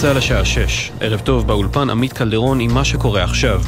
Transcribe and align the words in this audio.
צה"ל 0.00 0.16
השעה 0.16 0.44
6. 0.44 0.90
ערב 1.00 1.20
טוב 1.20 1.46
באולפן 1.46 1.90
עמית 1.90 2.12
קלדרון 2.12 2.60
עם 2.60 2.74
מה 2.74 2.84
שקורה 2.84 3.24
עכשיו. 3.24 3.62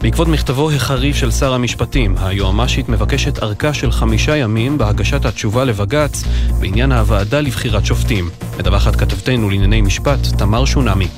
בעקבות 0.00 0.28
מכתבו 0.28 0.70
החריף 0.70 1.16
של 1.16 1.30
שר 1.30 1.52
המשפטים, 1.52 2.14
היועמ"שית 2.18 2.88
מבקשת 2.88 3.42
ארכה 3.42 3.74
של 3.74 3.92
חמישה 3.92 4.36
ימים 4.36 4.78
בהגשת 4.78 5.24
התשובה 5.24 5.64
לבג"ץ 5.64 6.24
בעניין 6.60 6.92
הוועדה 6.92 7.40
לבחירת 7.40 7.86
שופטים. 7.86 8.30
מדווחת 8.58 8.96
כתבתנו 8.96 9.50
לענייני 9.50 9.80
משפט, 9.80 10.18
תמר 10.38 10.64
שונמי. 10.64 11.08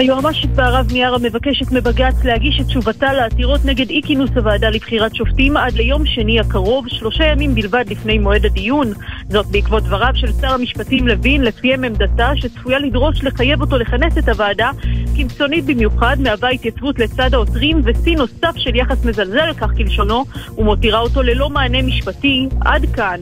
היועמ"שית 0.00 0.50
בהרב 0.50 0.86
מיארה 0.92 1.18
מבקשת 1.18 1.72
מבג"ץ 1.72 2.24
להגיש 2.24 2.60
את 2.60 2.66
תשובתה 2.66 3.12
לעתירות 3.12 3.64
נגד 3.64 3.90
אי 3.90 4.00
כינוס 4.04 4.30
הוועדה 4.36 4.70
לבחירת 4.70 5.14
שופטים 5.14 5.56
עד 5.56 5.72
ליום 5.72 6.06
שני 6.06 6.40
הקרוב, 6.40 6.84
שלושה 6.88 7.24
ימים 7.24 7.54
בלבד 7.54 7.84
לפני 7.88 8.18
מועד 8.18 8.46
הדיון. 8.46 8.92
זאת 9.28 9.46
בעקבות 9.46 9.82
דבריו 9.82 10.12
של 10.14 10.32
שר 10.40 10.54
המשפטים 10.54 11.08
לוין, 11.08 11.42
לפיהם 11.42 11.84
עמדתה 11.84 12.32
שצפויה 12.36 12.78
לדרוש 12.78 13.24
לחייב 13.24 13.60
אותו 13.60 13.78
לכנס 13.78 14.18
את 14.18 14.28
הוועדה, 14.28 14.70
קיצונית 15.16 15.64
במיוחד, 15.64 16.16
מהווה 16.20 16.48
התייצבות 16.50 16.98
לצד 16.98 17.34
העותרים 17.34 17.80
ושיא 17.84 18.16
נוסף 18.16 18.56
של 18.56 18.76
יחס 18.76 19.04
מזלזל, 19.04 19.52
כך 19.52 19.70
כלשונו, 19.76 20.24
ומותירה 20.58 21.00
אותו 21.00 21.22
ללא 21.22 21.50
מענה 21.50 21.82
משפטי. 21.82 22.48
עד 22.60 22.86
כאן. 22.94 23.20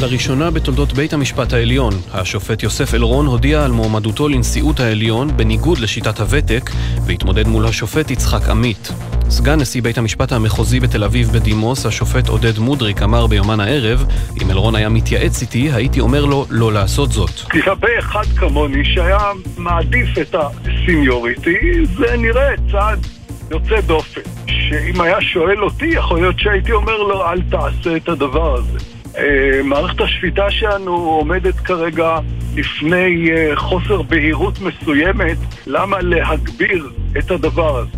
לראשונה 0.00 0.50
בתולדות 0.50 0.92
בית 0.92 1.12
המשפט 1.12 1.52
העליון, 1.52 1.94
השופט 2.12 2.62
יוסף 2.62 2.94
אלרון 2.94 3.26
הודיע 3.26 3.64
על 3.64 3.72
מועמדותו 3.72 4.28
לנשיאות 4.28 4.80
העליון 4.80 5.36
בניגוד 5.36 5.78
לשיטת 5.78 6.20
הוותק, 6.20 6.70
והתמודד 7.06 7.46
מול 7.46 7.66
השופט 7.66 8.10
יצחק 8.10 8.48
עמית. 8.48 8.92
סגן 9.30 9.60
נשיא 9.60 9.82
בית 9.82 9.98
המשפט 9.98 10.32
המחוזי 10.32 10.80
בתל 10.80 11.04
אביב 11.04 11.28
בדימוס, 11.28 11.86
השופט 11.86 12.28
עודד 12.28 12.58
מודריק, 12.58 13.02
אמר 13.02 13.26
ביומן 13.26 13.60
הערב, 13.60 14.04
אם 14.42 14.50
אלרון 14.50 14.74
היה 14.74 14.88
מתייעץ 14.88 15.42
איתי, 15.42 15.70
הייתי 15.72 16.00
אומר 16.00 16.24
לו 16.24 16.46
לא 16.50 16.72
לעשות 16.72 17.12
זאת. 17.12 17.54
לגבי 17.54 17.98
אחד 17.98 18.24
כמוני 18.36 18.84
שהיה 18.84 19.32
מעדיף 19.56 20.18
את 20.18 20.34
הסיניוריטי, 20.34 21.86
זה 21.98 22.16
נראה 22.16 22.50
צעד 22.72 23.06
יוצא 23.50 23.80
דופן. 23.80 24.20
שאם 24.46 25.00
היה 25.00 25.20
שואל 25.20 25.64
אותי, 25.64 25.86
יכול 25.86 26.20
להיות 26.20 26.38
שהייתי 26.38 26.72
אומר 26.72 26.96
לו 26.96 27.30
אל 27.30 27.42
תעשה 27.50 27.96
את 27.96 28.08
הדבר 28.08 28.54
הזה. 28.54 28.97
אה, 29.18 29.62
מערכת 29.64 30.00
השפיטה 30.00 30.50
שלנו 30.50 30.92
עומדת 30.94 31.54
כרגע 31.54 32.18
לפני 32.56 33.30
אה, 33.30 33.56
חוסר 33.56 34.02
בהירות 34.02 34.58
מסוימת, 34.60 35.36
למה 35.66 36.00
להגביר 36.00 36.90
את 37.18 37.30
הדבר 37.30 37.78
הזה? 37.78 37.90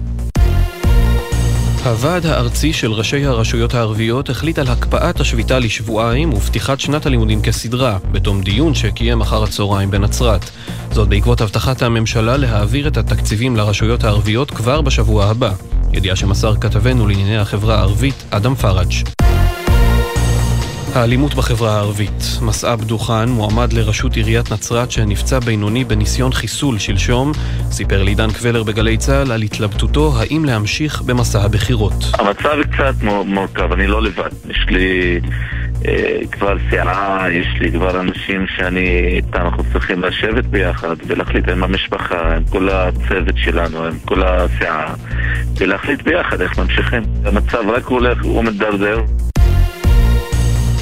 הוועד 1.84 2.26
הארצי 2.26 2.72
של 2.72 2.92
ראשי 2.92 3.24
הרשויות 3.24 3.74
הערביות 3.74 4.30
החליט 4.30 4.58
על 4.58 4.66
הקפאת 4.68 5.20
השביתה 5.20 5.58
לשבועיים 5.58 6.32
ופתיחת 6.32 6.80
שנת 6.80 7.06
הלימודים 7.06 7.42
כסדרה, 7.42 7.98
בתום 8.12 8.41
דיון 8.41 8.74
שקיים 8.74 9.20
אחר 9.20 9.42
הצהריים 9.42 9.91
בנצרת. 9.91 10.50
זאת 10.91 11.08
בעקבות 11.08 11.41
הבטחת 11.41 11.82
הממשלה 11.82 12.36
להעביר 12.36 12.88
את 12.88 12.96
התקציבים 12.96 13.56
לרשויות 13.56 14.04
הערביות 14.04 14.50
כבר 14.50 14.80
בשבוע 14.80 15.24
הבא. 15.24 15.52
ידיעה 15.92 16.16
שמסר 16.16 16.54
כתבנו 16.60 17.06
לענייני 17.08 17.38
החברה 17.38 17.74
הערבית, 17.74 18.24
אדם 18.30 18.54
פראג'. 18.54 19.30
האלימות 20.94 21.34
בחברה 21.34 21.74
הערבית. 21.77 22.38
מסעב 22.42 22.84
דוכן, 22.84 23.28
מועמד 23.28 23.72
לראשות 23.72 24.16
עיריית 24.16 24.52
נצרת 24.52 24.91
שנפצע 24.91 25.38
בינוני 25.38 25.84
בניסיון 25.84 26.32
חיסול 26.32 26.78
שלשום, 26.78 27.32
סיפר 27.70 28.02
לעידן 28.02 28.30
קבלר 28.30 28.62
בגלי 28.62 28.97
צה"ל 28.97 29.32
על 29.32 29.42
התלבטותו 29.42 30.12
האם 30.19 30.44
להמשיך 30.44 31.02
במסע 31.02 31.42
הבחירות. 31.42 32.05
המצב 32.19 32.56
קצת 32.72 32.94
מורכב, 33.27 33.72
אני 33.72 33.86
לא 33.86 34.02
לבד. 34.02 34.30
יש 34.50 34.66
לי 34.69 35.20
אה, 35.88 36.20
כבר 36.32 36.56
סיעה, 36.70 37.27
יש 37.30 37.47
לי 37.60 37.72
כבר 37.72 38.00
אנשים 38.00 38.47
שאני 38.56 39.12
איתם 39.16 39.41
אנחנו 39.41 39.65
צריכים 39.72 40.03
לשבת 40.03 40.44
ביחד 40.44 40.97
ולהחליט 41.06 41.48
עם 41.48 41.65
המשפחה, 41.65 42.36
עם 42.36 42.44
כל 42.44 42.69
הצוות 42.69 43.34
שלנו, 43.36 43.84
עם 43.84 43.98
כל 44.04 44.22
הסיעה, 44.22 44.94
ולהחליט 45.59 46.03
ביחד 46.03 46.41
איך 46.41 46.59
ממשיכים. 46.59 47.03
המצב 47.25 47.62
רק 47.76 47.84
הולך 47.84 48.25
ומתדרדר. 48.25 49.03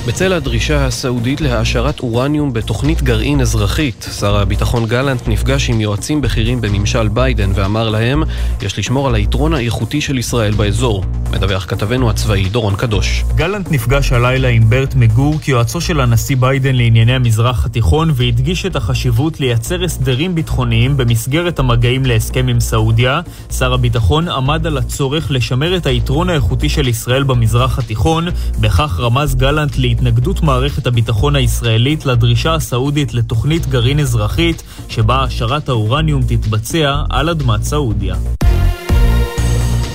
בצל 0.08 0.32
הדרישה 0.32 0.86
הסעודית 0.86 1.40
להעשרת 1.40 2.00
אורניום 2.00 2.52
בתוכנית 2.52 3.02
גרעין 3.02 3.40
אזרחית, 3.40 4.08
שר 4.18 4.36
הביטחון 4.36 4.86
גלנט 4.86 5.28
נפגש 5.28 5.70
עם 5.70 5.80
יועצים 5.80 6.20
בכירים 6.20 6.60
בממשל 6.60 7.08
ביידן 7.08 7.50
ואמר 7.54 7.88
להם, 7.88 8.22
יש 8.62 8.78
לשמור 8.78 9.08
על 9.08 9.14
היתרון 9.14 9.54
האיכותי 9.54 10.00
של 10.00 10.18
ישראל 10.18 10.52
באזור. 10.52 11.04
מדווח 11.30 11.64
כתבנו 11.68 12.10
הצבאי 12.10 12.48
דורון 12.48 12.76
קדוש. 12.76 13.24
גלנט 13.34 13.70
נפגש 13.70 14.12
הלילה 14.12 14.48
עם 14.48 14.70
ברט 14.70 14.94
מגור 14.94 15.38
כיועצו 15.40 15.80
של 15.80 16.00
הנשיא 16.00 16.36
ביידן 16.36 16.74
לענייני 16.74 17.14
המזרח 17.14 17.66
התיכון 17.66 18.10
והדגיש 18.14 18.66
את 18.66 18.76
החשיבות 18.76 19.40
לייצר 19.40 19.84
הסדרים 19.84 20.34
ביטחוניים 20.34 20.96
במסגרת 20.96 21.58
המגעים 21.58 22.06
להסכם 22.06 22.48
עם 22.48 22.60
סעודיה. 22.60 23.20
שר 23.58 23.74
הביטחון 23.74 24.28
עמד 24.28 24.66
על 24.66 24.78
הצורך 24.78 25.30
לשמר 25.30 25.76
את 25.76 25.86
היתרון 25.86 26.30
האיכותי 26.30 26.68
של 26.68 26.88
ישראל 26.88 27.22
במזרח 27.22 27.78
התיכון, 27.78 28.28
בכך 28.60 29.00
רמז 29.00 29.34
גלנט 29.34 29.78
התנגדות 29.98 30.42
מערכת 30.42 30.86
הביטחון 30.86 31.36
הישראלית 31.36 32.06
לדרישה 32.06 32.54
הסעודית 32.54 33.14
לתוכנית 33.14 33.66
גרעין 33.66 34.00
אזרחית 34.00 34.62
שבה 34.88 35.16
העשרת 35.16 35.68
האורניום 35.68 36.22
תתבצע 36.22 37.02
על 37.10 37.28
אדמת 37.28 37.62
סעודיה. 37.62 38.14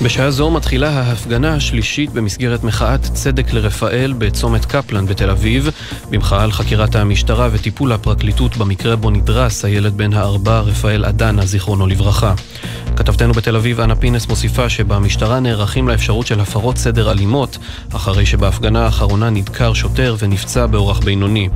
בשעה 0.04 0.30
זו 0.30 0.50
מתחילה 0.50 0.90
ההפגנה 0.90 1.54
השלישית 1.54 2.10
במסגרת 2.10 2.64
מחאת 2.64 3.00
צדק 3.00 3.52
לרפאל 3.52 4.14
בצומת 4.18 4.64
קפלן 4.64 5.06
בתל 5.06 5.30
אביב, 5.30 5.70
במחאה 6.10 6.42
על 6.42 6.52
חקירת 6.52 6.96
המשטרה 6.96 7.48
וטיפול 7.52 7.92
הפרקליטות 7.92 8.56
במקרה 8.56 8.96
בו 8.96 9.10
נדרס 9.10 9.64
הילד 9.64 9.96
בן 9.96 10.12
הארבע 10.12 10.60
רפאל 10.60 11.04
אדנה, 11.04 11.46
זיכרונו 11.46 11.86
לברכה. 11.86 12.34
כתבתנו 12.96 13.32
בתל 13.32 13.56
אביב, 13.56 13.80
אנה 13.80 13.96
פינס, 13.96 14.26
מוסיפה 14.26 14.68
שבמשטרה 14.68 15.40
נערכים 15.40 15.88
לאפשרות 15.88 16.26
של 16.26 16.40
הפרות 16.40 16.76
סדר 16.78 17.10
אלימות, 17.10 17.58
אחרי 17.92 18.26
שבהפגנה 18.26 18.84
האחרונה 18.84 19.30
נדקר 19.30 19.74
שוטר 19.74 20.16
ונפצע 20.18 20.66
באורח 20.66 20.98
בינוני. 20.98 21.48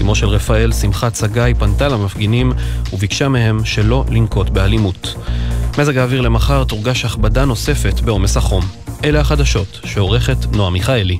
אמו 0.00 0.14
של 0.14 0.28
רפאל, 0.28 0.72
שמחת 0.72 1.14
סגאי, 1.14 1.54
פנתה 1.54 1.88
למפגינים 1.88 2.52
וביקשה 2.92 3.28
מהם 3.28 3.64
שלא 3.64 4.04
לנקוט 4.10 4.48
באלימות. 4.48 5.14
מזג 5.78 5.98
האוויר 5.98 6.20
למחר 6.20 6.64
תורגש 6.64 7.04
הכבדה 7.04 7.44
נוספת 7.44 7.93
בעומס 8.00 8.36
החום. 8.36 8.64
אלה 9.04 9.20
החדשות 9.20 9.80
שעורכת 9.84 10.36
נועה 10.52 10.70
מיכאלי. 10.70 11.18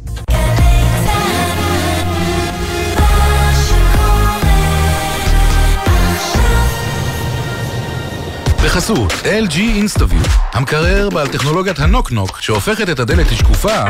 בחסות 8.65 9.13
LG 9.13 9.55
InstaView, 9.55 10.29
המקרר 10.53 11.11
בעל 11.11 11.29
טכנולוגיית 11.29 11.79
הנוק-נוק 11.79 12.41
שהופכת 12.41 12.91
את 12.91 12.99
הדלת 12.99 13.33
לשקופה 13.33 13.85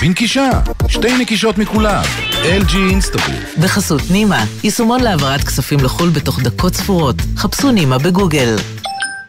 בנקישה, 0.00 0.50
שתי 0.88 1.18
נקישות 1.18 1.58
מכולם, 1.58 2.02
LG 2.32 2.72
InstaView. 2.72 3.60
בחסות 3.60 4.02
נימה, 4.10 4.44
יישומון 4.64 5.00
להעברת 5.00 5.44
כספים 5.44 5.80
לחו"ל 5.80 6.08
בתוך 6.08 6.40
דקות 6.40 6.74
ספורות. 6.74 7.16
חפשו 7.36 7.70
נימה 7.70 7.98
בגוגל. 7.98 8.56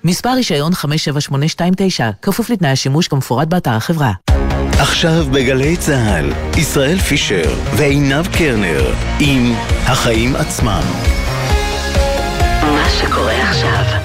מספר 0.07 0.29
רישיון 0.29 0.73
57829, 0.73 2.09
כפוף 2.21 2.49
לתנאי 2.49 2.71
השימוש 2.71 3.07
כמפורט 3.07 3.47
באתר 3.47 3.71
החברה. 3.71 4.11
עכשיו 4.79 5.25
בגלי 5.31 5.77
צה"ל, 5.77 6.33
ישראל 6.57 6.97
פישר 6.97 7.55
ועינב 7.77 8.27
קרנר 8.37 8.93
עם 9.19 9.53
החיים 9.85 10.35
עצמם. 10.35 10.81
מה 12.61 12.87
שקורה 12.89 13.49
עכשיו 13.49 13.96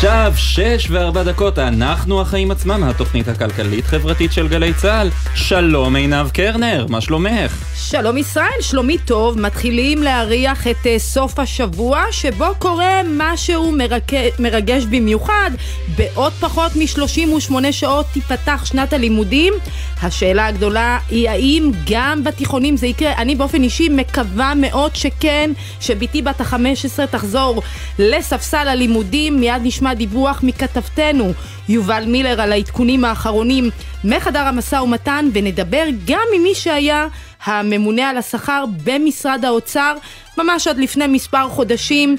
עכשיו 0.00 0.32
שש 0.36 0.90
וארבע 0.90 1.22
דקות, 1.22 1.58
אנחנו 1.58 2.20
החיים 2.20 2.50
עצמם, 2.50 2.82
התוכנית 2.84 3.28
הכלכלית-חברתית 3.28 4.32
של 4.32 4.48
גלי 4.48 4.74
צה"ל. 4.74 5.08
שלום 5.34 5.96
עינב 5.96 6.28
קרנר, 6.30 6.86
מה 6.88 7.00
שלומך? 7.00 7.69
שלום 7.90 8.16
ישראל, 8.16 8.60
שלומי 8.60 8.98
טוב. 8.98 9.40
מתחילים 9.40 10.02
להריח 10.02 10.66
את 10.66 10.76
uh, 10.76 10.98
סוף 10.98 11.38
השבוע, 11.38 12.02
שבו 12.10 12.46
קורה 12.58 13.00
משהו 13.16 13.72
מרק... 13.72 14.12
מרגש 14.38 14.84
במיוחד. 14.84 15.50
בעוד 15.96 16.32
פחות 16.32 16.72
מ-38 16.76 17.72
שעות 17.72 18.06
תיפתח 18.12 18.64
שנת 18.64 18.92
הלימודים. 18.92 19.54
השאלה 20.02 20.46
הגדולה 20.46 20.98
היא 21.10 21.30
האם 21.30 21.70
גם 21.90 22.24
בתיכונים 22.24 22.76
זה 22.76 22.86
יקרה. 22.86 23.12
אני 23.12 23.34
באופן 23.34 23.62
אישי 23.62 23.88
מקווה 23.88 24.52
מאוד 24.56 24.96
שכן, 24.96 25.50
שבתי 25.80 26.22
בת 26.22 26.40
ה-15 26.40 27.06
תחזור 27.10 27.62
לספסל 27.98 28.68
הלימודים. 28.68 29.40
מיד 29.40 29.62
נשמע 29.62 29.94
דיווח 29.94 30.40
מכתבתנו 30.42 31.32
יובל 31.68 32.04
מילר 32.06 32.40
על 32.40 32.52
העדכונים 32.52 33.04
האחרונים 33.04 33.70
מחדר 34.04 34.40
המשא 34.40 34.76
ומתן, 34.76 35.28
ונדבר 35.32 35.84
גם 36.06 36.26
עם 36.34 36.42
מי 36.42 36.54
שהיה 36.54 37.06
הממונה 37.44 38.10
על 38.10 38.16
השכר 38.18 38.64
במשרד 38.84 39.44
האוצר 39.44 39.96
ממש 40.38 40.66
עד 40.66 40.78
לפני 40.78 41.06
מספר 41.06 41.48
חודשים. 41.48 42.16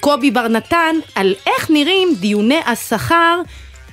קובי 0.00 0.30
בר 0.30 0.48
נתן 0.48 0.96
על 1.14 1.34
איך 1.46 1.70
נראים 1.70 2.08
דיוני 2.20 2.60
השכר 2.66 3.40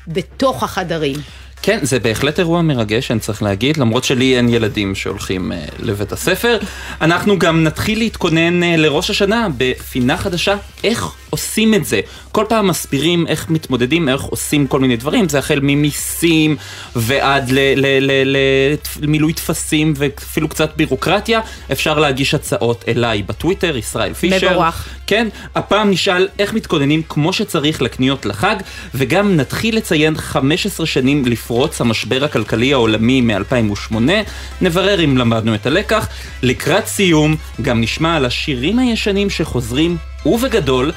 בתוך 0.07 0.63
החדרים. 0.63 1.15
כן, 1.61 1.79
זה 1.81 1.99
בהחלט 1.99 2.39
אירוע 2.39 2.61
מרגש, 2.61 3.11
אני 3.11 3.19
צריך 3.19 3.43
להגיד, 3.43 3.77
למרות 3.77 4.03
שלי 4.03 4.37
אין 4.37 4.49
ילדים 4.49 4.95
שהולכים 4.95 5.51
uh, 5.51 5.55
לבית 5.79 6.11
הספר. 6.11 6.57
אנחנו 7.01 7.39
גם 7.39 7.63
נתחיל 7.63 7.99
להתכונן 7.99 8.63
uh, 8.63 8.65
לראש 8.77 9.09
השנה 9.09 9.47
בפינה 9.57 10.17
חדשה, 10.17 10.55
איך 10.83 11.11
עושים 11.29 11.73
את 11.73 11.85
זה. 11.85 12.01
כל 12.31 12.45
פעם 12.49 12.67
מסבירים 12.67 13.27
איך 13.27 13.49
מתמודדים, 13.49 14.09
איך 14.09 14.21
עושים 14.21 14.67
כל 14.67 14.79
מיני 14.79 14.97
דברים, 14.97 15.29
זה 15.29 15.39
החל 15.39 15.59
ממיסים 15.63 16.55
ועד 16.95 17.51
למילוי 19.01 19.33
טפסים 19.33 19.93
ואפילו 19.97 20.49
קצת 20.49 20.73
בירוקרטיה. 20.75 21.41
אפשר 21.71 21.99
להגיש 21.99 22.33
הצעות 22.33 22.83
אליי 22.87 23.23
בטוויטר, 23.23 23.77
ישראל 23.77 24.13
פישר. 24.13 24.51
מבורך. 24.51 24.87
כן, 25.07 25.27
הפעם 25.55 25.91
נשאל 25.91 26.27
איך 26.39 26.53
מתכוננים 26.53 27.01
כמו 27.09 27.33
שצריך 27.33 27.81
לקניות 27.81 28.25
לחג, 28.25 28.55
וגם 28.95 29.35
נתחיל 29.35 29.77
לציין 29.77 30.17
15 30.17 30.85
שנים 30.85 31.23
לפרוץ 31.47 31.81
המשבר 31.81 32.23
הכלכלי 32.23 32.73
העולמי 32.73 33.21
מ-2008. 33.21 33.95
נברר 34.61 35.03
אם 35.03 35.17
למדנו 35.17 35.55
את 35.55 35.65
הלקח. 35.65 36.07
לקראת 36.43 36.87
סיום, 36.87 37.35
גם 37.61 37.81
נשמע 37.81 38.15
על 38.15 38.25
השירים 38.25 38.79
הישנים 38.79 39.29
שחוזרים 39.29 39.97
ובגדול 40.27 40.91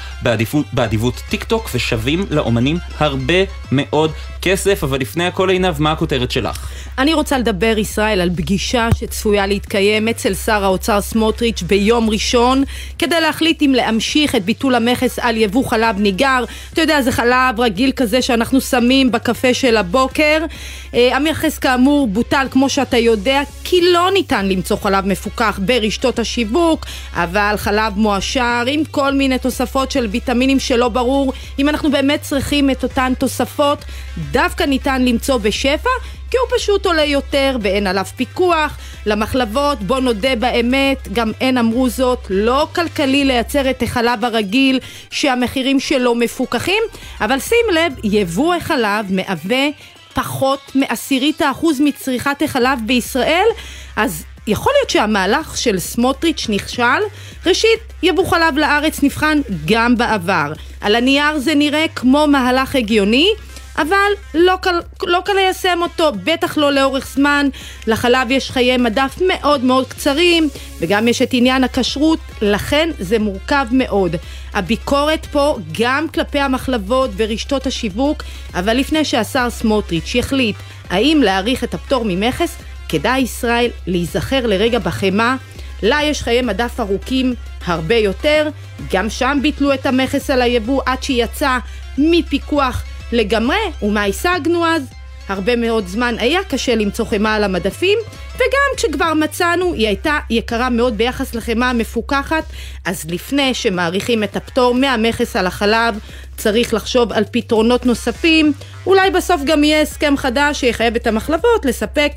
באדיבות, 0.73 1.21
טיק 1.29 1.43
טוק 1.43 1.69
ושווים 1.73 2.25
לאומנים 2.29 2.77
הרבה 2.99 3.43
מאוד 3.71 4.11
כסף, 4.41 4.83
אבל 4.83 4.99
לפני 4.99 5.25
הכל 5.25 5.49
עינב, 5.49 5.81
מה 5.81 5.91
הכותרת 5.91 6.31
שלך? 6.31 6.69
אני 6.97 7.13
רוצה 7.13 7.37
לדבר, 7.37 7.73
ישראל, 7.77 8.21
על 8.21 8.29
פגישה 8.35 8.89
שצפויה 8.95 9.47
להתקיים 9.47 10.07
אצל 10.07 10.33
שר 10.33 10.63
האוצר 10.63 11.01
סמוטריץ' 11.01 11.61
ביום 11.61 12.09
ראשון, 12.09 12.63
כדי 12.99 13.21
להחליט 13.21 13.61
אם 13.61 13.73
להמשיך 13.75 14.35
את 14.35 14.45
ביטול 14.45 14.75
המכס 14.75 15.19
על 15.19 15.37
יבוא 15.37 15.69
חלב 15.69 15.99
ניגר. 15.99 16.43
אתה 16.73 16.81
יודע, 16.81 17.01
זה 17.01 17.11
חלב 17.11 17.59
רגיל 17.59 17.91
כזה 17.91 18.21
שאנחנו 18.21 18.61
שמים 18.61 19.11
בקפה 19.11 19.53
של 19.53 19.77
הבוקר. 19.77 20.45
אה, 20.93 21.15
המכס 21.15 21.57
כאמור 21.57 22.07
בוטל, 22.07 22.47
כמו 22.51 22.69
שאתה 22.69 22.97
יודע, 22.97 23.41
כי 23.63 23.91
לא 23.91 24.09
ניתן 24.13 24.49
למצוא 24.49 24.77
חלב 24.77 25.05
מפוקח 25.05 25.59
ברשתות 25.65 26.19
השיווק, 26.19 26.85
אבל 27.13 27.55
חלב 27.57 27.93
מועשר 27.95 28.63
עם 28.67 28.83
כל 28.91 29.13
מיני 29.21 29.37
תוספות 29.39 29.91
של 29.91 30.05
ויטמינים 30.05 30.59
שלא 30.59 30.89
ברור 30.89 31.33
אם 31.59 31.69
אנחנו 31.69 31.91
באמת 31.91 32.21
צריכים 32.21 32.69
את 32.69 32.83
אותן 32.83 33.13
תוספות. 33.17 33.85
דווקא 34.31 34.63
ניתן 34.63 35.05
למצוא 35.05 35.37
בשפע, 35.37 35.89
כי 36.31 36.37
הוא 36.37 36.57
פשוט 36.57 36.85
עולה 36.85 37.03
יותר 37.03 37.57
ואין 37.61 37.87
עליו 37.87 38.05
פיקוח. 38.15 38.77
למחלבות, 39.05 39.79
בוא 39.81 39.99
נודה 39.99 40.35
באמת, 40.35 41.07
גם 41.13 41.31
הן 41.41 41.57
אמרו 41.57 41.89
זאת, 41.89 42.27
לא 42.29 42.67
כלכלי 42.75 43.25
לייצר 43.25 43.69
את 43.69 43.83
החלב 43.83 44.25
הרגיל 44.25 44.79
שהמחירים 45.09 45.79
שלו 45.79 46.15
מפוקחים, 46.15 46.83
אבל 47.21 47.39
שים 47.39 47.65
לב, 47.73 47.93
יבוא 48.03 48.55
החלב 48.55 49.05
מהווה 49.09 49.67
פחות 50.13 50.71
מעשירית 50.75 51.41
האחוז 51.41 51.81
מצריכת 51.81 52.41
החלב 52.41 52.79
בישראל, 52.85 53.47
אז 53.95 54.25
יכול 54.51 54.73
להיות 54.79 54.89
שהמהלך 54.89 55.57
של 55.57 55.79
סמוטריץ' 55.79 56.45
נכשל? 56.49 57.01
ראשית, 57.45 57.79
יבוא 58.03 58.25
חלב 58.25 58.57
לארץ 58.57 59.03
נבחן 59.03 59.41
גם 59.65 59.97
בעבר. 59.97 60.53
על 60.81 60.95
הנייר 60.95 61.39
זה 61.39 61.55
נראה 61.55 61.85
כמו 61.95 62.27
מהלך 62.27 62.75
הגיוני, 62.75 63.29
אבל 63.77 64.11
לא 64.33 64.55
קל, 64.61 64.79
לא 65.03 65.19
קל 65.25 65.33
ליישם 65.33 65.79
אותו, 65.81 66.11
בטח 66.23 66.57
לא 66.57 66.71
לאורך 66.71 67.07
זמן. 67.15 67.49
לחלב 67.87 68.31
יש 68.31 68.51
חיי 68.51 68.77
מדף 68.77 69.17
מאוד 69.27 69.63
מאוד 69.63 69.87
קצרים, 69.87 70.49
וגם 70.79 71.07
יש 71.07 71.21
את 71.21 71.29
עניין 71.31 71.63
הכשרות, 71.63 72.19
לכן 72.41 72.89
זה 72.99 73.19
מורכב 73.19 73.65
מאוד. 73.71 74.15
הביקורת 74.53 75.25
פה 75.25 75.57
גם 75.79 76.07
כלפי 76.13 76.39
המחלבות 76.39 77.09
ורשתות 77.17 77.67
השיווק, 77.67 78.23
אבל 78.53 78.77
לפני 78.77 79.05
שהשר 79.05 79.49
סמוטריץ' 79.49 80.15
יחליט 80.15 80.55
האם 80.89 81.21
להאריך 81.23 81.63
את 81.63 81.73
הפטור 81.73 82.05
ממכס, 82.07 82.57
כדאי 82.91 83.19
ישראל 83.19 83.69
להיזכר 83.87 84.47
לרגע 84.47 84.79
בחמאה. 84.79 85.35
לה 85.83 85.99
יש 86.03 86.21
חיי 86.21 86.41
מדף 86.41 86.79
ארוכים 86.79 87.33
הרבה 87.65 87.95
יותר, 87.95 88.49
גם 88.93 89.09
שם 89.09 89.39
ביטלו 89.41 89.73
את 89.73 89.85
המכס 89.85 90.29
על 90.29 90.41
היבוא 90.41 90.81
עד 90.85 91.03
שיצא 91.03 91.57
מפיקוח 91.97 92.83
לגמרי, 93.11 93.57
ומה 93.81 94.03
השגנו 94.03 94.65
אז? 94.65 94.83
הרבה 95.29 95.55
מאוד 95.55 95.87
זמן 95.87 96.15
היה 96.19 96.39
קשה 96.43 96.75
למצוא 96.75 97.05
חמאה 97.05 97.35
על 97.35 97.43
המדפים, 97.43 97.99
וגם 98.35 98.77
כשכבר 98.77 99.13
מצאנו, 99.13 99.73
היא 99.73 99.87
הייתה 99.87 100.17
יקרה 100.29 100.69
מאוד 100.69 100.97
ביחס 100.97 101.35
לחמאה 101.35 101.69
המפוקחת, 101.69 102.43
אז 102.85 103.05
לפני 103.09 103.53
שמאריכים 103.53 104.23
את 104.23 104.35
הפטור 104.35 104.75
מהמכס 104.75 105.35
על 105.35 105.47
החלב, 105.47 105.99
צריך 106.37 106.73
לחשוב 106.73 107.11
על 107.11 107.23
פתרונות 107.31 107.85
נוספים. 107.85 108.53
אולי 108.85 109.11
בסוף 109.11 109.41
גם 109.45 109.63
יהיה 109.63 109.81
הסכם 109.81 110.17
חדש 110.17 110.59
שיחייב 110.59 110.95
את 110.95 111.07
המחלבות 111.07 111.65
לספק 111.65 112.11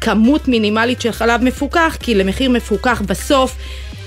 כמות 0.00 0.48
מינימלית 0.48 1.00
של 1.00 1.12
חלב 1.12 1.42
מפוקח, 1.42 1.96
כי 2.00 2.14
למחיר 2.14 2.50
מפוקח 2.50 3.02
בסוף 3.06 3.56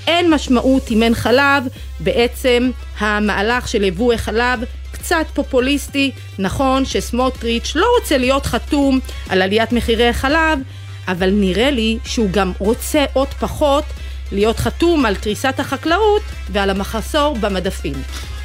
אין 0.08 0.34
משמעות 0.34 0.92
אם 0.92 1.04
אין 1.04 1.16
חלב. 1.16 1.64
בעצם 2.00 2.72
המהלך 3.00 3.68
של 3.68 3.84
יבוא 3.84 4.16
חלב 4.16 4.64
קצת 4.92 5.26
פופוליסטי. 5.34 6.12
נכון 6.40 6.86
שסמוטריץ' 6.86 7.72
לא 7.76 7.86
רוצה 8.00 8.18
להיות 8.18 8.46
חתום 8.46 9.00
על 9.30 9.42
עליית 9.42 9.72
מחירי 9.72 10.08
החלב, 10.08 10.60
אבל 11.08 11.30
נראה 11.30 11.72
לי 11.72 11.98
שהוא 12.06 12.30
גם 12.32 12.52
רוצה 12.58 13.06
עוד 13.14 13.28
פחות 13.28 13.84
להיות 14.32 14.58
חתום 14.60 15.06
על 15.06 15.16
קריסת 15.16 15.60
החקלאות 15.60 16.22
ועל 16.52 16.70
המחסור 16.70 17.38
במדפים. 17.40 17.94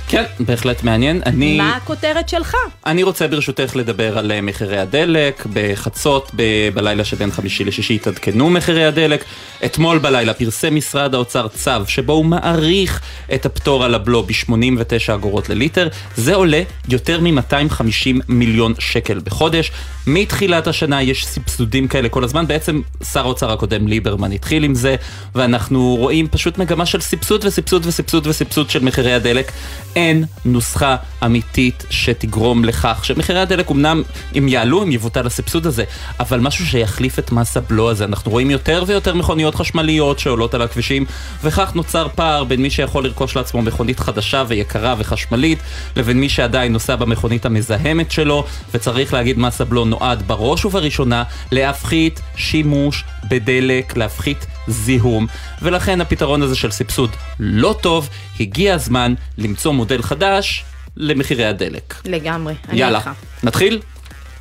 כן, 0.08 0.24
בהחלט 0.40 0.82
מעניין. 0.82 1.22
אני... 1.26 1.56
מה 1.56 1.76
הכותרת 1.76 2.28
שלך? 2.28 2.54
אני 2.86 3.02
רוצה 3.02 3.28
ברשותך 3.28 3.76
לדבר 3.76 4.18
על 4.18 4.32
אה, 4.32 4.40
מחירי 4.40 4.78
הדלק. 4.78 5.46
בחצות, 5.52 6.30
ב- 6.36 6.68
בלילה 6.74 7.04
שבין 7.04 7.30
חמישי 7.30 7.64
לשישי 7.64 7.94
התעדכנו 7.94 8.50
מחירי 8.50 8.84
הדלק. 8.84 9.24
אתמול 9.64 9.98
בלילה 9.98 10.34
פרסם 10.34 10.74
משרד 10.74 11.14
האוצר 11.14 11.48
צו 11.48 11.70
שבו 11.86 12.12
הוא 12.12 12.24
מעריך 12.24 13.00
את 13.34 13.46
הפטור 13.46 13.84
על 13.84 13.94
הבלו 13.94 14.22
ב-89 14.22 15.14
אגורות 15.14 15.48
לליטר. 15.48 15.88
זה 16.16 16.34
עולה 16.34 16.62
יותר 16.88 17.20
מ-250 17.20 18.22
מיליון 18.28 18.74
שקל 18.78 19.20
בחודש. 19.24 19.72
מתחילת 20.06 20.66
השנה 20.66 21.02
יש 21.02 21.26
סבסודים 21.26 21.88
כאלה 21.88 22.08
כל 22.08 22.24
הזמן. 22.24 22.46
בעצם 22.46 22.80
שר 23.12 23.20
האוצר 23.20 23.52
הקודם 23.52 23.88
ליברמן 23.88 24.32
התחיל 24.32 24.64
עם 24.64 24.74
זה, 24.74 24.96
ואנחנו 25.34 25.96
רואים 25.98 26.28
פשוט 26.28 26.58
מגמה 26.58 26.86
של 26.86 27.00
סבסוד 27.00 27.44
וסבסוד 27.44 27.86
וסבסוד 27.86 28.26
וסבסוד 28.26 28.70
של 28.70 28.84
מחירי 28.84 29.14
הדלק. 29.14 29.52
אין 29.98 30.24
נוסחה 30.44 30.96
אמיתית 31.24 31.84
שתגרום 31.90 32.64
לכך 32.64 33.00
שמחירי 33.04 33.40
הדלק 33.40 33.70
אמנם 33.70 34.02
אם 34.38 34.48
יעלו 34.48 34.82
אם 34.82 34.92
יבוטל 34.92 35.26
הסבסוד 35.26 35.66
הזה, 35.66 35.84
אבל 36.20 36.40
משהו 36.40 36.66
שיחליף 36.66 37.18
את 37.18 37.32
מס 37.32 37.56
הבלו 37.56 37.90
הזה. 37.90 38.04
אנחנו 38.04 38.30
רואים 38.30 38.50
יותר 38.50 38.84
ויותר 38.86 39.14
מכוניות 39.14 39.54
חשמליות 39.54 40.18
שעולות 40.18 40.54
על 40.54 40.62
הכבישים, 40.62 41.04
וכך 41.44 41.74
נוצר 41.74 42.08
פער 42.14 42.44
בין 42.44 42.62
מי 42.62 42.70
שיכול 42.70 43.04
לרכוש 43.04 43.36
לעצמו 43.36 43.62
מכונית 43.62 44.00
חדשה 44.00 44.44
ויקרה 44.48 44.94
וחשמלית, 44.98 45.58
לבין 45.96 46.20
מי 46.20 46.28
שעדיין 46.28 46.72
נוסע 46.72 46.96
במכונית 46.96 47.46
המזהמת 47.46 48.10
שלו, 48.10 48.44
וצריך 48.74 49.12
להגיד 49.12 49.38
מס 49.38 49.60
הבלו 49.60 49.84
נועד 49.84 50.22
בראש 50.26 50.64
ובראשונה 50.64 51.22
להפחית 51.52 52.20
שימוש 52.36 53.04
בדלק, 53.30 53.96
להפחית 53.96 54.46
זיהום, 54.68 55.26
ולכן 55.62 56.00
הפתרון 56.00 56.42
הזה 56.42 56.56
של 56.56 56.70
סבסוד 56.70 57.10
לא 57.40 57.76
טוב, 57.80 58.08
הגיע 58.40 58.74
הזמן 58.74 59.14
למצוא 59.38 59.72
מודל 59.72 60.02
חדש 60.02 60.64
למחירי 60.96 61.44
הדלק. 61.44 61.94
לגמרי, 62.04 62.54
אני 62.68 62.80
יאללה, 62.80 62.98
איתך. 62.98 63.10
נתחיל? 63.42 63.80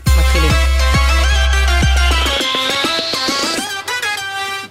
מתחילים. 0.08 0.67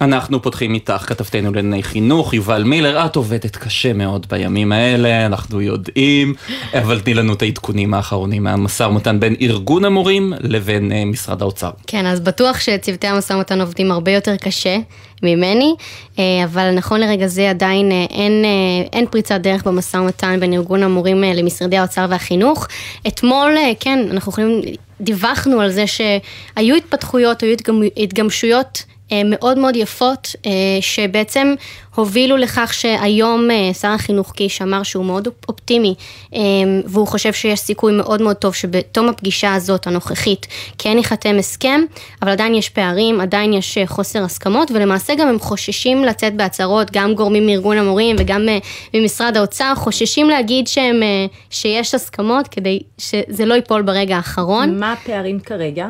אנחנו 0.01 0.43
פותחים 0.43 0.75
איתך, 0.75 1.05
כתבתנו 1.07 1.53
לענייני 1.55 1.83
חינוך, 1.83 2.35
יובל 2.35 2.63
מילר, 2.63 3.07
את 3.07 3.17
עובדת 3.17 3.57
קשה 3.57 3.93
מאוד 3.93 4.27
בימים 4.31 4.73
האלה, 4.73 5.27
אנחנו 5.27 5.61
יודעים, 5.61 6.35
אבל 6.73 7.01
תני 7.01 7.15
לנו 7.15 7.33
את 7.33 7.43
העדכונים 7.43 7.95
האחרונים 7.95 8.45
מהמשא 8.45 8.83
ומתן 8.83 9.21
בין 9.21 9.35
ארגון 9.41 9.85
המורים 9.85 10.33
לבין 10.41 10.93
אה, 10.93 11.05
משרד 11.05 11.43
האוצר. 11.43 11.71
כן, 11.87 12.07
אז 12.07 12.21
בטוח 12.21 12.61
שצוותי 12.61 13.07
המשא 13.07 13.33
ומתן 13.33 13.61
עובדים 13.61 13.91
הרבה 13.93 14.11
יותר 14.13 14.37
קשה 14.37 14.79
ממני, 15.23 15.75
אה, 16.19 16.25
אבל 16.45 16.71
נכון 16.75 17.01
לרגע 17.01 17.27
זה 17.27 17.51
עדיין 17.51 17.93
אה, 17.93 18.05
אין, 18.11 18.45
אין 18.93 19.07
פריצת 19.11 19.41
דרך 19.41 19.65
במשא 19.65 19.97
ומתן 19.97 20.41
בין 20.41 20.53
ארגון 20.53 20.83
המורים 20.83 21.23
למשרדי 21.23 21.77
האוצר 21.77 22.07
והחינוך. 22.11 22.67
אתמול, 23.07 23.57
כן, 23.81 23.99
אנחנו 24.11 24.33
יכולים, 24.33 24.61
דיווחנו 25.01 25.61
על 25.61 25.71
זה 25.71 25.85
שהיו 25.87 26.77
התפתחויות, 26.77 27.43
היו 27.43 27.57
התגמ- 27.57 28.03
התגמשויות 28.03 28.83
מאוד 29.25 29.59
מאוד 29.59 29.77
יפות, 29.77 30.37
אה, 30.47 30.51
שבעצם 30.81 31.55
הובילו 31.95 32.37
לכך 32.37 32.75
שהיום 32.75 33.51
אה, 33.51 33.75
שר 33.75 33.89
החינוך 33.89 34.33
קיש 34.33 34.63
אמר 34.63 34.83
שהוא 34.83 35.05
מאוד 35.05 35.29
אופטימי, 35.49 35.95
והוא 36.87 37.07
חושב 37.07 37.33
שיש 37.33 37.61
סיכוי 37.61 37.93
מאוד 37.93 38.23
מאוד 38.23 38.37
טוב 38.37 38.55
שבתום 38.55 39.09
הפגישה 39.09 39.55
הזאת, 39.55 39.87
הנוכחית, 39.87 40.47
כן 40.79 40.97
ייחתם 40.97 41.37
הסכם, 41.39 41.81
אבל 42.23 42.31
עדיין 42.31 42.55
יש 42.55 42.69
פערים, 42.69 43.21
עדיין 43.21 43.53
יש 43.53 43.79
חוסר 43.87 44.25
הסכמות, 44.25 44.71
ולמעשה 44.71 45.15
גם 45.15 45.29
הם 45.29 45.39
חוששים 45.39 46.05
לצאת 46.05 46.35
בהצהרות, 46.35 46.91
גם 46.93 47.15
גורמים 47.15 47.47
מארגון 47.47 47.79
המורים 47.79 48.17
וגם 48.19 48.49
ממשרד 48.95 49.37
האוצר, 49.37 49.73
חוששים 49.77 50.31
להגיד 50.31 50.67
שהם, 50.67 51.01
שיש 51.51 51.95
הסכמות 51.95 52.49
כדי 52.49 52.81
שזה 52.99 53.45
לא 53.45 53.55
ייפול 53.55 53.83
ברגע 53.83 54.17
האחרון. 54.17 54.79
מה 54.81 54.93
הפערים 54.93 55.41
כרגע? 55.41 55.87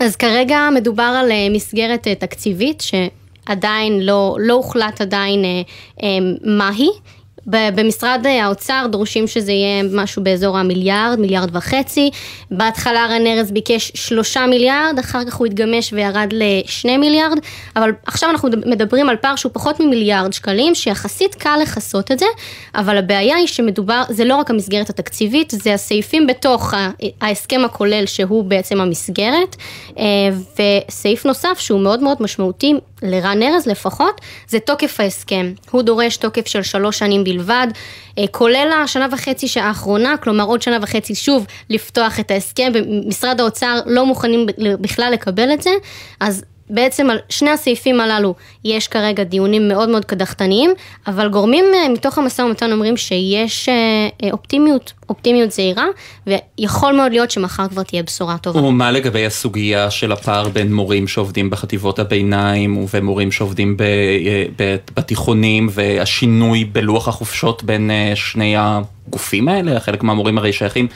אז 0.00 0.16
כרגע 0.16 0.68
מדובר 0.74 1.14
על 1.20 1.30
אה, 1.30 1.46
מסגרת 1.50 2.06
אה, 2.06 2.14
תקציבית 2.14 2.80
שעדיין 2.80 4.00
לא, 4.00 4.36
לא 4.40 4.54
הוחלט 4.54 5.00
עדיין 5.00 5.44
אה, 6.02 6.08
מהי. 6.44 6.88
במשרד 7.46 8.26
האוצר 8.42 8.86
דרושים 8.92 9.26
שזה 9.26 9.52
יהיה 9.52 9.82
משהו 9.92 10.24
באזור 10.24 10.58
המיליארד, 10.58 11.20
מיליארד 11.20 11.56
וחצי. 11.56 12.10
בהתחלה 12.50 13.06
רן 13.10 13.26
ארז 13.26 13.50
ביקש 13.50 13.92
שלושה 13.94 14.46
מיליארד, 14.46 14.98
אחר 14.98 15.24
כך 15.24 15.34
הוא 15.34 15.46
התגמש 15.46 15.92
וירד 15.92 16.32
לשני 16.32 16.96
מיליארד, 16.96 17.38
אבל 17.76 17.90
עכשיו 18.06 18.30
אנחנו 18.30 18.48
מדברים 18.66 19.08
על 19.08 19.16
פער 19.16 19.36
שהוא 19.36 19.52
פחות 19.52 19.80
ממיליארד 19.80 20.32
שקלים, 20.32 20.74
שיחסית 20.74 21.34
קל 21.34 21.56
לכסות 21.62 22.12
את 22.12 22.18
זה, 22.18 22.26
אבל 22.74 22.96
הבעיה 22.96 23.36
היא 23.36 23.46
שמדובר, 23.46 24.02
זה 24.08 24.24
לא 24.24 24.36
רק 24.36 24.50
המסגרת 24.50 24.90
התקציבית, 24.90 25.50
זה 25.50 25.74
הסעיפים 25.74 26.26
בתוך 26.26 26.74
ההסכם 27.20 27.60
הכולל 27.64 28.06
שהוא 28.06 28.44
בעצם 28.44 28.80
המסגרת, 28.80 29.56
אה, 29.98 30.04
וסעיף 30.88 31.26
נוסף 31.26 31.58
שהוא 31.58 31.80
מאוד 31.80 32.02
מאוד 32.02 32.16
משמעותי, 32.20 32.74
לרן 33.02 33.42
ארז 33.42 33.66
לפחות, 33.66 34.20
זה 34.48 34.60
תוקף 34.60 35.00
ההסכם. 35.00 35.52
הוא 35.70 35.82
דורש 35.82 36.16
תוקף 36.16 36.46
של 36.46 36.62
שלוש 36.62 36.98
שנים 36.98 37.24
בלבד, 37.32 37.66
אה, 38.18 38.24
כולל 38.30 38.70
השנה 38.84 39.06
וחצי 39.12 39.48
שהאחרונה, 39.48 40.16
כלומר 40.16 40.44
עוד 40.44 40.62
שנה 40.62 40.78
וחצי 40.82 41.14
שוב 41.14 41.46
לפתוח 41.70 42.20
את 42.20 42.30
ההסכם, 42.30 42.72
ומשרד 42.74 43.40
האוצר 43.40 43.78
לא 43.86 44.06
מוכנים 44.06 44.46
בכלל 44.80 45.12
לקבל 45.12 45.52
את 45.52 45.62
זה, 45.62 45.70
אז 46.20 46.44
בעצם 46.70 47.10
על 47.10 47.18
שני 47.28 47.50
הסעיפים 47.50 48.00
הללו 48.00 48.34
יש 48.64 48.88
כרגע 48.88 49.22
דיונים 49.22 49.68
מאוד 49.68 49.88
מאוד 49.88 50.04
קדחתניים, 50.04 50.70
אבל 51.06 51.28
גורמים 51.28 51.64
אה, 51.74 51.88
מתוך 51.88 52.18
המשא 52.18 52.42
ומתן 52.42 52.72
אומרים 52.72 52.96
שיש 52.96 53.68
אה, 53.68 53.74
אה, 54.22 54.30
אופטימיות, 54.32 54.92
אופטימיות 55.08 55.52
זהירה, 55.52 55.86
ויכול 56.26 56.92
מאוד 56.92 57.12
להיות 57.12 57.30
שמחר 57.30 57.68
כבר 57.68 57.82
תהיה 57.82 58.02
בשורה 58.02 58.38
טובה. 58.38 58.60
ומה 58.60 58.90
לגבי 58.90 59.26
הסוגיה 59.26 59.90
של 59.90 60.12
הפער 60.12 60.48
בין 60.48 60.74
מורים 60.74 61.08
שעובדים 61.08 61.50
בחטיבות 61.50 61.98
הביניים 61.98 62.86
ומורים 62.94 63.32
שעובדים 63.32 63.76
ב, 63.76 63.82
ב, 64.56 64.76
בתיכונים, 64.96 65.68
והשינוי 65.70 66.64
בלוח 66.64 67.08
החופשות 67.08 67.64
בין 67.64 67.90
שני 68.14 68.54
הגופים 68.58 69.48
האלה? 69.48 69.80
חלק 69.80 70.02
מהמורים 70.02 70.38
הרי 70.38 70.52
שייכים 70.52 70.88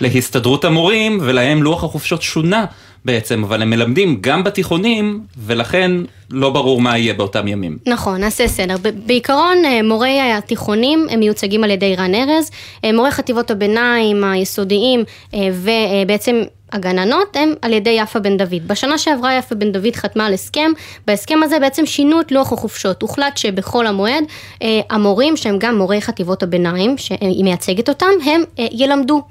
להסתדרות 0.00 0.64
המורים, 0.64 1.18
ולהם 1.22 1.62
לוח 1.62 1.84
החופשות 1.84 2.22
שונה. 2.22 2.64
בעצם, 3.08 3.44
אבל 3.44 3.62
הם 3.62 3.70
מלמדים 3.70 4.18
גם 4.20 4.44
בתיכונים, 4.44 5.20
ולכן 5.46 5.90
לא 6.30 6.50
ברור 6.50 6.80
מה 6.80 6.98
יהיה 6.98 7.14
באותם 7.14 7.48
ימים. 7.48 7.78
נכון, 7.86 8.20
נעשה 8.20 8.48
סדר. 8.48 8.76
בעיקרון, 9.06 9.56
אה, 9.64 9.82
מורי 9.82 10.20
התיכונים 10.20 11.06
הם 11.10 11.20
מיוצגים 11.20 11.64
על 11.64 11.70
ידי 11.70 11.96
רן 11.96 12.14
ארז, 12.14 12.50
אה, 12.84 12.92
מורי 12.92 13.10
חטיבות 13.10 13.50
הביניים, 13.50 14.24
היסודיים, 14.24 15.04
אה, 15.34 15.48
ובעצם 15.52 16.42
הגננות 16.72 17.36
הם 17.36 17.54
על 17.62 17.72
ידי 17.72 17.90
יפה 17.90 18.18
בן 18.18 18.36
דוד. 18.36 18.68
בשנה 18.68 18.98
שעברה 18.98 19.38
יפה 19.38 19.54
בן 19.54 19.72
דוד 19.72 19.96
חתמה 19.96 20.26
על 20.26 20.34
הסכם, 20.34 20.70
בהסכם 21.06 21.42
הזה 21.42 21.58
בעצם 21.58 21.86
שינו 21.86 22.20
את 22.20 22.32
לוח 22.32 22.52
החופשות. 22.52 23.02
הוחלט 23.02 23.36
שבחול 23.36 23.86
המועד 23.86 24.24
אה, 24.62 24.80
המורים, 24.90 25.36
שהם 25.36 25.58
גם 25.58 25.78
מורי 25.78 26.00
חטיבות 26.00 26.42
הביניים, 26.42 26.98
שהיא 26.98 27.44
מייצגת 27.44 27.88
אותם, 27.88 28.10
הם 28.26 28.42
אה, 28.58 28.66
ילמדו. 28.72 29.22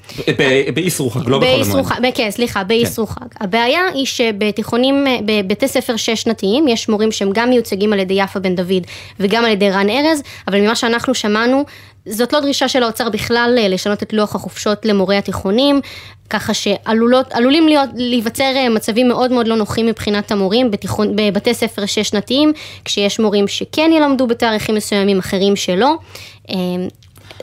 באיסרו 0.73 1.09
חג, 1.09 1.29
לא 1.29 1.39
בחול 1.39 1.79
המועד. 1.79 2.05
כן, 2.15 2.31
סליחה, 2.31 2.63
באיסרו 2.63 3.07
כן. 3.07 3.13
חג. 3.13 3.27
הבעיה 3.39 3.81
היא 3.93 4.05
שבתיכונים, 4.05 5.07
אה, 5.07 5.17
בבתי 5.25 5.67
ספר 5.67 5.95
שש 5.95 6.21
שנתיים, 6.21 6.67
יש 6.67 6.89
מורים 6.89 7.11
שהם 7.11 7.29
גם 7.33 7.49
מיוצגים 7.49 7.93
על 7.93 7.99
ידי 7.99 8.13
יפה 8.13 8.39
בן 8.39 8.55
דוד 8.55 8.83
וגם 9.19 9.45
על 9.45 9.51
ידי 9.51 9.69
רן 9.69 9.89
ארז, 9.89 10.23
אבל 10.47 10.61
ממה 10.61 10.75
שאנחנו 10.75 11.13
שמענו, 11.13 11.65
זאת 12.09 12.33
לא 12.33 12.39
דרישה 12.39 12.67
של 12.67 12.83
האוצר 12.83 13.09
בכלל 13.09 13.55
אה, 13.57 13.67
לשנות 13.67 14.03
את 14.03 14.13
לוח 14.13 14.35
החופשות 14.35 14.85
למורי 14.85 15.15
התיכונים, 15.15 15.81
ככה 16.29 16.53
שעלולים 16.53 17.67
להיות, 17.67 17.89
להיווצר 17.95 18.53
אה, 18.55 18.69
מצבים 18.69 19.07
מאוד 19.07 19.31
מאוד 19.31 19.47
לא 19.47 19.55
נוחים 19.55 19.85
מבחינת 19.85 20.31
המורים 20.31 20.71
בתיכון, 20.71 21.15
בבתי 21.15 21.53
ספר 21.53 21.85
שש 21.85 22.09
שנתיים, 22.09 22.53
כשיש 22.85 23.19
מורים 23.19 23.47
שכן 23.47 23.91
ילמדו 23.93 24.27
בתאריכים 24.27 24.75
מסוימים, 24.75 25.19
אחרים 25.19 25.55
שלא. 25.55 25.95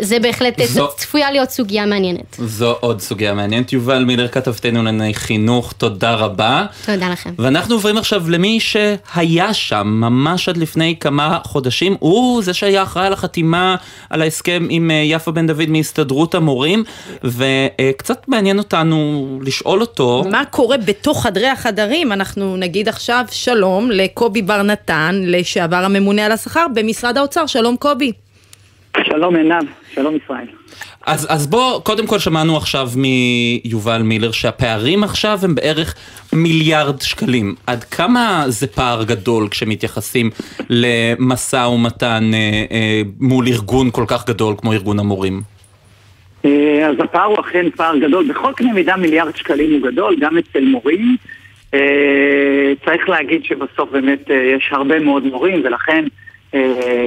זה 0.01 0.19
בהחלט 0.19 0.61
זו, 0.65 0.89
צפויה 0.97 1.31
להיות 1.31 1.51
סוגיה 1.51 1.87
מעניינת. 1.87 2.37
זו 2.39 2.77
עוד 2.81 3.01
סוגיה 3.01 3.35
מעניינת. 3.35 3.73
יובל 3.73 4.05
מילר 4.05 4.29
כתבתנו 4.29 4.83
לענייני 4.83 5.15
חינוך, 5.15 5.73
תודה 5.73 6.15
רבה. 6.15 6.67
תודה 6.87 7.11
לכם. 7.11 7.31
ואנחנו 7.39 7.75
עוברים 7.75 7.99
עכשיו 7.99 8.31
למי 8.31 8.61
שהיה 8.61 9.55
שם 9.55 9.87
ממש 9.87 10.49
עד 10.49 10.57
לפני 10.57 10.97
כמה 11.01 11.39
חודשים. 11.45 11.97
הוא 11.99 12.43
זה 12.43 12.55
שהיה 12.55 12.83
אחראי 12.83 13.07
על 13.07 13.13
החתימה 13.13 13.77
על 14.11 14.23
ההסכם 14.23 14.67
עם 14.71 14.91
אה, 14.91 14.97
יפה 14.97 15.31
בן 15.31 15.47
דוד 15.47 15.69
מהסתדרות 15.69 16.35
המורים, 16.35 16.85
וקצת 17.25 18.29
מעניין 18.29 18.59
אותנו 18.59 19.29
לשאול 19.43 19.81
אותו. 19.81 20.25
מה 20.31 20.45
קורה 20.51 20.77
בתוך 20.77 21.23
חדרי 21.23 21.49
החדרים? 21.49 22.13
אנחנו 22.13 22.57
נגיד 22.57 22.89
עכשיו 22.89 23.25
שלום 23.31 23.91
לקובי 23.91 24.43
בר 24.43 24.63
נתן, 24.63 25.21
לשעבר 25.25 25.85
הממונה 25.85 26.27
על 26.27 26.33
השכר 26.33 26.67
במשרד 26.75 27.19
האוצר. 27.19 27.47
שלום 27.47 27.77
קובי. 27.77 28.13
שלום 29.03 29.37
עינב, 29.37 29.65
שלום 29.95 30.17
ישראל. 30.25 30.47
אז, 31.07 31.27
אז 31.31 31.47
בוא, 31.47 31.81
קודם 31.81 32.07
כל 32.07 32.19
שמענו 32.19 32.57
עכשיו 32.57 32.89
מיובל 32.97 34.03
מילר 34.03 34.33
שהפערים 34.33 35.05
עכשיו 35.05 35.39
הם 35.43 35.55
בערך 35.55 35.95
מיליארד 36.33 37.01
שקלים. 37.03 37.55
עד 37.67 37.85
כמה 37.85 38.45
זה 38.49 38.67
פער 38.67 39.05
גדול 39.05 39.49
כשמתייחסים 39.49 40.31
למשא 40.71 41.57
ומתן 41.57 42.31
אה, 42.35 42.65
אה, 42.71 43.03
מול 43.21 43.47
ארגון 43.49 43.91
כל 43.91 44.05
כך 44.09 44.27
גדול 44.27 44.55
כמו 44.59 44.73
ארגון 44.73 44.99
המורים? 44.99 45.41
אה, 46.45 46.89
אז 46.89 46.97
הפער 47.05 47.25
הוא 47.25 47.41
אכן 47.41 47.71
פער 47.77 47.99
גדול. 47.99 48.29
בכל 48.29 48.53
קנה 48.57 48.73
מידה 48.73 48.97
מיליארד 48.97 49.37
שקלים 49.37 49.73
הוא 49.73 49.91
גדול, 49.91 50.17
גם 50.21 50.39
אצל 50.39 50.65
מורים. 50.65 51.17
אה, 51.75 52.73
צריך 52.85 53.09
להגיד 53.09 53.45
שבסוף 53.45 53.91
באמת 53.91 54.31
אה, 54.31 54.37
יש 54.57 54.69
הרבה 54.73 55.01
מאוד 55.01 55.25
מורים 55.25 55.63
ולכן 55.65 56.05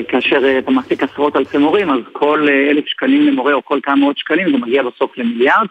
כאשר 0.08 0.46
אה, 0.46 0.60
אתה 0.60 0.72
מעסיק 0.72 1.04
עשרות 1.04 1.36
אלפי 1.36 1.58
מורים, 1.58 1.90
אז 1.90 2.00
כל 2.12 2.48
אה, 2.50 2.70
אלף 2.70 2.88
שקלים 2.88 3.28
למורה 3.28 3.54
או 3.54 3.66
כל 3.66 3.80
כמה 3.84 3.96
מאות 3.96 4.18
שקלים 4.18 4.52
זה 4.52 4.58
מגיע 4.58 4.84
בסוף 4.84 5.18
למיליארד. 5.18 5.68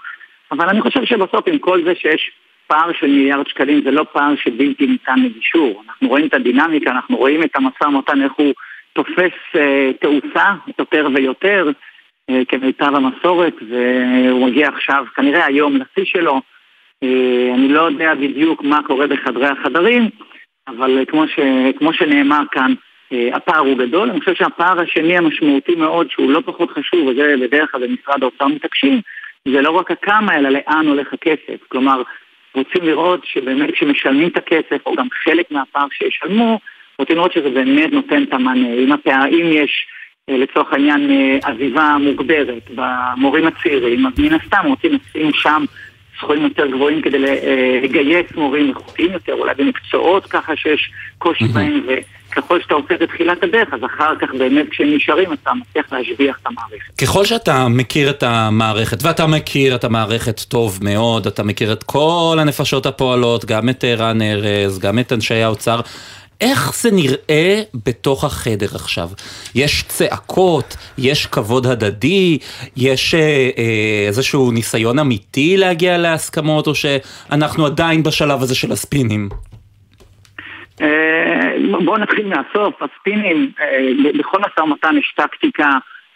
אבל 0.53 0.69
אני 0.69 0.81
חושב 0.81 1.05
שבסוף 1.05 1.49
עם 1.49 1.59
כל 1.59 1.85
זה 1.85 1.95
שיש 1.95 2.31
פער 2.67 2.93
של 2.93 3.07
מיליארד 3.07 3.47
שקלים 3.47 3.83
זה 3.85 3.91
לא 3.91 4.05
פער 4.13 4.37
שבלתי 4.37 4.87
ניתן 4.87 5.19
לגישור. 5.25 5.83
אנחנו 5.89 6.09
רואים 6.09 6.27
את 6.27 6.35
הדינמיקה, 6.35 6.91
אנחנו 6.91 7.17
רואים 7.17 7.43
את 7.43 7.57
המשא 7.57 7.85
ומתן, 7.85 8.23
איך 8.23 8.33
הוא 8.37 8.55
תופס 8.93 9.57
אה, 9.57 9.91
תאוצה 10.01 10.55
יותר 10.79 11.09
ויותר 11.15 11.71
אה, 12.31 12.43
כמיטב 12.49 12.95
המסורת, 12.95 13.55
והוא 13.69 14.47
מגיע 14.47 14.69
עכשיו, 14.69 15.05
כנראה 15.15 15.47
היום, 15.47 15.77
לשיא 15.77 16.05
שלו. 16.05 16.41
אה, 17.03 17.55
אני 17.55 17.69
לא 17.69 17.81
יודע 17.81 18.15
בדיוק 18.15 18.63
מה 18.63 18.83
קורה 18.87 19.07
בחדרי 19.07 19.47
החדרים, 19.47 20.09
אבל 20.69 20.99
אה, 20.99 21.05
כמו, 21.05 21.29
ש, 21.29 21.41
כמו 21.79 21.93
שנאמר 21.93 22.43
כאן, 22.51 22.71
אה, 22.71 22.86
הפער 23.13 23.59
הוא 23.59 23.79
גדול. 23.79 24.11
אני 24.11 24.21
חושב 24.21 24.35
שהפער 24.35 24.81
השני 24.81 25.19
המשמעותי 25.19 25.75
מאוד, 25.75 26.11
שהוא 26.11 26.31
לא 26.31 26.41
פחות 26.45 26.71
חשוב, 26.71 27.07
וזה 27.07 27.35
בדרך 27.43 27.73
כלל 27.73 27.87
במשרד 27.87 28.23
האוצר 28.23 28.47
מתעקשים, 28.47 29.01
זה 29.49 29.61
לא 29.63 29.71
רק 29.71 29.91
הכמה, 29.91 30.37
אלא 30.37 30.49
לאן 30.49 30.87
הולך 30.87 31.13
הכסף. 31.13 31.69
כלומר, 31.69 32.03
רוצים 32.55 32.83
לראות 32.83 33.21
שבאמת 33.25 33.71
כשמשלמים 33.75 34.29
את 34.29 34.37
הכסף, 34.37 34.87
או 34.87 34.95
גם 34.97 35.07
חלק 35.25 35.51
מהפער 35.51 35.87
שישלמו, 35.91 36.61
רוצים 36.99 37.17
לראות 37.17 37.33
שזה 37.33 37.51
באמת 37.51 37.93
נותן 37.93 38.23
את 38.23 38.33
המענה. 38.33 38.75
אם, 38.75 38.93
הפער, 38.93 39.27
אם 39.27 39.51
יש 39.53 39.87
אה, 40.31 40.37
לצורך 40.37 40.73
העניין 40.73 41.11
אה, 41.11 41.39
עזיבה 41.51 41.97
מוגברת 42.01 42.71
במורים 42.75 43.47
הצעירים, 43.47 44.07
אז 44.07 44.13
מן 44.19 44.33
הסתם 44.33 44.63
רוצים 44.67 44.93
לשים 44.93 45.31
שם 45.33 45.65
סכומים 46.19 46.43
יותר 46.43 46.67
גבוהים 46.67 47.03
כדי 47.03 47.19
לגייס 47.83 48.27
מורים 48.35 48.69
איכותיים 48.69 49.13
יותר, 49.13 49.33
אולי 49.33 49.55
במקצועות 49.57 50.27
ככה 50.27 50.57
שיש 50.57 50.91
קושי 51.19 51.45
בהם. 51.45 51.81
ככל 52.37 52.61
שאתה 52.61 52.75
עושה 52.75 52.95
את 52.95 53.03
תחילת 53.09 53.43
הדרך, 53.43 53.69
אז 53.73 53.81
אחר 53.85 54.13
כך 54.21 54.29
באמת 54.39 54.67
כשהם 54.71 54.95
נשארים 54.97 55.33
אתה 55.33 55.51
מצליח 55.55 55.93
להשביח 55.93 56.39
את 56.43 56.47
המערכת. 56.47 57.01
ככל 57.01 57.25
שאתה 57.25 57.69
מכיר 57.69 58.11
את 58.11 58.23
המערכת, 58.23 58.99
ואתה 59.03 59.27
מכיר 59.27 59.75
את 59.75 59.85
המערכת 59.85 60.41
טוב 60.41 60.79
מאוד, 60.83 61.27
אתה 61.27 61.43
מכיר 61.43 61.73
את 61.73 61.83
כל 61.83 62.39
הנפשות 62.41 62.87
הפועלות, 62.87 63.45
גם 63.45 63.69
את 63.69 63.85
רן 63.85 64.23
ארז, 64.23 64.79
גם 64.79 64.99
את 64.99 65.13
אנשי 65.13 65.35
האוצר, 65.35 65.81
איך 66.41 66.81
זה 66.83 66.91
נראה 66.91 67.63
בתוך 67.75 68.25
החדר 68.25 68.69
עכשיו? 68.75 69.11
יש 69.55 69.85
צעקות, 69.89 70.77
יש 70.99 71.27
כבוד 71.27 71.67
הדדי, 71.67 72.39
יש 72.77 73.15
אה, 73.15 73.21
אה, 73.59 74.05
איזשהו 74.07 74.51
ניסיון 74.51 74.99
אמיתי 74.99 75.57
להגיע 75.57 75.99
להסכמות, 75.99 76.67
או 76.67 76.75
שאנחנו 76.75 77.67
עדיין 77.67 78.03
בשלב 78.03 78.43
הזה 78.43 78.55
של 78.55 78.73
הספינים? 78.73 79.29
אה, 80.83 81.57
בואו 81.85 81.99
נתחיל 81.99 82.27
מהסוף, 82.27 82.83
הספינים, 82.83 83.51
אה, 83.61 84.11
בכל 84.19 84.39
משא 84.39 84.61
ומתן 84.61 84.97
יש 84.97 85.15
טקטיקה 85.17 85.71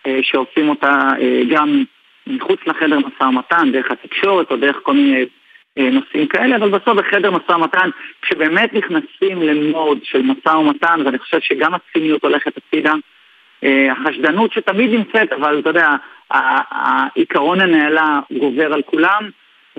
אה, 0.07 0.19
שעושים 0.23 0.69
אותה 0.69 1.11
גם 1.51 1.85
מחוץ 2.27 2.61
לחדר 2.67 2.99
משא 2.99 3.23
ומתן, 3.23 3.73
דרך 3.73 3.91
התקשורת 3.91 4.51
או 4.51 4.57
דרך 4.57 4.77
כל 4.83 4.93
מיני 4.93 5.25
נושאים 5.77 6.27
כאלה, 6.27 6.57
אבל 6.57 6.69
בסוף 6.71 6.99
בחדר 6.99 7.31
משא 7.31 7.53
ומתן, 7.53 7.91
כשבאמת 8.23 8.75
נכנסים 8.75 9.43
למוד 9.43 9.99
של 10.03 10.23
משא 10.23 10.57
ומתן, 10.57 11.01
ואני 11.05 11.19
חושב 11.19 11.41
שגם 11.41 11.73
הציניות 11.75 12.25
הולכת 12.25 12.53
הצידה, 12.57 12.95
החשדנות 13.63 14.53
שתמיד 14.53 14.91
נמצאת, 14.91 15.33
אבל 15.33 15.59
אתה 15.59 15.71
יודע, 15.71 15.97
העיקרון 16.31 17.61
הנעלה 17.61 18.21
גובר 18.39 18.73
על 18.73 18.83
כולם, 18.83 19.31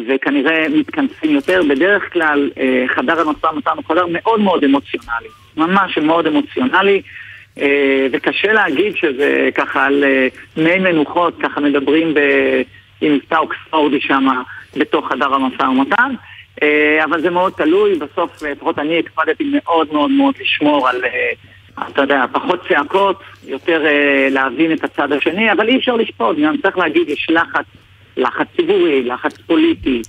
וכנראה 0.07 0.65
מתכנסים 0.69 1.31
יותר. 1.31 1.61
בדרך 1.69 2.13
כלל 2.13 2.49
אה, 2.59 2.85
חדר 2.95 3.19
המשא 3.19 3.45
ומתן 3.45 3.71
הוא 3.75 3.83
חדר 3.87 4.05
מאוד 4.11 4.39
מאוד 4.39 4.63
אמוציונלי, 4.63 5.29
ממש 5.57 5.97
מאוד 5.97 6.27
אמוציונלי, 6.27 7.01
אה, 7.61 8.07
וקשה 8.11 8.53
להגיד 8.53 8.95
שזה 8.95 9.49
ככה 9.55 9.85
על 9.85 10.03
אה, 10.03 10.27
מי 10.57 10.79
מנוחות, 10.79 11.33
ככה 11.41 11.61
מדברים 11.61 12.13
ב... 12.13 12.19
עם 13.03 13.13
מבטא 13.13 13.35
אוקספורדי 13.35 14.01
שם 14.01 14.27
בתוך 14.77 15.07
חדר 15.07 15.33
המשא 15.33 15.63
ומתן. 15.63 16.13
אבל 17.03 17.21
זה 17.21 17.29
מאוד 17.29 17.53
תלוי, 17.53 17.95
בסוף 17.95 18.43
לפחות 18.43 18.79
אני 18.79 18.99
הקפדתי 18.99 19.51
מאוד 19.53 19.93
מאוד 19.93 20.11
מאוד 20.11 20.33
לשמור 20.41 20.89
על, 20.89 21.01
אתה 21.91 22.01
יודע, 22.01 22.25
פחות 22.31 22.67
צעקות, 22.69 23.23
יותר 23.47 23.83
להבין 24.31 24.71
את 24.71 24.83
הצד 24.83 25.11
השני, 25.11 25.51
אבל 25.51 25.67
אי 25.67 25.77
אפשר 25.77 25.95
לשפוט, 25.95 26.37
גם 26.37 26.57
צריך 26.57 26.77
להגיד, 26.77 27.09
יש 27.09 27.27
לחץ 27.29 27.65
לחץ 28.17 28.47
ציבורי, 28.55 29.03
לחץ 29.03 29.37
פוליטי, 29.37 30.01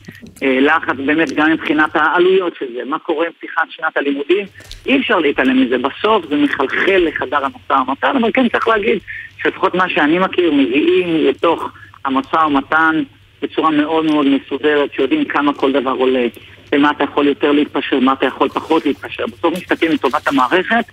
אה, 0.42 0.60
לחץ 0.60 0.96
באמת 1.06 1.32
גם 1.32 1.52
מבחינת 1.52 1.90
העלויות 1.96 2.56
של 2.58 2.66
זה, 2.74 2.84
מה 2.84 2.98
קורה 2.98 3.26
עם 3.26 3.32
פתיחת 3.32 3.62
שנת 3.70 3.96
הלימודים, 3.96 4.46
אי 4.86 4.98
אפשר 4.98 5.18
להתעלם 5.18 5.62
מזה. 5.62 5.78
בסוף 5.78 6.26
זה 6.28 6.36
מחלחל 6.36 7.04
לחדר 7.06 7.44
המשא 7.44 7.72
ומתן, 7.88 8.16
אבל 8.16 8.30
כן 8.32 8.48
צריך 8.48 8.68
להגיד 8.68 8.98
שלפחות 9.42 9.74
מה 9.74 9.88
שאני 9.88 10.18
מכיר, 10.18 10.52
מגיעים 10.52 11.26
לתוך 11.26 11.70
המשא 12.04 12.36
ומתן 12.36 13.02
בצורה 13.42 13.70
מאוד 13.70 14.04
מאוד 14.04 14.26
מסודרת, 14.26 14.92
שיודעים 14.92 15.24
כמה 15.24 15.54
כל 15.54 15.72
דבר 15.72 15.90
עולה, 15.90 16.26
ומה 16.74 16.90
אתה 16.90 17.04
יכול 17.04 17.26
יותר 17.26 17.52
להתפשר, 17.52 18.00
מה 18.00 18.12
אתה 18.12 18.26
יכול 18.26 18.48
פחות 18.48 18.86
להתפשר. 18.86 19.26
בסוף 19.26 19.54
מסתכלים 19.54 19.92
לטובת 19.92 20.28
המערכת, 20.28 20.84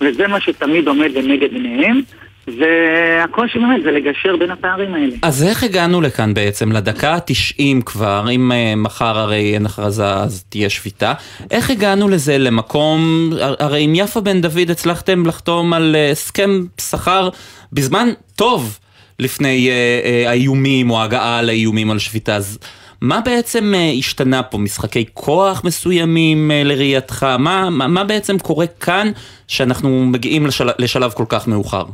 וזה 0.00 0.28
מה 0.28 0.40
שתמיד 0.40 0.88
עומד 0.88 1.10
לנגד 1.10 1.52
עיניהם. 1.52 2.00
והקושי 2.46 3.58
באמת 3.58 3.82
זה 3.84 3.90
לגשר 3.90 4.36
בין 4.36 4.50
הפערים 4.50 4.94
האלה. 4.94 5.16
אז 5.22 5.42
איך 5.42 5.62
הגענו 5.62 6.00
לכאן 6.00 6.34
בעצם, 6.34 6.72
לדקה 6.72 7.14
ה-90 7.14 7.82
כבר, 7.86 8.26
אם 8.30 8.52
uh, 8.52 8.76
מחר 8.76 9.18
הרי 9.18 9.54
אין 9.54 9.66
הכרזה 9.66 10.14
אז 10.14 10.44
תהיה 10.48 10.70
שביתה, 10.70 11.12
איך 11.50 11.70
הגענו 11.70 12.08
לזה 12.08 12.38
למקום, 12.38 13.30
הרי 13.58 13.82
עם 13.82 13.94
יפה 13.94 14.20
בן 14.20 14.40
דוד 14.40 14.70
הצלחתם 14.70 15.26
לחתום 15.26 15.72
על 15.72 15.96
uh, 15.96 16.12
הסכם 16.12 16.64
שכר 16.80 17.28
בזמן 17.72 18.08
טוב 18.36 18.78
לפני 19.18 19.70
uh, 19.70 20.28
האיומים 20.28 20.90
או 20.90 21.00
ההגעה 21.00 21.42
לאיומים 21.42 21.90
על 21.90 21.98
שביתה, 21.98 22.36
אז 22.36 22.58
מה 23.00 23.20
בעצם 23.20 23.74
השתנה 23.98 24.42
פה? 24.42 24.58
משחקי 24.58 25.04
כוח 25.14 25.64
מסוימים 25.64 26.50
לראייתך? 26.64 27.22
מה, 27.38 27.70
מה, 27.70 27.86
מה 27.86 28.04
בעצם 28.04 28.38
קורה 28.38 28.66
כאן 28.66 29.10
שאנחנו 29.48 30.06
מגיעים 30.06 30.46
לשל, 30.46 30.68
לשלב 30.78 31.12
כל 31.12 31.24
כך 31.28 31.48
מאוחר? 31.48 31.84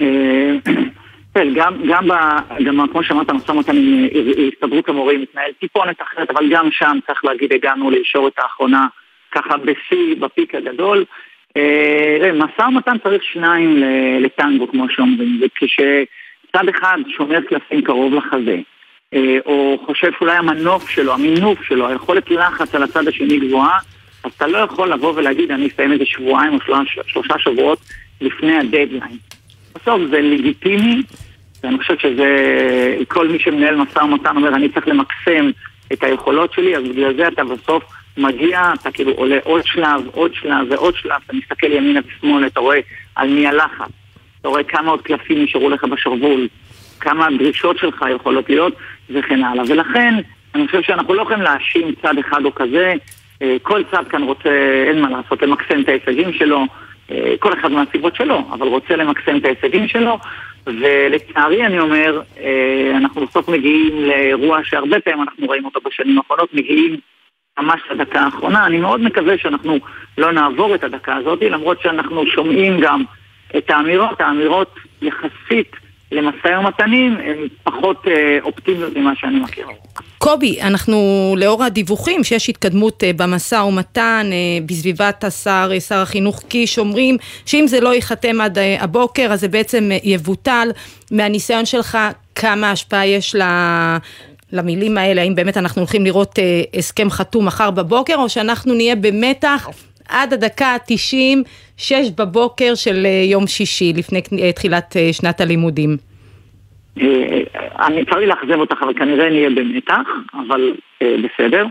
אה, 0.00 0.52
כן, 1.34 1.54
גם, 1.54 1.74
גם, 1.88 2.08
ב, 2.08 2.12
גם 2.64 2.88
כמו 2.92 3.04
שאמרת, 3.04 3.30
המשא 3.30 3.50
ומתן 3.50 3.76
עם 3.76 4.08
הסתדרות 4.52 4.88
המורים 4.88 5.22
מתנהל 5.22 5.52
טיפונת 5.60 6.02
אחרת, 6.02 6.30
אבל 6.30 6.48
גם 6.50 6.68
שם 6.70 6.98
צריך 7.06 7.24
להגיד, 7.24 7.52
הגענו 7.52 7.90
לישורת 7.90 8.32
האחרונה, 8.38 8.86
ככה 9.32 9.56
בשיא, 9.56 10.16
בפיק 10.20 10.54
הגדול. 10.54 11.04
אה, 11.56 12.32
משא 12.34 12.62
ומתן 12.68 12.98
צריך 13.02 13.22
שניים 13.32 13.82
לטנגו, 14.20 14.68
כמו 14.68 14.88
שאומרים, 14.90 15.40
וכשצד 15.42 16.68
אחד 16.68 16.98
שומר 17.08 17.40
קלפים 17.40 17.82
קרוב 17.82 18.14
לחזה, 18.14 18.58
אה, 19.14 19.38
או 19.46 19.78
חושב 19.86 20.10
שאולי 20.18 20.36
המנוף 20.36 20.88
שלו, 20.88 21.14
המינוף 21.14 21.62
שלו, 21.62 21.88
היכולת 21.88 22.30
לחץ 22.30 22.74
על 22.74 22.82
הצד 22.82 23.08
השני 23.08 23.38
גבוהה, 23.38 23.78
אז 24.24 24.32
אתה 24.32 24.46
לא 24.46 24.58
יכול 24.58 24.92
לבוא 24.92 25.12
ולהגיד, 25.16 25.50
אני 25.50 25.66
אסיים 25.66 25.92
איזה 25.92 26.06
שבועיים 26.06 26.54
או 26.54 26.60
שלושה, 26.60 27.00
שלושה 27.06 27.34
שבועות 27.38 27.78
לפני 28.20 28.56
הדדליין. 28.56 29.18
בסוף 29.74 30.00
זה 30.10 30.20
לגיטימי, 30.20 31.02
ואני 31.62 31.78
חושב 31.78 31.98
שזה, 31.98 32.26
כל 33.08 33.28
מי 33.28 33.38
שמנהל 33.38 33.76
משא 33.76 33.98
ומתן 33.98 34.36
אומר, 34.36 34.48
אני 34.48 34.68
צריך 34.68 34.88
למקסם 34.88 35.50
את 35.92 36.04
היכולות 36.04 36.52
שלי, 36.52 36.76
אז 36.76 36.82
בגלל 36.82 37.16
זה 37.16 37.28
אתה 37.28 37.44
בסוף 37.44 37.84
מגיע, 38.16 38.72
אתה 38.80 38.90
כאילו 38.90 39.12
עולה 39.12 39.38
עוד 39.44 39.66
שלב, 39.66 40.00
עוד 40.12 40.34
שלב 40.34 40.66
ועוד 40.70 40.94
שלב, 40.96 41.20
אתה 41.26 41.36
מסתכל 41.36 41.72
ימינה 41.72 42.00
ושמאלה, 42.06 42.46
אתה 42.46 42.60
רואה 42.60 42.80
על 43.14 43.28
מי 43.28 43.46
הלחץ, 43.46 43.90
אתה 44.40 44.48
רואה 44.48 44.64
כמה 44.64 44.90
עוד 44.90 45.02
קלפים 45.02 45.44
נשארו 45.44 45.70
לך 45.70 45.84
בשרוול, 45.84 46.48
כמה 47.00 47.26
הדרישות 47.26 47.78
שלך 47.78 48.04
יכולות 48.14 48.48
להיות, 48.48 48.74
וכן 49.10 49.44
הלאה. 49.44 49.64
ולכן, 49.68 50.14
אני 50.54 50.66
חושב 50.66 50.82
שאנחנו 50.82 51.14
לא 51.14 51.22
יכולים 51.22 51.42
להאשים 51.42 51.94
צד 52.02 52.18
אחד 52.18 52.44
או 52.44 52.54
כזה, 52.54 52.94
אה, 53.42 53.56
כל 53.62 53.82
צד 53.90 54.08
כאן 54.08 54.22
רוצה, 54.22 54.50
אין 54.88 55.00
מה 55.00 55.10
לעשות, 55.10 55.42
למקסם 55.42 55.80
את 55.80 55.88
ההישגים 55.88 56.32
שלו. 56.32 56.66
אה, 57.10 57.34
כל 57.38 57.52
אחד 57.52 57.72
מהסיבות 57.72 58.16
שלו, 58.16 58.38
אבל 58.50 58.66
רוצה 58.66 58.96
למקסם 58.96 59.36
את 59.36 59.44
ההישגים 59.44 59.88
שלו, 59.88 60.18
ולצערי 60.66 61.66
אני 61.66 61.80
אומר, 61.80 62.22
אה, 62.40 62.92
אנחנו 62.96 63.26
בסוף 63.26 63.48
מגיעים 63.48 64.04
לאירוע 64.08 64.58
שהרבה 64.64 65.00
פעמים 65.00 65.22
אנחנו 65.22 65.46
רואים 65.46 65.64
אותו 65.64 65.80
בשנים 65.84 66.18
האחרונות, 66.18 66.54
מגיעים 66.54 66.96
ממש 67.58 67.80
לדקה 67.90 68.20
האחרונה. 68.20 68.66
אני 68.66 68.78
מאוד 68.78 69.00
מקווה 69.00 69.38
שאנחנו 69.38 69.78
לא 70.18 70.32
נעבור 70.32 70.74
את 70.74 70.84
הדקה 70.84 71.16
הזאת, 71.16 71.42
למרות 71.42 71.80
שאנחנו 71.80 72.26
שומעים 72.26 72.80
גם 72.80 73.02
את 73.56 73.70
האמירות, 73.70 74.20
האמירות 74.20 74.74
יחסית 75.02 75.76
למשא 76.12 76.58
ומתנים 76.60 77.16
הן 77.16 77.36
פחות 77.64 78.08
אה, 78.08 78.38
אופטימיות 78.42 78.96
ממה 78.96 79.16
שאני 79.16 79.40
מכיר. 79.40 79.66
קובי, 80.24 80.60
אנחנו 80.60 81.34
לאור 81.38 81.64
הדיווחים 81.64 82.24
שיש 82.24 82.48
התקדמות 82.48 83.04
אה, 83.04 83.12
במשא 83.12 83.54
ומתן 83.54 84.30
אה, 84.32 84.66
בסביבת 84.66 85.24
השר, 85.24 85.70
אה, 85.72 85.80
שר 85.80 85.98
החינוך 85.98 86.42
קיש, 86.48 86.78
אומרים 86.78 87.16
שאם 87.46 87.64
זה 87.66 87.80
לא 87.80 87.94
ייחתם 87.94 88.40
עד 88.40 88.58
הבוקר 88.80 89.32
אז 89.32 89.40
זה 89.40 89.48
בעצם 89.48 89.90
יבוטל. 90.04 90.68
מהניסיון 91.10 91.66
שלך, 91.66 91.98
כמה 92.34 92.70
השפעה 92.70 93.06
יש 93.06 93.34
ל... 93.34 93.42
למילים 94.52 94.98
האלה, 94.98 95.22
האם 95.22 95.34
באמת 95.34 95.56
אנחנו 95.56 95.80
הולכים 95.80 96.04
לראות 96.04 96.38
הסכם 96.74 97.10
חתום 97.10 97.46
מחר 97.46 97.70
בבוקר, 97.70 98.14
או 98.16 98.28
שאנחנו 98.28 98.74
נהיה 98.74 98.96
במתח 98.96 99.68
עד 100.08 100.32
הדקה 100.32 100.66
ה-90, 100.66 101.48
6 101.76 101.94
בבוקר 102.16 102.74
של 102.74 103.06
יום 103.24 103.46
שישי, 103.46 103.92
לפני 103.92 104.20
תחילת 104.54 104.96
שנת 105.12 105.40
הלימודים. 105.40 105.96
אה, 107.00 107.40
אני 107.86 108.04
צר 108.04 108.18
לי 108.18 108.26
לאכזב 108.26 108.58
אותך, 108.58 108.82
אבל 108.82 108.94
כנראה 108.94 109.30
נהיה 109.30 109.50
במתח, 109.50 110.08
אבל 110.34 110.72
אה, 111.02 111.14
בסדר. 111.22 111.66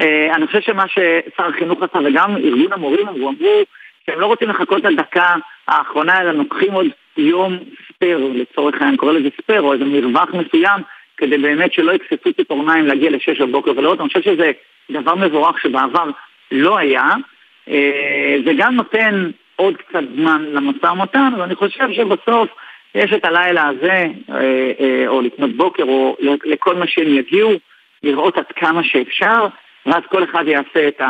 אה, 0.00 0.34
אני 0.34 0.46
חושב 0.46 0.60
שמה 0.60 0.88
ששר 0.88 1.46
החינוך 1.46 1.82
עשה, 1.82 1.98
וגם 2.04 2.36
ארגון 2.36 2.72
המורים 2.72 3.08
אמרו, 3.08 3.28
אמרו 3.28 3.62
שהם 4.06 4.20
לא 4.20 4.26
רוצים 4.26 4.48
לחכות 4.48 4.84
לדקה 4.84 5.34
האחרונה, 5.68 6.20
אלא 6.20 6.32
לוקחים 6.32 6.72
עוד 6.72 6.86
יום 7.16 7.58
spare, 7.88 8.30
לצורך 8.34 8.74
העניין, 8.74 8.96
קורא 8.96 9.12
לזה 9.12 9.28
spare, 9.42 9.62
או 9.62 9.72
איזה 9.72 9.84
מרווח 9.84 10.28
מסוים, 10.34 10.82
כדי 11.16 11.38
באמת 11.38 11.72
שלא 11.72 11.92
יכססו 11.92 12.32
ציפורניים 12.32 12.86
להגיע 12.86 13.10
לשש 13.10 13.40
בבוקר 13.40 13.70
ולראות. 13.76 14.00
אני 14.00 14.08
חושב 14.08 14.22
שזה 14.22 14.52
דבר 14.90 15.14
מבורך 15.14 15.60
שבעבר 15.60 16.10
לא 16.52 16.78
היה, 16.78 17.14
זה 18.44 18.52
גם 18.56 18.74
נותן 18.74 19.30
עוד 19.56 19.76
קצת 19.76 20.02
זמן 20.16 20.44
למשא 20.52 20.86
ומתן, 20.86 21.32
ואני 21.38 21.54
חושב 21.54 21.92
שבסוף 21.92 22.48
יש 22.94 23.12
את 23.12 23.24
הלילה 23.24 23.68
הזה, 23.68 24.06
אה, 24.30 24.70
אה, 24.80 25.04
או 25.06 25.20
לפנות 25.20 25.56
בוקר, 25.56 25.82
או 25.82 26.16
לכל 26.44 26.74
מה 26.74 26.86
שהם 26.86 27.18
יגיעו, 27.18 27.52
לראות 28.02 28.36
עד 28.36 28.44
כמה 28.56 28.84
שאפשר, 28.84 29.46
ואז 29.86 30.02
כל 30.10 30.24
אחד 30.24 30.44
יעשה 30.46 30.88
את, 30.88 31.00
ה, 31.00 31.06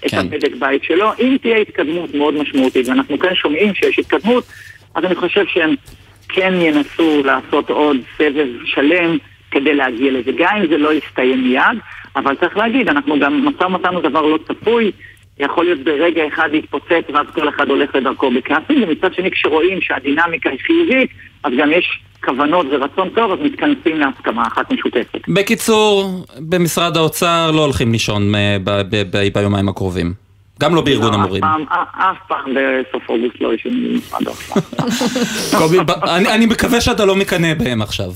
כן. 0.00 0.06
את 0.06 0.24
הבדק 0.24 0.52
בית 0.58 0.84
שלו. 0.84 1.10
אם 1.20 1.36
תהיה 1.42 1.56
התקדמות 1.56 2.14
מאוד 2.14 2.34
משמעותית, 2.34 2.88
ואנחנו 2.88 3.18
כן 3.18 3.34
שומעים 3.34 3.74
שיש 3.74 3.98
התקדמות, 3.98 4.44
אז 4.94 5.04
אני 5.04 5.14
חושב 5.14 5.46
שהם 5.46 5.74
כן 6.28 6.54
ינסו 6.54 7.22
לעשות 7.24 7.70
עוד 7.70 7.96
סבב 8.18 8.46
שלם 8.64 9.18
כדי 9.50 9.74
להגיע 9.74 10.12
לזה. 10.12 10.30
גם 10.38 10.56
אם 10.56 10.66
זה 10.66 10.78
לא 10.78 10.92
יסתיים 10.92 11.44
מיד, 11.44 11.78
אבל 12.16 12.36
צריך 12.36 12.56
להגיד, 12.56 12.88
אנחנו 12.88 13.18
גם, 13.20 13.46
משא 13.46 13.64
ומתן 13.64 13.94
הוא 13.94 14.02
דבר 14.02 14.22
לא 14.22 14.38
צפוי. 14.48 14.92
יכול 15.40 15.64
להיות 15.64 15.84
ברגע 15.84 16.22
אחד 16.28 16.48
להתפוצץ 16.52 17.04
ואז 17.14 17.26
כל 17.34 17.48
אחד 17.48 17.68
הולך 17.68 17.94
לדרכו 17.94 18.30
בכעסים, 18.30 18.82
ומצד 18.82 19.14
שני 19.14 19.30
כשרואים 19.30 19.80
שהדינמיקה 19.80 20.50
היא 20.50 20.58
חיובית, 20.66 21.10
אז 21.44 21.52
גם 21.58 21.72
יש 21.72 22.00
כוונות 22.24 22.66
ורצון 22.70 23.08
טוב, 23.08 23.32
אז 23.32 23.38
מתכנסים 23.42 23.98
להסכמה 23.98 24.46
אחת 24.46 24.72
משותפת. 24.72 25.20
בקיצור, 25.28 26.24
במשרד 26.38 26.96
האוצר 26.96 27.50
לא 27.50 27.64
הולכים 27.64 27.92
לישון 27.92 28.34
אה, 28.34 28.56
ביומיים 29.34 29.68
הקרובים. 29.68 30.29
גם 30.60 30.74
לא 30.74 30.80
בארגון 30.80 31.10
לא, 31.10 31.14
המורים. 31.14 31.44
אף 31.44 32.16
פעם 32.28 32.44
בסוף 32.50 33.08
אוגוסט 33.08 33.40
לא 33.40 33.54
ישנים 33.54 33.92
במשרד 33.92 34.22
האוצר. 34.26 35.94
אני 36.34 36.46
מקווה 36.46 36.80
שאתה 36.80 37.04
לא 37.04 37.16
מקנא 37.16 37.54
בהם 37.54 37.82
עכשיו. 37.82 38.12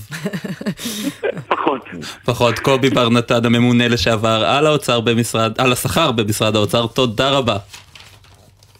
פחות. 1.48 1.84
פחות. 2.24 2.58
קובי 2.58 2.90
בר 2.90 3.08
נתן, 3.08 3.46
הממונה 3.46 3.88
לשעבר 3.88 4.44
על 4.46 4.66
האוצר 4.66 5.00
במשרד, 5.00 5.52
על 5.58 5.72
השכר 5.72 6.12
במשרד 6.12 6.56
האוצר, 6.56 6.86
תודה 6.86 7.30
רבה. 7.30 7.56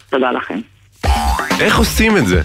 תודה 0.09 0.31
לכם. 0.31 0.59
איך 1.59 1.77
עושים 1.77 2.17
את 2.17 2.27
זה? 2.27 2.41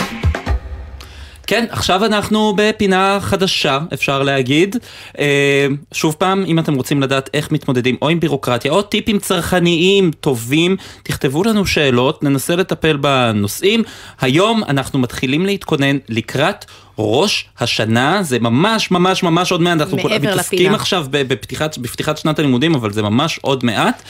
כן, 1.50 1.64
עכשיו 1.70 2.04
אנחנו 2.04 2.54
בפינה 2.56 3.18
חדשה, 3.20 3.78
אפשר 3.94 4.22
להגיד. 4.22 4.76
אה, 5.18 5.66
שוב 5.92 6.16
פעם, 6.18 6.44
אם 6.46 6.58
אתם 6.58 6.74
רוצים 6.74 7.02
לדעת 7.02 7.30
איך 7.34 7.52
מתמודדים 7.52 7.96
או 8.02 8.08
עם 8.08 8.20
בירוקרטיה 8.20 8.72
או 8.72 8.82
טיפים 8.82 9.18
צרכניים 9.18 10.10
טובים, 10.10 10.76
תכתבו 11.02 11.44
לנו 11.44 11.66
שאלות, 11.66 12.22
ננסה 12.22 12.56
לטפל 12.56 12.96
בנושאים. 12.96 13.82
היום 14.20 14.64
אנחנו 14.68 14.98
מתחילים 14.98 15.46
להתכונן 15.46 15.96
לקראת 16.08 16.64
ראש 16.98 17.48
השנה, 17.60 18.22
זה 18.22 18.38
ממש 18.38 18.90
ממש 18.90 19.22
ממש 19.22 19.52
עוד 19.52 19.60
מעט, 19.60 19.80
אנחנו 19.80 19.96
מתעסקים 19.96 20.58
לפינה. 20.58 20.74
עכשיו 20.74 21.06
בפתיחת, 21.10 21.78
בפתיחת 21.78 22.18
שנת 22.18 22.38
הלימודים, 22.38 22.74
אבל 22.74 22.92
זה 22.92 23.02
ממש 23.02 23.38
עוד 23.42 23.64
מעט. 23.64 24.02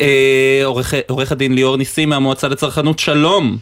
אה, 0.00 0.60
עורך, 0.64 0.94
עורך 1.08 1.32
הדין 1.32 1.54
ליאור 1.54 1.76
ניסים 1.76 2.08
מהמועצה 2.08 2.48
לצרכנות, 2.48 2.98
שלום. 2.98 3.56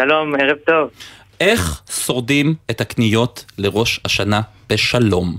שלום, 0.00 0.34
ערב 0.34 0.56
טוב. 0.66 0.90
איך 1.40 1.82
שורדים 2.06 2.54
את 2.70 2.80
הקניות 2.80 3.44
לראש 3.58 4.00
השנה 4.04 4.40
בשלום? 4.70 5.36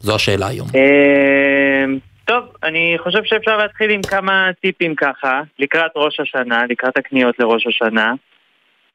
זו 0.00 0.14
השאלה 0.14 0.46
היום. 0.46 0.68
אמ, 0.74 1.98
טוב, 2.24 2.44
אני 2.62 2.96
חושב 2.98 3.24
שאפשר 3.24 3.56
להתחיל 3.56 3.90
עם 3.90 4.02
כמה 4.02 4.50
טיפים 4.60 4.94
ככה, 4.94 5.40
לקראת 5.58 5.90
ראש 5.96 6.20
השנה, 6.20 6.66
לקראת 6.68 6.96
הקניות 6.96 7.38
לראש 7.38 7.66
השנה. 7.66 8.12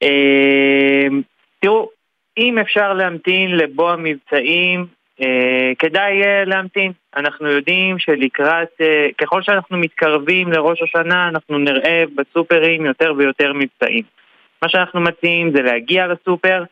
אמ, 0.02 1.22
תראו, 1.60 1.90
אם 2.38 2.58
אפשר 2.60 2.94
להמתין 2.94 3.58
לבוא 3.58 3.92
המבצעים, 3.92 4.86
אה, 5.22 5.72
כדאי 5.80 6.24
אה, 6.24 6.46
להמתין. 6.46 6.92
אנחנו 7.16 7.48
יודעים 7.48 8.00
שלקראת, 8.00 8.82
אה, 8.82 9.08
ככל 9.18 9.42
שאנחנו 9.42 9.78
מתקרבים 9.78 10.52
לראש 10.52 10.82
השנה, 10.82 11.28
אנחנו 11.28 11.58
נראה 11.58 12.04
בסופרים 12.16 12.86
יותר 12.86 13.14
ויותר 13.18 13.54
מבצעים. 13.54 14.04
מה 14.64 14.70
שאנחנו 14.70 15.02
מציעים 15.02 15.52
זה 15.56 15.62
להגיע 15.62 16.08
לסופר, 16.08 16.64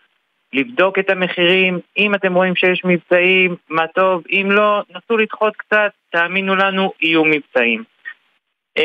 לבדוק 0.54 1.00
את 1.00 1.10
המחירים, 1.10 1.80
אם 1.98 2.16
אתם 2.16 2.34
רואים 2.34 2.56
שיש 2.56 2.82
מבצעים, 2.86 3.56
מה 3.70 3.88
טוב, 3.88 4.24
אם 4.30 4.48
לא, 4.52 4.82
נסו 4.90 5.18
לדחות 5.18 5.56
קצת, 5.56 5.92
תאמינו 6.10 6.56
לנו, 6.56 6.92
יהיו 7.02 7.26
מבצעים. 7.26 7.84
אמ, 8.78 8.84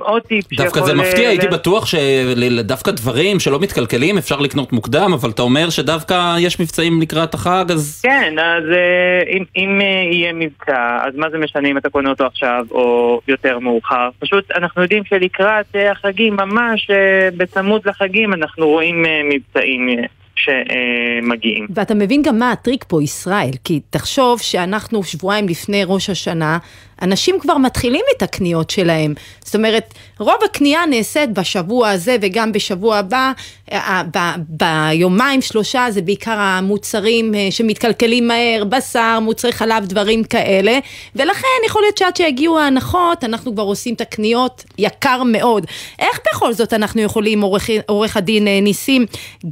עוד 0.00 0.22
טיפ 0.22 0.44
שיכול... 0.48 0.64
דווקא 0.64 0.80
זה 0.80 0.94
מפתיע, 0.94 1.28
הייתי 1.28 1.48
בטוח 1.48 1.86
שדווקא 1.86 2.90
דברים 2.90 3.40
שלא 3.40 3.60
מתקלקלים 3.60 4.18
אפשר 4.18 4.40
לקנות 4.40 4.72
מוקדם, 4.72 5.12
אבל 5.12 5.30
אתה 5.30 5.42
אומר 5.42 5.70
שדווקא 5.70 6.36
יש 6.40 6.60
מבצעים 6.60 7.00
לקראת 7.02 7.34
החג, 7.34 7.64
אז... 7.70 8.00
כן, 8.02 8.34
אז 8.38 8.64
אה, 8.72 9.38
אם, 9.56 9.80
אה, 9.80 9.86
יהיה 10.12 10.32
מבצע, 10.32 10.98
אז 11.06 11.16
מה 11.16 11.30
זה 11.30 11.38
משנה 11.38 11.68
אם 11.68 11.78
אתה 11.78 11.90
קונה 11.90 12.10
אותו 12.10 12.26
עכשיו 12.26 12.66
או 12.70 13.20
יותר 13.28 13.58
מאוחר? 13.58 14.08
פשוט 14.18 14.50
אנחנו 14.50 14.82
יודעים 14.82 15.04
שלקראת 15.04 15.76
אה, 15.76 15.92
החגים, 15.92 16.36
ממש 16.36 16.90
בצמוד 17.36 17.88
לחגים, 17.88 18.34
אנחנו 18.34 18.66
רואים 18.66 19.04
מבצעים. 19.28 19.88
שמגיעים. 20.36 21.66
ואתה 21.74 21.94
מבין 21.94 22.22
גם 22.22 22.38
מה 22.38 22.52
הטריק 22.52 22.84
פה, 22.88 23.02
ישראל, 23.02 23.50
כי 23.64 23.80
תחשוב 23.90 24.40
שאנחנו 24.40 25.02
שבועיים 25.02 25.48
לפני 25.48 25.82
ראש 25.86 26.10
השנה, 26.10 26.58
אנשים 27.02 27.40
כבר 27.40 27.56
מתחילים 27.56 28.04
את 28.16 28.22
הקניות 28.22 28.70
שלהם. 28.70 29.14
זאת 29.44 29.54
אומרת, 29.54 29.94
רוב 30.18 30.36
הקנייה 30.44 30.86
נעשית 30.86 31.32
בשבוע 31.32 31.90
הזה 31.90 32.16
וגם 32.20 32.52
בשבוע 32.52 32.96
הבא, 32.96 33.32
אה, 33.72 34.02
ב- 34.16 34.34
ביומיים 34.48 35.42
שלושה 35.42 35.86
זה 35.90 36.02
בעיקר 36.02 36.38
המוצרים 36.38 37.34
אה, 37.34 37.48
שמתקלקלים 37.50 38.28
מהר, 38.28 38.64
בשר, 38.68 39.18
מוצרי 39.22 39.52
חלב, 39.52 39.86
דברים 39.86 40.24
כאלה, 40.24 40.78
ולכן 41.16 41.46
יכול 41.66 41.82
להיות 41.82 41.96
שעד 41.96 42.16
שיגיעו 42.16 42.58
ההנחות, 42.58 43.24
אנחנו 43.24 43.52
כבר 43.54 43.62
עושים 43.62 43.94
את 43.94 44.00
הקניות 44.00 44.64
יקר 44.78 45.22
מאוד. 45.22 45.66
איך 45.98 46.20
בכל 46.32 46.52
זאת 46.52 46.72
אנחנו 46.72 47.02
יכולים, 47.02 47.40
עורך, 47.40 47.70
עורך 47.86 48.16
הדין 48.16 48.48
אה, 48.48 48.60
ניסים, 48.60 49.06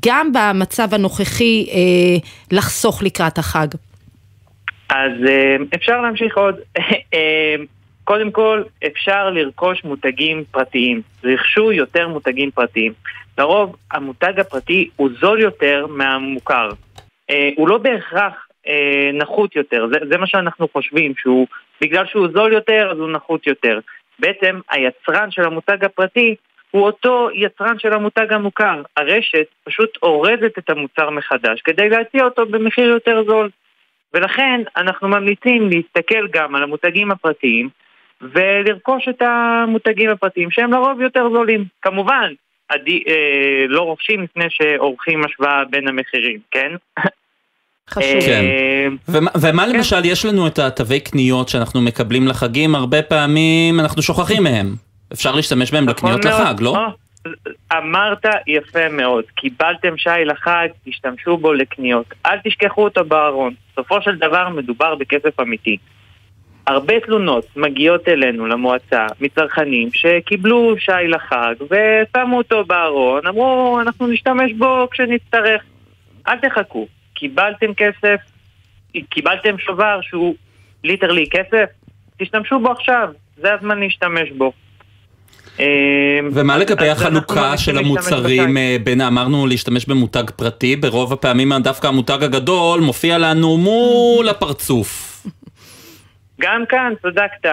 גם 0.06 0.32
במצב 0.32 0.94
הנוכחי 0.94 1.66
לחסוך 2.50 3.02
לקראת 3.02 3.38
החג? 3.38 3.68
אז 4.88 5.12
אה, 5.28 5.56
אפשר 5.74 6.00
להמשיך 6.00 6.36
עוד. 6.36 6.56
אה, 7.14 7.54
קודם 8.04 8.30
כל, 8.30 8.62
אפשר 8.86 9.30
לרכוש 9.30 9.84
מותגים 9.84 10.44
פרטיים. 10.50 11.02
רכשו 11.24 11.72
יותר 11.72 12.08
מותגים 12.08 12.50
פרטיים. 12.50 12.92
לרוב, 13.38 13.76
המותג 13.92 14.40
הפרטי 14.40 14.88
הוא 14.96 15.10
זול 15.20 15.40
יותר 15.40 15.86
מהמוכר. 15.88 16.70
אה, 17.30 17.50
הוא 17.56 17.68
לא 17.68 17.78
בהכרח 17.78 18.32
נחות 19.12 19.56
יותר, 19.56 19.86
זה, 19.92 19.98
זה 20.08 20.18
מה 20.18 20.26
שאנחנו 20.26 20.68
חושבים, 20.72 21.12
שהוא, 21.18 21.46
בגלל 21.80 22.06
שהוא 22.06 22.28
זול 22.32 22.52
יותר, 22.52 22.88
אז 22.92 22.98
הוא 22.98 23.10
נחות 23.10 23.46
יותר. 23.46 23.78
בעצם, 24.18 24.60
היצרן 24.70 25.30
של 25.30 25.42
המותג 25.42 25.84
הפרטי 25.84 26.34
הוא 26.70 26.82
אותו 26.82 27.28
יצרן 27.34 27.78
של 27.78 27.92
המותג 27.92 28.32
המוכר. 28.32 28.82
הרשת 28.96 29.46
פשוט 29.64 29.98
אורזת 30.02 30.58
את 30.58 30.70
המוצר 30.70 31.10
מחדש 31.10 31.62
כדי 31.64 31.88
להציע 31.88 32.24
אותו 32.24 32.46
במחיר 32.46 32.84
יותר 32.84 33.24
זול. 33.26 33.50
ולכן 34.14 34.60
אנחנו 34.76 35.08
ממליצים 35.08 35.70
להסתכל 35.70 36.26
גם 36.32 36.54
על 36.54 36.62
המותגים 36.62 37.10
הפרטיים 37.10 37.68
ולרכוש 38.20 39.08
את 39.08 39.22
המותגים 39.22 40.10
הפרטיים 40.10 40.50
שהם 40.50 40.72
לרוב 40.72 41.00
יותר 41.00 41.28
זולים. 41.32 41.64
כמובן, 41.82 42.32
עדי, 42.68 43.02
אה, 43.08 43.64
לא 43.68 43.80
רוכשים 43.80 44.22
לפני 44.22 44.44
שעורכים 44.48 45.24
השוואה 45.24 45.64
בין 45.70 45.88
המחירים, 45.88 46.38
כן? 46.50 46.72
חשוב. 47.90 48.20
כן. 48.26 48.44
ומה, 49.08 49.30
ומה 49.40 49.66
כן. 49.66 49.76
למשל, 49.76 50.04
יש 50.04 50.24
לנו 50.24 50.46
את 50.46 50.58
התווי 50.58 51.00
קניות 51.00 51.48
שאנחנו 51.48 51.80
מקבלים 51.80 52.28
לחגים, 52.28 52.74
הרבה 52.74 53.02
פעמים 53.02 53.80
אנחנו 53.80 54.02
שוכחים 54.02 54.42
מהם. 54.42 54.74
אפשר 55.12 55.34
להשתמש 55.34 55.70
בהם 55.70 55.84
נכון 55.84 56.12
לקניות 56.12 56.24
לחג, 56.24 56.54
לא? 56.60 56.76
אמרת 57.72 58.24
יפה 58.46 58.88
מאוד, 58.88 59.24
קיבלתם 59.34 59.96
שי 59.96 60.24
לחג, 60.24 60.68
תשתמשו 60.84 61.36
בו 61.36 61.52
לקניות. 61.52 62.14
אל 62.26 62.38
תשכחו 62.44 62.84
אותו 62.84 63.04
בארון. 63.04 63.54
בסופו 63.72 64.02
של 64.02 64.16
דבר 64.16 64.48
מדובר 64.48 64.94
בכסף 64.94 65.40
אמיתי. 65.40 65.76
הרבה 66.66 67.00
תלונות 67.00 67.46
מגיעות 67.56 68.08
אלינו, 68.08 68.46
למועצה, 68.46 69.06
מצרכנים 69.20 69.88
שקיבלו 69.92 70.74
שי 70.78 71.08
לחג 71.08 71.54
ושמו 71.60 72.38
אותו 72.38 72.64
בארון, 72.64 73.26
אמרו, 73.26 73.78
אנחנו 73.80 74.06
נשתמש 74.06 74.52
בו 74.52 74.88
כשנצטרך. 74.90 75.62
אל 76.28 76.38
תחכו, 76.38 76.86
קיבלתם 77.14 77.74
כסף, 77.74 78.20
קיבלתם 79.08 79.58
שובר 79.58 80.00
שהוא 80.02 80.34
ליטרלי 80.84 81.26
כסף, 81.30 81.64
תשתמשו 82.18 82.58
בו 82.60 82.70
עכשיו, 82.70 83.08
זה 83.36 83.54
הזמן 83.54 83.80
להשתמש 83.80 84.30
בו. 84.30 84.52
אמ, 85.60 85.64
ומה 86.32 86.58
לגבי 86.58 86.88
החלוקה 86.88 87.56
של 87.56 87.78
המוצרים 87.78 88.56
אה, 88.56 88.76
בין, 88.84 89.00
אמרנו 89.00 89.46
להשתמש 89.46 89.86
במותג 89.86 90.30
פרטי, 90.30 90.76
ברוב 90.76 91.12
הפעמים 91.12 91.52
דווקא 91.52 91.86
המותג 91.86 92.22
הגדול 92.22 92.80
מופיע 92.80 93.18
לנו 93.18 93.56
מול 93.56 94.28
הפרצוף. 94.28 95.22
גם 96.40 96.64
כאן 96.68 96.92
צדקת. 97.02 97.50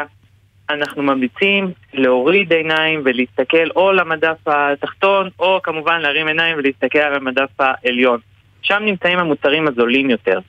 אנחנו 0.69 1.03
ממליצים 1.03 1.71
להוריד 1.93 2.53
עיניים 2.53 3.01
ולהסתכל 3.05 3.69
או 3.75 3.91
למדף 3.91 4.37
התחתון, 4.47 5.29
או 5.39 5.59
כמובן 5.63 5.99
להרים 6.01 6.27
עיניים 6.27 6.57
ולהסתכל 6.57 6.99
על 6.99 7.13
המדף 7.13 7.49
העליון. 7.59 8.19
שם 8.61 8.79
נמצאים 8.85 9.19
המוצרים 9.19 9.67
הזולים 9.67 10.09
יותר. 10.09 10.39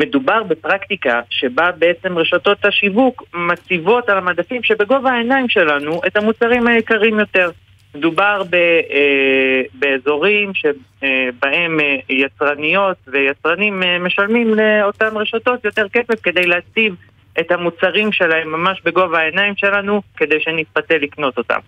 מדובר 0.00 0.42
בפרקטיקה 0.42 1.20
שבה 1.30 1.70
בעצם 1.78 2.18
רשתות 2.18 2.64
השיווק 2.64 3.22
מציבות 3.34 4.08
על 4.08 4.18
המדפים 4.18 4.62
שבגובה 4.62 5.10
העיניים 5.10 5.48
שלנו 5.48 6.00
את 6.06 6.16
המוצרים 6.16 6.66
היקרים 6.66 7.18
יותר. 7.18 7.50
מדובר 7.94 8.42
ב, 8.50 8.54
אה, 8.54 9.62
באזורים 9.72 10.52
שבהם 10.54 11.80
אה, 11.80 11.96
יצרניות 12.08 12.96
ויצרנים 13.06 13.82
אה, 13.82 13.98
משלמים 13.98 14.54
לאותן 14.54 15.16
רשתות 15.16 15.64
יותר 15.64 15.88
כסף 15.88 16.20
כדי 16.22 16.46
להציב 16.46 16.94
את 17.40 17.50
המוצרים 17.50 18.12
שלהם 18.12 18.52
ממש 18.52 18.80
בגובה 18.84 19.18
העיניים 19.18 19.54
שלנו 19.56 20.02
כדי 20.16 20.40
שנתפתה 20.40 20.94
לקנות 20.98 21.38
אותם. 21.38 21.58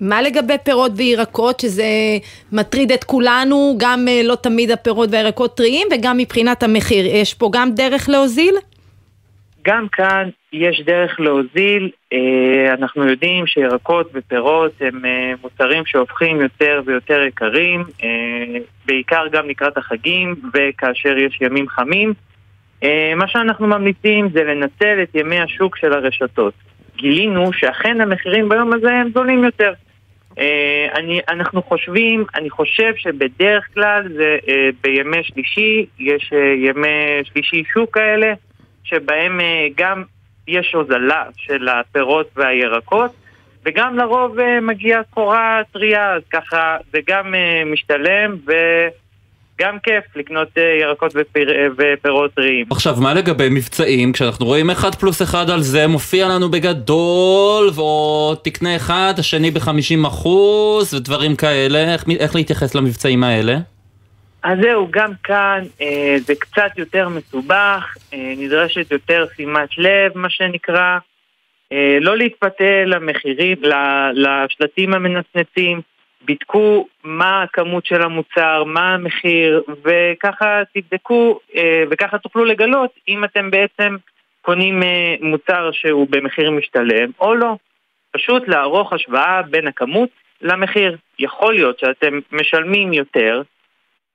מה 0.00 0.22
לגבי 0.22 0.54
פירות 0.64 0.92
וירקות, 0.96 1.60
שזה 1.60 1.84
מטריד 2.52 2.92
את 2.92 3.04
כולנו, 3.04 3.74
גם 3.78 4.04
אה, 4.08 4.20
לא 4.24 4.34
תמיד 4.34 4.70
הפירות 4.70 5.08
והירקות 5.12 5.56
טריים, 5.56 5.88
וגם 5.92 6.16
מבחינת 6.16 6.62
המחיר, 6.62 7.06
יש 7.06 7.34
פה 7.34 7.50
גם 7.52 7.70
דרך 7.74 8.08
להוזיל? 8.08 8.54
גם 9.64 9.86
כאן 9.92 10.28
יש 10.52 10.82
דרך 10.86 11.20
להוזיל, 11.20 11.90
אה, 12.12 12.74
אנחנו 12.78 13.08
יודעים 13.08 13.46
שירקות 13.46 14.10
ופירות 14.14 14.72
הם 14.80 15.04
אה, 15.04 15.32
מוצרים 15.42 15.82
שהופכים 15.86 16.40
יותר 16.40 16.80
ויותר 16.86 17.20
יקרים, 17.20 17.84
בעיקר 18.86 19.24
גם 19.32 19.48
לקראת 19.48 19.76
החגים 19.76 20.34
וכאשר 20.54 21.18
יש 21.18 21.38
ימים 21.40 21.68
חמים. 21.68 22.12
מה 23.16 23.28
שאנחנו 23.28 23.66
ממליצים 23.66 24.28
זה 24.32 24.44
לנצל 24.44 25.02
את 25.02 25.14
ימי 25.14 25.40
השוק 25.40 25.76
של 25.76 25.92
הרשתות. 25.92 26.54
גילינו 26.96 27.52
שאכן 27.52 28.00
המחירים 28.00 28.48
ביום 28.48 28.72
הזה 28.72 28.92
הם 28.92 29.10
זולים 29.14 29.44
יותר. 29.44 29.72
אה, 30.38 30.86
אני, 30.94 31.20
אנחנו 31.28 31.62
חושבים, 31.62 32.24
אני 32.34 32.50
חושב 32.50 32.92
שבדרך 32.96 33.68
כלל 33.74 34.08
זה 34.16 34.38
אה, 34.48 34.68
בימי 34.82 35.22
שלישי, 35.22 35.86
יש 35.98 36.32
אה, 36.32 36.54
ימי 36.56 37.24
שלישי 37.24 37.62
שוק 37.72 37.94
כאלה, 37.94 38.32
שבהם 38.84 39.40
גם 39.76 40.02
יש 40.48 40.74
הוזלה 40.74 41.24
של 41.36 41.68
הפירות 41.68 42.30
והירקות, 42.36 43.10
וגם 43.64 43.96
לרוב 43.96 44.38
אה, 44.38 44.60
מגיעה 44.60 45.02
סחורה 45.10 45.60
טריה, 45.72 46.12
אז 46.12 46.22
ככה 46.32 46.76
זה 46.92 46.98
גם 47.06 47.34
אה, 47.34 47.62
משתלם 47.66 48.36
וגם 49.58 49.78
כיף 49.82 50.16
לקנות 50.16 50.48
אה, 50.58 50.62
ירקות 50.80 51.12
ופיר, 51.14 51.72
ופירות 51.76 52.34
טריים. 52.34 52.66
עכשיו, 52.70 52.94
מה 53.00 53.14
לגבי 53.14 53.48
מבצעים? 53.50 54.12
כשאנחנו 54.12 54.46
רואים 54.46 54.70
אחד 54.70 54.94
פלוס 54.94 55.22
אחד 55.22 55.50
על 55.50 55.60
זה, 55.60 55.86
מופיע 55.86 56.28
לנו 56.28 56.48
בגדול, 56.48 57.70
או 57.76 58.34
תקנה 58.44 58.76
אחד, 58.76 59.14
השני 59.18 59.50
ב-50 59.50 60.08
אחוז, 60.08 60.94
ודברים 60.94 61.36
כאלה. 61.36 61.92
איך, 61.92 62.04
איך 62.18 62.34
להתייחס 62.34 62.74
למבצעים 62.74 63.24
האלה? 63.24 63.58
אז 64.42 64.58
זהו, 64.62 64.88
גם 64.90 65.12
כאן 65.24 65.64
אה, 65.80 66.16
זה 66.18 66.34
קצת 66.34 66.70
יותר 66.76 67.08
מסובך, 67.08 67.96
אה, 68.12 68.34
נדרשת 68.36 68.92
יותר 68.92 69.26
שימת 69.36 69.78
לב, 69.78 70.12
מה 70.18 70.30
שנקרא. 70.30 70.98
אה, 71.72 71.98
לא 72.00 72.16
להתפתה 72.16 72.84
למחירים, 72.86 73.56
לשלטים 74.14 74.94
המנצנצים, 74.94 75.80
בדקו 76.24 76.86
מה 77.04 77.42
הכמות 77.42 77.86
של 77.86 78.02
המוצר, 78.02 78.64
מה 78.64 78.94
המחיר, 78.94 79.62
וככה 79.84 80.62
תבדקו, 80.74 81.40
אה, 81.54 81.84
וככה 81.90 82.18
תוכלו 82.18 82.44
לגלות 82.44 82.90
אם 83.08 83.24
אתם 83.24 83.50
בעצם 83.50 83.96
קונים 84.42 84.82
אה, 84.82 85.14
מוצר 85.20 85.70
שהוא 85.72 86.06
במחיר 86.10 86.50
משתלם 86.50 87.10
או 87.20 87.34
לא. 87.34 87.56
פשוט 88.12 88.48
לערוך 88.48 88.92
השוואה 88.92 89.42
בין 89.42 89.66
הכמות 89.66 90.08
למחיר. 90.42 90.96
יכול 91.18 91.54
להיות 91.54 91.78
שאתם 91.78 92.20
משלמים 92.32 92.92
יותר 92.92 93.42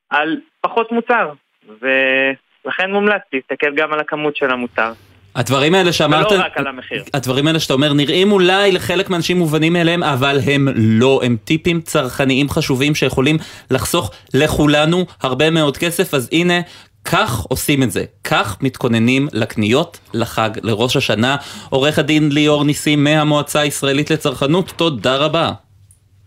על 0.09 0.39
פחות 0.61 0.91
מוצר, 0.91 1.31
ולכן 1.67 2.91
מומלץ 2.91 3.21
להסתכל 3.33 3.75
גם 3.75 3.93
על 3.93 3.99
הכמות 3.99 4.35
של 4.35 4.51
המוצר. 4.51 4.91
הדברים 5.35 5.75
האלה 5.75 5.93
שאמרת, 5.93 6.31
ולא 6.31 6.41
רק 6.41 6.57
על 6.57 6.67
המחיר. 6.67 7.03
הדברים 7.13 7.47
האלה 7.47 7.59
שאתה 7.59 7.73
אומר 7.73 7.93
נראים 7.93 8.31
אולי 8.31 8.71
לחלק 8.71 9.09
מהאנשים 9.09 9.37
מובנים 9.37 9.73
מאליהם, 9.73 10.03
אבל 10.03 10.39
הם 10.45 10.67
לא, 10.75 11.21
הם 11.23 11.37
טיפים 11.43 11.81
צרכניים 11.81 12.49
חשובים 12.49 12.95
שיכולים 12.95 13.37
לחסוך 13.71 14.11
לכולנו 14.33 15.05
הרבה 15.21 15.49
מאוד 15.49 15.77
כסף, 15.77 16.13
אז 16.13 16.29
הנה, 16.31 16.61
כך 17.05 17.39
עושים 17.39 17.83
את 17.83 17.91
זה, 17.91 18.03
כך 18.23 18.57
מתכוננים 18.61 19.27
לקניות, 19.33 19.99
לחג, 20.13 20.49
לראש 20.63 20.97
השנה. 20.97 21.35
עורך 21.69 21.99
הדין 21.99 22.31
ליאור 22.31 22.63
ניסים 22.65 23.03
מהמועצה 23.03 23.59
הישראלית 23.59 24.11
לצרכנות, 24.11 24.73
תודה 24.75 25.15
רבה. 25.15 25.49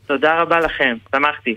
תודה 0.06 0.40
רבה 0.42 0.58
לכם, 0.60 0.96
שמחתי. 1.16 1.54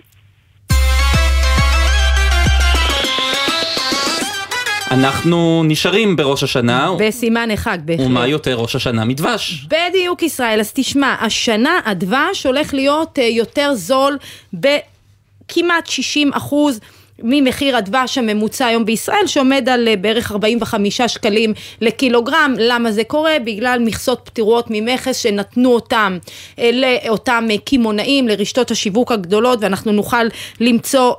אנחנו 4.92 5.64
נשארים 5.66 6.16
בראש 6.16 6.44
השנה. 6.44 6.92
בסימן 7.00 7.52
החג, 7.52 7.78
בהחלט. 7.86 8.06
ומה 8.06 8.28
יותר 8.28 8.54
ראש 8.54 8.76
השנה 8.76 9.06
מדבש? 9.06 9.68
בדיוק 9.68 10.24
ישראל, 10.24 10.60
אז 10.60 10.72
תשמע, 10.76 11.16
השנה 11.22 11.80
הדבש 11.86 12.46
הולך 12.46 12.74
להיות 12.74 13.20
אה, 13.20 13.24
יותר 13.24 13.74
זול 13.74 14.18
בכמעט 14.54 15.88
60 15.88 16.34
אחוז. 16.34 16.80
ממחיר 17.24 17.78
הדבש 17.78 18.18
הממוצע 18.18 18.66
היום 18.66 18.86
בישראל 18.86 19.28
שעומד 19.28 19.70
על 19.70 19.88
אה, 19.88 19.96
בערך 19.96 20.32
45 20.32 21.02
שקלים 21.02 21.54
לקילוגרם. 21.82 22.56
למה 22.58 22.92
זה 22.92 23.04
קורה? 23.04 23.40
בגלל 23.46 23.80
מכסות 23.80 24.22
פטירות 24.24 24.66
ממכס 24.70 25.18
שנתנו 25.18 25.74
אותם 25.74 26.18
אה, 26.60 26.70
לאותם 26.74 27.48
קמעונאים, 27.66 28.28
לרשתות 28.28 28.72
השיווק 28.72 29.12
הגדולות 29.12 29.60
ואנחנו 29.62 29.92
נוכל 29.92 30.26
למצוא 30.60 31.14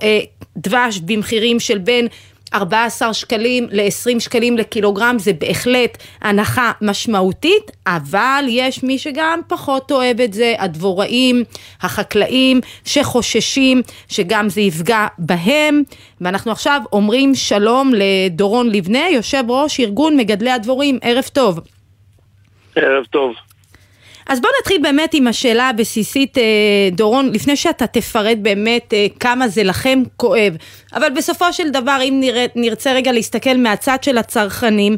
דבש 0.56 0.98
במחירים 1.04 1.60
של 1.60 1.78
בין 1.78 2.08
14 2.54 3.14
שקלים 3.14 3.66
ל-20 3.70 4.20
שקלים 4.20 4.58
לקילוגרם 4.58 5.16
זה 5.18 5.32
בהחלט 5.32 5.98
הנחה 6.20 6.72
משמעותית, 6.80 7.70
אבל 7.86 8.44
יש 8.48 8.82
מי 8.82 8.98
שגם 8.98 9.40
פחות 9.48 9.92
אוהב 9.92 10.20
את 10.20 10.32
זה, 10.32 10.54
הדבוראים, 10.58 11.44
החקלאים, 11.82 12.60
שחוששים 12.84 13.82
שגם 14.08 14.48
זה 14.48 14.60
יפגע 14.60 15.06
בהם. 15.18 15.82
ואנחנו 16.20 16.52
עכשיו 16.52 16.80
אומרים 16.92 17.34
שלום 17.34 17.92
לדורון 17.94 18.70
לבנה, 18.70 19.08
יושב 19.10 19.44
ראש 19.48 19.80
ארגון 19.80 20.16
מגדלי 20.16 20.50
הדבורים, 20.50 20.98
ערב 21.02 21.24
טוב. 21.32 21.60
ערב 22.76 23.04
טוב. 23.04 23.34
אז 24.30 24.40
בוא 24.40 24.50
נתחיל 24.60 24.82
באמת 24.82 25.14
עם 25.14 25.26
השאלה 25.26 25.68
הבסיסית, 25.68 26.38
אה, 26.38 26.42
דורון, 26.92 27.30
לפני 27.34 27.56
שאתה 27.56 27.86
תפרט 27.86 28.38
באמת 28.42 28.94
אה, 28.94 29.06
כמה 29.20 29.48
זה 29.48 29.62
לכם 29.62 30.02
כואב. 30.16 30.56
אבל 30.94 31.08
בסופו 31.16 31.52
של 31.52 31.70
דבר, 31.70 31.98
אם 32.02 32.20
נרצה 32.54 32.92
רגע 32.92 33.12
להסתכל 33.12 33.56
מהצד 33.56 33.98
של 34.02 34.18
הצרכנים, 34.18 34.96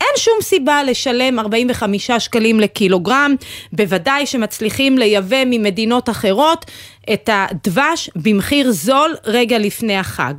אין 0.00 0.16
שום 0.16 0.34
סיבה 0.40 0.82
לשלם 0.82 1.38
45 1.38 2.10
שקלים 2.10 2.60
לקילוגרם, 2.60 3.34
בוודאי 3.72 4.26
שמצליחים 4.26 4.98
לייבא 4.98 5.42
ממדינות 5.46 6.08
אחרות 6.08 6.64
את 7.12 7.30
הדבש 7.32 8.10
במחיר 8.16 8.70
זול 8.70 9.14
רגע 9.24 9.58
לפני 9.58 9.96
החג. 9.96 10.34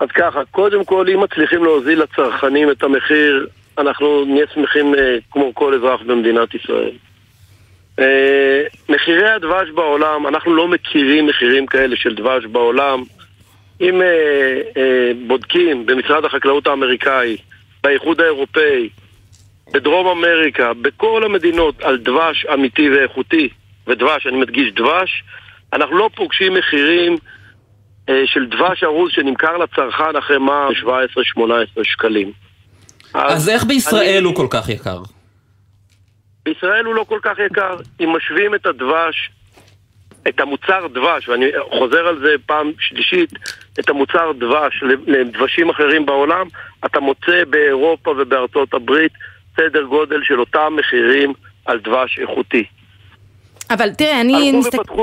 אז 0.00 0.08
ככה, 0.14 0.40
קודם 0.50 0.84
כל, 0.84 1.06
אם 1.14 1.20
מצליחים 1.20 1.64
להוזיל 1.64 2.02
לצרכנים 2.02 2.70
את 2.70 2.82
המחיר 2.82 3.46
אנחנו 3.78 4.24
נהיה 4.24 4.46
שמחים 4.54 4.94
אה, 4.94 5.16
כמו 5.30 5.54
כל 5.54 5.74
אזרח 5.74 6.00
במדינת 6.06 6.54
ישראל. 6.54 6.92
אה, 7.98 8.62
מחירי 8.88 9.30
הדבש 9.30 9.70
בעולם, 9.74 10.26
אנחנו 10.26 10.54
לא 10.54 10.68
מכירים 10.68 11.26
מחירים 11.26 11.66
כאלה 11.66 11.96
של 11.96 12.14
דבש 12.14 12.44
בעולם. 12.44 13.02
אם 13.80 14.02
אה, 14.02 15.12
בודקים 15.26 15.86
במשרד 15.86 16.24
החקלאות 16.24 16.66
האמריקאי, 16.66 17.36
באיחוד 17.82 18.20
האירופאי, 18.20 18.88
בדרום 19.72 20.06
אמריקה, 20.06 20.72
בכל 20.74 21.24
המדינות 21.24 21.82
על 21.82 21.98
דבש 21.98 22.46
אמיתי 22.54 22.90
ואיכותי, 22.90 23.48
ודבש, 23.86 24.26
אני 24.26 24.36
מדגיש 24.36 24.72
דבש, 24.72 25.22
אנחנו 25.72 25.98
לא 25.98 26.10
פוגשים 26.14 26.54
מחירים 26.54 27.16
של 28.24 28.46
דבש 28.46 28.84
ארוז 28.84 29.12
שנמכר 29.12 29.56
לצרכן 29.56 30.16
אחרי 30.18 30.38
מה 30.38 30.68
17-18 31.38 31.40
שקלים. 31.82 32.32
אז 33.14 33.48
איך 33.48 33.64
בישראל 33.64 34.24
הוא 34.24 34.34
כל 34.34 34.46
כך 34.50 34.68
יקר? 34.68 35.02
בישראל 36.44 36.84
הוא 36.84 36.94
לא 36.94 37.04
כל 37.08 37.18
כך 37.22 37.38
יקר. 37.46 37.76
אם 38.00 38.16
משווים 38.16 38.54
את 38.54 38.66
הדבש, 38.66 39.30
את 40.28 40.40
המוצר 40.40 40.86
דבש, 40.86 41.28
ואני 41.28 41.46
חוזר 41.78 42.06
על 42.06 42.18
זה 42.18 42.34
פעם 42.46 42.72
שלישית, 42.80 43.30
את 43.80 43.88
המוצר 43.88 44.32
דבש 44.32 44.82
לדבשים 45.06 45.70
אחרים 45.70 46.06
בעולם, 46.06 46.46
אתה 46.86 47.00
מוצא 47.00 47.44
באירופה 47.50 48.10
ובארצות 48.10 48.74
הברית 48.74 49.12
סדר 49.56 49.82
גודל 49.82 50.20
של 50.22 50.40
אותם 50.40 50.76
מחירים 50.78 51.32
על 51.64 51.80
דבש 51.80 52.18
איכותי. 52.18 52.64
אבל 53.70 53.90
תראה, 53.94 54.20
אני... 54.20 54.52
נסתכל... 54.52 55.02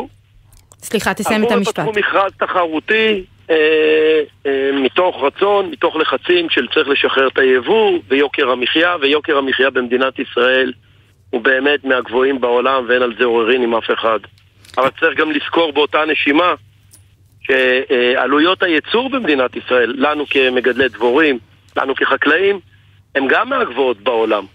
סליחה, 0.81 1.13
תסיים 1.13 1.43
את 1.43 1.51
המשפט. 1.51 1.79
הלכו 1.79 1.91
ופתחו 1.91 2.09
מכרז 2.09 2.31
תחרותי 2.37 3.25
מתוך 4.73 5.23
רצון, 5.23 5.71
מתוך 5.71 5.95
לחצים 5.95 6.49
של 6.49 6.67
צריך 6.73 6.87
לשחרר 6.87 7.27
את 7.27 7.37
היבוא 7.37 7.99
ויוקר 8.07 8.51
המחיה, 8.51 8.95
ויוקר 9.01 9.37
המחיה 9.37 9.69
במדינת 9.69 10.19
ישראל 10.19 10.73
הוא 11.29 11.41
באמת 11.41 11.83
מהגבוהים 11.83 12.41
בעולם 12.41 12.85
ואין 12.87 13.01
על 13.01 13.13
זה 13.17 13.25
עוררין 13.25 13.61
עם 13.61 13.75
אף 13.75 13.91
אחד. 13.93 14.19
אבל 14.77 14.89
צריך 14.99 15.17
גם 15.17 15.31
לזכור 15.31 15.73
באותה 15.73 16.05
נשימה 16.05 16.53
שעלויות 17.41 18.63
הייצור 18.63 19.09
במדינת 19.09 19.55
ישראל, 19.55 19.93
לנו 19.97 20.25
כמגדלי 20.29 20.87
דבורים, 20.89 21.39
לנו 21.77 21.95
כחקלאים, 21.95 22.59
הם 23.15 23.27
גם 23.27 23.49
מהגבוהות 23.49 23.97
בעולם. 23.97 24.45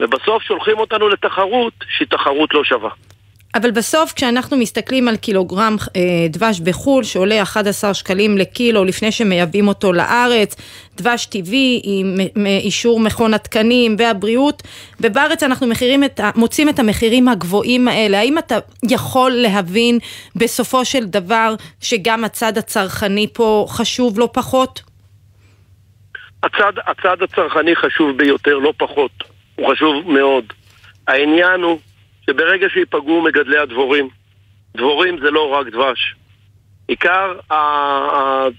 ובסוף 0.00 0.42
שולחים 0.42 0.78
אותנו 0.78 1.08
לתחרות 1.08 1.72
שהיא 1.88 2.08
תחרות 2.08 2.54
לא 2.54 2.64
שווה. 2.64 2.90
אבל 3.54 3.70
בסוף 3.70 4.12
כשאנחנו 4.12 4.56
מסתכלים 4.56 5.08
על 5.08 5.16
קילוגרם 5.16 5.76
אה, 5.96 6.00
דבש 6.28 6.60
בחו"ל 6.60 7.04
שעולה 7.04 7.42
11 7.42 7.94
שקלים 7.94 8.38
לקילו 8.38 8.84
לפני 8.84 9.12
שמייבאים 9.12 9.68
אותו 9.68 9.92
לארץ, 9.92 10.56
דבש 10.96 11.26
טבעי 11.26 11.80
עם 11.84 12.16
אישור 12.46 13.00
מכון 13.00 13.34
התקנים 13.34 13.96
והבריאות, 13.98 14.62
ובארץ 15.00 15.42
אנחנו 15.42 15.66
את, 16.04 16.20
מוצאים 16.36 16.68
את 16.68 16.78
המחירים 16.78 17.28
הגבוהים 17.28 17.88
האלה. 17.88 18.18
האם 18.18 18.38
אתה 18.38 18.58
יכול 18.90 19.30
להבין 19.30 19.98
בסופו 20.36 20.84
של 20.84 21.04
דבר 21.04 21.54
שגם 21.80 22.24
הצד 22.24 22.58
הצרכני 22.58 23.26
פה 23.32 23.66
חשוב 23.68 24.18
לא 24.18 24.28
פחות? 24.32 24.82
הצד, 26.42 26.72
הצד 26.86 27.22
הצרכני 27.22 27.76
חשוב 27.76 28.16
ביותר, 28.16 28.58
לא 28.58 28.72
פחות. 28.76 29.10
הוא 29.56 29.72
חשוב 29.72 30.10
מאוד. 30.10 30.44
העניין 31.06 31.60
הוא 31.60 31.78
שברגע 32.30 32.68
שיפגעו 32.68 33.22
מגדלי 33.22 33.58
הדבורים, 33.58 34.08
דבורים 34.76 35.18
זה 35.20 35.30
לא 35.30 35.48
רק 35.54 35.66
דבש. 35.66 36.14
עיקר 36.88 37.38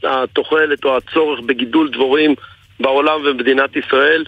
התוחלת 0.03 0.85
או 0.85 0.97
הצורך 0.97 1.39
בגידול 1.39 1.91
דבורים 1.91 2.35
בעולם 2.79 3.21
ובמדינת 3.21 3.75
ישראל, 3.75 4.25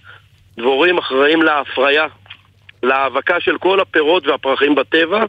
דבורים 0.57 0.97
אחראים 0.97 1.41
להפריה, 1.41 2.05
להאבקה 2.83 3.39
של 3.39 3.57
כל 3.57 3.79
הפירות 3.79 4.27
והפרחים 4.27 4.75
בטבע 4.75 5.25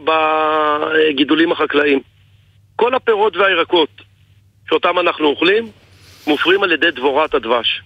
ובגידולים 0.00 1.52
החקלאיים. 1.52 2.00
כל 2.76 2.94
הפירות 2.94 3.36
והירקות 3.36 4.02
שאותם 4.68 4.98
אנחנו 4.98 5.26
אוכלים 5.26 5.68
מופרים 6.26 6.62
על 6.62 6.72
ידי 6.72 6.90
דבורת 6.90 7.34
הדבש. 7.34 7.82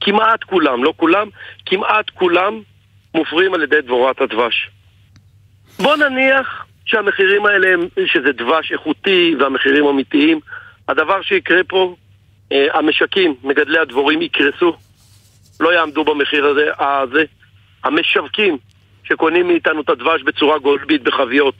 כמעט 0.00 0.44
כולם, 0.44 0.84
לא 0.84 0.92
כולם, 0.96 1.28
כמעט 1.66 2.10
כולם 2.10 2.60
מופרים 3.16 3.54
על 3.54 3.62
ידי 3.62 3.80
דבורת 3.80 4.20
הדבש. 4.20 4.70
בוא 5.78 5.96
נניח 5.96 6.66
שהמחירים 6.86 7.46
האלה, 7.46 7.72
הם- 7.72 7.88
שזה 8.06 8.32
דבש 8.32 8.72
איכותי 8.72 9.34
והמחירים 9.40 9.84
אמיתיים, 9.86 10.40
הדבר 10.88 11.22
שיקרה 11.22 11.64
פה, 11.68 11.94
אה, 12.52 12.66
המשקים, 12.78 13.34
מגדלי 13.44 13.78
הדבורים 13.78 14.22
יקרסו, 14.22 14.76
לא 15.60 15.72
יעמדו 15.74 16.04
במחיר 16.04 16.46
הזה, 16.46 16.70
הזה. 16.78 17.24
המשווקים 17.84 18.58
שקונים 19.04 19.48
מאיתנו 19.48 19.80
את 19.80 19.88
הדבש 19.88 20.22
בצורה 20.22 20.58
גולבית 20.58 21.02
בחביות, 21.02 21.54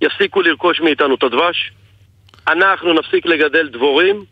יפסיקו 0.00 0.42
לרכוש 0.42 0.80
מאיתנו 0.80 1.14
את 1.14 1.22
הדבש, 1.22 1.72
אנחנו 2.48 2.92
נפסיק 2.92 3.26
לגדל 3.26 3.68
דבורים, 3.68 4.24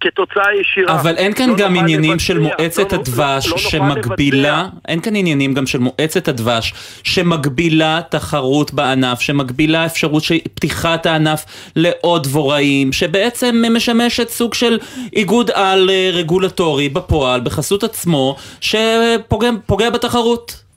כתוצאה 0.00 0.44
ישירה. 0.60 1.00
אבל 1.00 1.16
אין 1.16 1.32
כאן 1.32 1.50
לא 1.50 1.56
גם 1.56 1.76
עניינים 1.76 2.10
לבצע, 2.12 2.24
של 2.24 2.38
מועצת 2.38 2.92
לא- 2.92 2.98
הדבש 2.98 3.46
לא- 3.46 3.52
לא 3.52 3.58
שמגבילה, 3.58 4.62
לבצע. 4.62 4.76
אין 4.88 5.00
כאן 5.00 5.16
עניינים 5.16 5.54
גם 5.54 5.66
של 5.66 5.78
מועצת 5.78 6.28
הדבש 6.28 6.74
שמגבילה 7.02 8.00
תחרות 8.08 8.74
בענף, 8.74 9.20
שמגבילה 9.20 9.86
אפשרות 9.86 10.22
של 10.22 10.38
פתיחת 10.54 11.06
הענף 11.06 11.44
לעוד 11.76 12.22
דבוראים, 12.22 12.92
שבעצם 12.92 13.62
משמשת 13.76 14.28
סוג 14.28 14.54
של 14.54 14.78
איגוד 15.16 15.50
על 15.50 15.90
אה, 15.90 16.10
רגולטורי 16.12 16.88
בפועל, 16.88 17.40
בחסות 17.40 17.84
עצמו, 17.84 18.36
שפוגע 18.60 19.50
פוגע 19.66 19.90
בתחרות. 19.90 20.69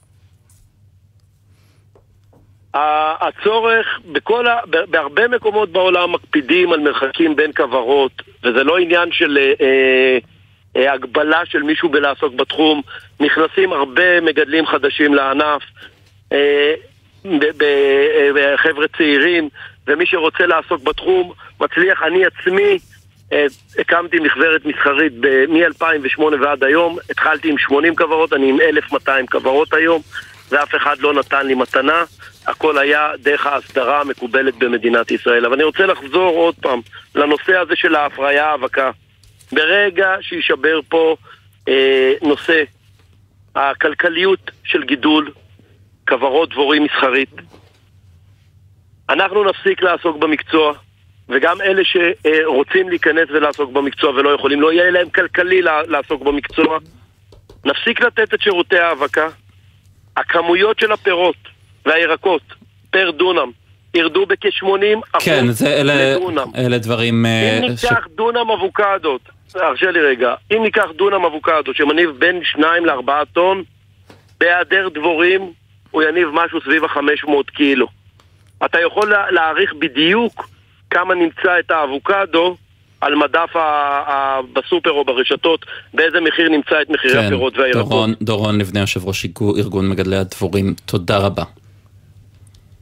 הצורך, 2.74 3.86
בכל 4.12 4.46
ה... 4.46 4.58
בהרבה 4.66 5.28
מקומות 5.28 5.70
בעולם 5.70 6.12
מקפידים 6.12 6.72
על 6.72 6.80
מרחקים 6.80 7.36
בין 7.36 7.52
כוורות, 7.56 8.12
וזה 8.44 8.64
לא 8.64 8.78
עניין 8.78 9.12
של 9.12 9.38
אה, 9.60 10.18
אה, 10.76 10.92
הגבלה 10.92 11.40
של 11.46 11.62
מישהו 11.62 11.88
בלעסוק 11.88 12.34
בתחום. 12.34 12.82
נכנסים 13.20 13.72
הרבה 13.72 14.20
מגדלים 14.20 14.66
חדשים 14.66 15.14
לענף, 15.14 15.62
אה, 16.32 16.74
אה, 17.62 18.56
חבר'ה 18.56 18.86
צעירים, 18.96 19.48
ומי 19.86 20.06
שרוצה 20.06 20.46
לעסוק 20.46 20.82
בתחום 20.82 21.32
מצליח. 21.60 22.02
אני 22.02 22.24
עצמי 22.26 22.78
אה, 23.32 23.46
הקמתי 23.78 24.18
מכוורת 24.18 24.64
מסחרית 24.64 25.12
מ-2008 25.48 26.22
ועד 26.40 26.64
היום, 26.64 26.98
התחלתי 27.10 27.48
עם 27.48 27.58
80 27.58 27.96
כוורות, 27.96 28.32
אני 28.32 28.48
עם 28.48 28.60
1,200 28.60 29.26
כוורות 29.26 29.74
היום, 29.74 30.02
ואף 30.50 30.74
אחד 30.74 30.98
לא 30.98 31.14
נתן 31.14 31.46
לי 31.46 31.54
מתנה. 31.54 32.04
הכל 32.46 32.78
היה 32.78 33.10
דרך 33.22 33.46
ההסדרה 33.46 34.00
המקובלת 34.00 34.54
במדינת 34.54 35.10
ישראל. 35.10 35.44
אבל 35.44 35.54
אני 35.54 35.64
רוצה 35.64 35.86
לחזור 35.86 36.36
עוד 36.36 36.54
פעם 36.54 36.80
לנושא 37.14 37.56
הזה 37.56 37.76
של 37.76 37.94
ההפריה 37.94 38.46
האבקה. 38.46 38.90
ברגע 39.52 40.14
שישבר 40.20 40.80
פה 40.88 41.16
אה, 41.68 42.12
נושא 42.22 42.62
הכלכליות 43.54 44.50
של 44.64 44.82
גידול 44.84 45.30
כוורות 46.08 46.50
דבורים 46.50 46.84
מסחרית, 46.84 47.30
אנחנו 49.10 49.44
נפסיק 49.44 49.82
לעסוק 49.82 50.16
במקצוע, 50.16 50.72
וגם 51.28 51.60
אלה 51.60 51.82
שרוצים 51.84 52.88
להיכנס 52.88 53.28
ולעסוק 53.30 53.70
במקצוע 53.72 54.10
ולא 54.10 54.30
יכולים, 54.30 54.60
לא 54.60 54.72
יהיה 54.72 54.90
להם 54.90 55.10
כלכלי 55.10 55.62
לע- 55.62 55.82
לעסוק 55.88 56.22
במקצוע. 56.22 56.78
נפסיק 57.64 58.00
לתת 58.00 58.34
את 58.34 58.40
שירותי 58.40 58.78
ההאבקה. 58.78 59.28
הכמויות 60.16 60.78
של 60.78 60.92
הפירות 60.92 61.36
והירקות 61.86 62.42
פר 62.90 63.10
דונם 63.10 63.50
ירדו 63.94 64.26
בכ-80 64.26 64.66
אחוז 65.12 65.24
כן, 65.24 65.46
זה 65.50 65.68
אלה, 65.80 66.14
לדונם. 66.16 66.50
אלה 66.56 66.78
דברים... 66.78 67.26
אה, 67.26 67.58
אם 67.58 67.76
ש- 67.76 67.84
ניקח 67.84 68.06
דונם 68.16 68.50
אבוקדות, 68.58 69.20
הרשה 69.54 69.90
לי 69.90 70.00
רגע, 70.00 70.34
אם 70.52 70.62
ניקח 70.62 70.84
דונם 70.96 71.24
אבוקדו 71.24 71.74
שמניב 71.74 72.10
בין 72.18 72.40
2 72.44 72.86
ל-4 72.86 73.10
טון, 73.32 73.62
בהיעדר 74.40 74.88
דבורים 74.94 75.52
הוא 75.90 76.02
יניב 76.02 76.28
משהו 76.32 76.60
סביב 76.60 76.84
ה-500 76.84 77.30
קילו. 77.56 77.86
אתה 78.64 78.78
יכול 78.80 79.10
לה- 79.10 79.30
להעריך 79.30 79.72
בדיוק 79.78 80.48
כמה 80.90 81.14
נמצא 81.14 81.58
את 81.58 81.70
האבוקדו 81.70 82.56
על 83.00 83.14
מדף 83.14 83.56
ה- 83.56 83.60
ה- 84.06 84.40
בסופר 84.52 84.90
או 84.90 85.04
ברשתות, 85.04 85.66
באיזה 85.94 86.20
מחיר 86.20 86.48
נמצא 86.48 86.82
את 86.82 86.90
מחירי 86.90 87.14
כן, 87.14 87.24
הפירות 87.26 87.58
והירקות. 87.58 87.88
דורון, 87.88 88.14
דורון 88.22 88.58
לבנה, 88.58 88.80
יושב 88.80 89.04
ראש 89.08 89.26
ארגון 89.58 89.88
מגדלי 89.88 90.16
הדבורים, 90.16 90.74
תודה 90.86 91.18
רבה. 91.18 91.42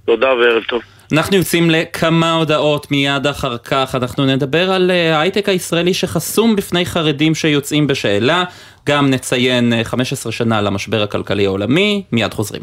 תודה 0.04 0.26
וערב 0.26 0.62
טוב. 0.68 0.82
אנחנו 1.12 1.36
יוצאים 1.36 1.70
לכמה 1.70 2.32
הודעות 2.32 2.90
מיד 2.90 3.26
אחר 3.26 3.58
כך, 3.58 3.94
אנחנו 3.94 4.26
נדבר 4.26 4.70
על 4.72 4.90
אה, 4.90 5.16
ההייטק 5.16 5.48
הישראלי 5.48 5.94
שחסום 5.94 6.56
בפני 6.56 6.86
חרדים 6.86 7.34
שיוצאים 7.34 7.86
בשאלה, 7.86 8.44
גם 8.86 9.10
נציין 9.10 9.72
אה, 9.72 9.84
15 9.84 10.32
שנה 10.32 10.60
למשבר 10.60 11.02
הכלכלי 11.02 11.46
העולמי, 11.46 12.02
מיד 12.12 12.34
חוזרים. 12.34 12.62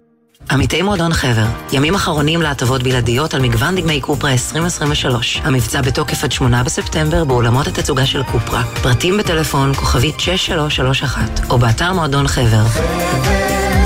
עמיתי 0.51 0.81
מועדון 0.81 1.13
חבר, 1.13 1.45
ימים 1.71 1.95
אחרונים 1.95 2.41
להטבות 2.41 2.83
בלעדיות 2.83 3.33
על 3.33 3.41
מגוון 3.41 3.75
דגמי 3.75 4.01
קופרה 4.01 4.31
2023. 4.31 5.41
המבצע 5.43 5.81
בתוקף 5.81 6.23
עד 6.23 6.31
8 6.31 6.63
בספטמבר 6.63 7.23
באולמות 7.23 7.67
התצוגה 7.67 8.05
של 8.05 8.23
קופרה. 8.23 8.63
פרטים 8.81 9.17
בטלפון 9.17 9.73
כוכבית 9.73 10.19
6331 10.19 11.41
או 11.49 11.57
באתר 11.57 11.93
מועדון 11.93 12.27
חבר. 12.27 12.63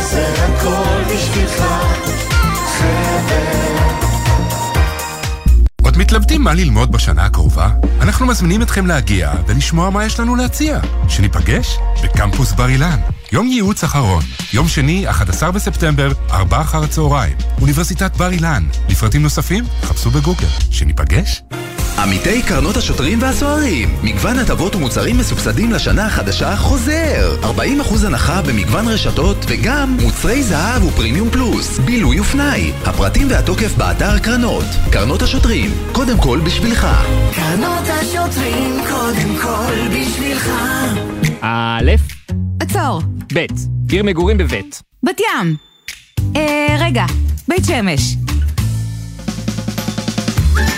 זה 0.02 0.34
הכל 0.38 1.14
בשבילך, 1.14 1.64
מתלבטים 5.98 6.42
מה 6.42 6.54
ללמוד 6.54 6.92
בשנה 6.92 7.26
הקרובה? 7.26 7.70
אנחנו 8.02 8.26
מזמינים 8.26 8.62
אתכם 8.62 8.86
להגיע 8.86 9.32
ולשמוע 9.48 9.90
מה 9.90 10.06
יש 10.06 10.20
לנו 10.20 10.36
להציע. 10.36 10.80
שניפגש 11.10 11.78
בקמפוס 12.04 12.52
בר 12.52 12.68
אילן. 12.70 13.00
יום 13.32 13.48
ייעוץ 13.48 13.84
אחרון, 13.84 14.24
יום 14.54 14.68
שני, 14.68 15.10
11 15.10 15.52
בספטמבר, 15.52 16.12
4 16.32 16.62
אחר 16.62 16.84
הצהריים. 16.84 17.38
אוניברסיטת 17.62 18.18
בר 18.18 18.32
אילן. 18.32 18.64
לפרטים 18.90 19.22
נוספים, 19.22 19.64
חפשו 19.82 20.12
בגוגל. 20.12 20.48
שניפגש? 20.72 21.42
עמיתי 21.98 22.42
קרנות 22.42 22.78
השוטרים 22.78 23.22
והסוהרים, 23.22 23.90
מגוון 24.04 24.40
הטבות 24.40 24.76
ומוצרים 24.76 25.18
מסובסדים 25.18 25.72
לשנה 25.72 26.06
החדשה 26.06 26.56
חוזר. 26.56 27.38
40% 27.44 28.06
הנחה 28.06 28.42
במגוון 28.42 28.88
רשתות 28.88 29.38
וגם 29.48 29.98
מוצרי 30.02 30.44
זהב 30.44 30.84
ופרימיום 30.84 31.30
פלוס, 31.30 31.80
בילוי 31.80 32.20
ופנאי. 32.20 32.72
הפרטים 32.86 33.28
והתוקף 33.30 33.76
באתר 33.78 34.20
קרנות. 34.20 34.66
קרנות 34.92 35.22
השוטרים, 35.22 35.72
קודם 35.92 36.18
כל 36.18 36.40
בשבילך. 36.46 36.88
קרנות 37.36 37.88
השוטרים 37.88 38.78
קודם 38.90 39.36
כל 39.42 39.74
בשבילך. 39.88 40.50
א', 41.42 41.92
עצור. 42.60 43.02
ב', 43.34 43.46
עיר 43.92 44.04
מגורים 44.04 44.38
בבית. 44.38 44.82
בת 45.04 45.20
ים. 45.20 45.56
אה, 46.36 46.78
רגע, 46.80 47.06
בית 47.48 47.66
שמש. 47.66 48.25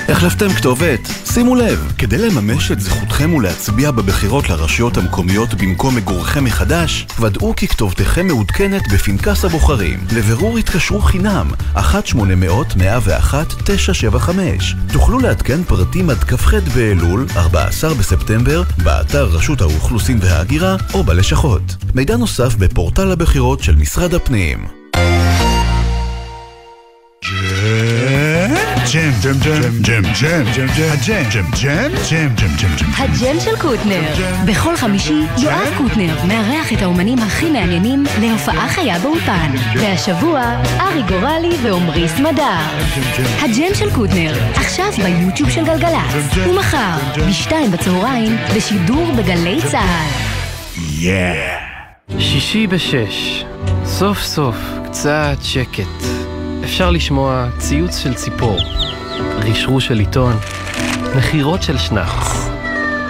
החלפתם 0.09 0.49
כתובת? 0.49 1.07
שימו 1.25 1.55
לב, 1.55 1.93
כדי 1.97 2.17
לממש 2.17 2.71
את 2.71 2.81
זכותכם 2.81 3.33
ולהצביע 3.33 3.91
בבחירות 3.91 4.49
לרשויות 4.49 4.97
המקומיות 4.97 5.53
במקום 5.53 5.95
מגורכם 5.95 6.43
מחדש, 6.43 7.07
ודאו 7.19 7.55
כי 7.55 7.67
כתובתכם 7.67 8.27
מעודכנת 8.27 8.81
בפנקס 8.93 9.45
הבוחרים. 9.45 9.99
לבירור 10.15 10.57
התקשרו 10.57 11.01
חינם, 11.01 11.51
1-800-101-975. 11.75 11.79
תוכלו 14.93 15.19
לעדכן 15.19 15.63
פרטים 15.63 16.09
עד 16.09 16.23
כ"ח 16.23 16.53
באלול, 16.75 17.25
14 17.35 17.93
בספטמבר, 17.93 18.63
באתר 18.83 19.25
רשות 19.25 19.61
האוכלוסין 19.61 20.19
וההגירה 20.21 20.75
או 20.93 21.03
בלשכות. 21.03 21.75
מידע 21.95 22.17
נוסף 22.17 22.55
בפורטל 22.55 23.11
הבחירות 23.11 23.63
של 23.63 23.75
משרד 23.75 24.13
הפנים. 24.13 24.76
ג'ם, 28.93 29.11
ג'ם, 29.21 29.39
ג'ם, 29.39 29.71
ג'ם, 29.81 30.03
ג'ם, 30.21 30.43
ג'ם, 30.55 30.67
ג'ם, 30.75 30.89
הג'ם, 30.91 31.23
ג'ם, 31.29 31.45
ג'ם, 31.61 31.95
ג'ם, 32.09 32.35
ג'ם, 32.35 32.55
ג'ם, 32.57 32.75
ג'ם. 32.77 32.91
הג'ם 32.97 33.39
של 33.39 33.57
קוטנר. 33.61 34.01
בכל 34.45 34.75
חמישי 34.77 35.21
יואב 35.37 35.73
קוטנר 35.77 36.15
מארח 36.27 36.73
את 36.73 36.81
האומנים 36.81 37.19
הכי 37.19 37.49
מעניינים 37.49 38.03
להופעה 38.21 38.69
חיה 38.69 38.99
באולפן. 38.99 39.51
והשבוע 39.75 40.41
ארי 40.79 41.01
גורלי 41.03 41.55
ועמרי 41.63 42.09
סמדר. 42.09 42.57
הג'ם 43.39 43.75
של 43.75 43.95
קוטנר, 43.95 44.33
עכשיו 44.55 44.91
ביוטיוב 44.91 45.49
של 45.49 45.65
גלגלצ. 45.65 46.37
ומחר, 46.37 46.97
בשתיים 47.29 47.71
בצהריים, 47.71 48.37
בשידור 48.55 49.11
בגלי 49.17 49.59
צה"ל. 49.71 50.37
שישי 52.19 52.67
בשש, 52.67 53.45
סוף 53.85 54.23
סוף 54.23 54.55
קצת 54.85 55.37
שקט. 55.41 56.16
אפשר 56.67 56.91
לשמוע 56.91 57.49
ציוץ 57.57 57.97
של 57.97 58.13
ציפור, 58.13 58.57
רשרוש 59.37 59.87
של 59.87 59.99
עיתון, 59.99 60.33
נחירות 61.15 61.63
של 61.63 61.77
שנץ. 61.77 62.49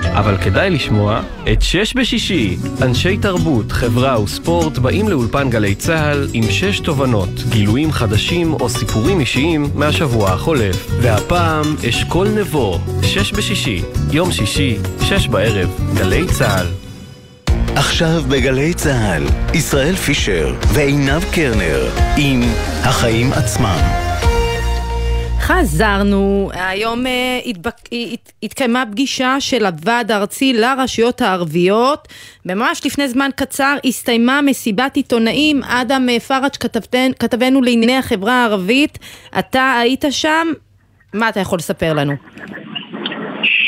אבל 0.04 0.38
כדאי 0.38 0.70
לשמוע 0.70 1.22
את 1.52 1.62
שש 1.62 1.94
בשישי. 1.94 2.58
אנשי 2.82 3.18
תרבות, 3.18 3.72
חברה 3.72 4.22
וספורט 4.22 4.78
באים 4.78 5.10
לאולפן 5.10 5.50
גלי 5.50 5.76
צה"ל 5.76 6.28
עם 6.34 6.44
שש 6.44 6.80
תובנות, 6.80 7.30
גילויים 7.50 7.92
חדשים 7.92 8.54
או 8.54 8.70
סיפורים 8.70 9.20
אישיים 9.20 9.66
מהשבוע 9.76 10.30
החולף. 10.30 10.88
והפעם 11.02 11.76
אשכול 11.90 12.28
נבו, 12.28 12.80
שש 13.02 13.32
בשישי, 13.32 13.82
יום 14.12 14.32
שישי, 14.32 14.78
שש 15.02 15.28
בערב, 15.28 15.70
גלי 15.96 16.26
צה"ל. 16.26 16.87
עכשיו 17.78 18.22
בגלי 18.30 18.74
צה"ל, 18.74 19.24
ישראל 19.54 19.96
פישר 19.96 20.56
ועינב 20.74 21.24
קרנר 21.36 21.90
עם 22.18 22.42
החיים 22.84 23.34
עצמם. 23.34 23.80
חזרנו, 25.40 26.50
היום 26.54 27.08
אה, 27.08 27.40
התבק... 27.46 27.76
הת... 28.14 28.32
התקיימה 28.44 28.84
פגישה 28.92 29.36
של 29.40 29.66
הוועד 29.66 30.12
הארצי 30.12 30.54
לרשויות 30.54 31.22
הערביות. 31.22 32.08
ממש 32.46 32.86
לפני 32.86 33.10
זמן 33.10 33.30
קצר 33.36 33.78
הסתיימה 33.86 34.42
מסיבת 34.42 34.96
עיתונאים. 34.96 35.64
אדם 35.64 36.08
אה, 36.10 36.20
פראג'. 36.20 37.14
כתבנו 37.20 37.62
לענייני 37.62 37.98
החברה 37.98 38.44
הערבית. 38.44 39.00
אתה 39.40 39.78
היית 39.80 40.06
שם, 40.10 40.48
מה 41.14 41.30
אתה 41.30 41.40
יכול 41.40 41.60
לספר 41.60 41.94
לנו? 41.94 42.14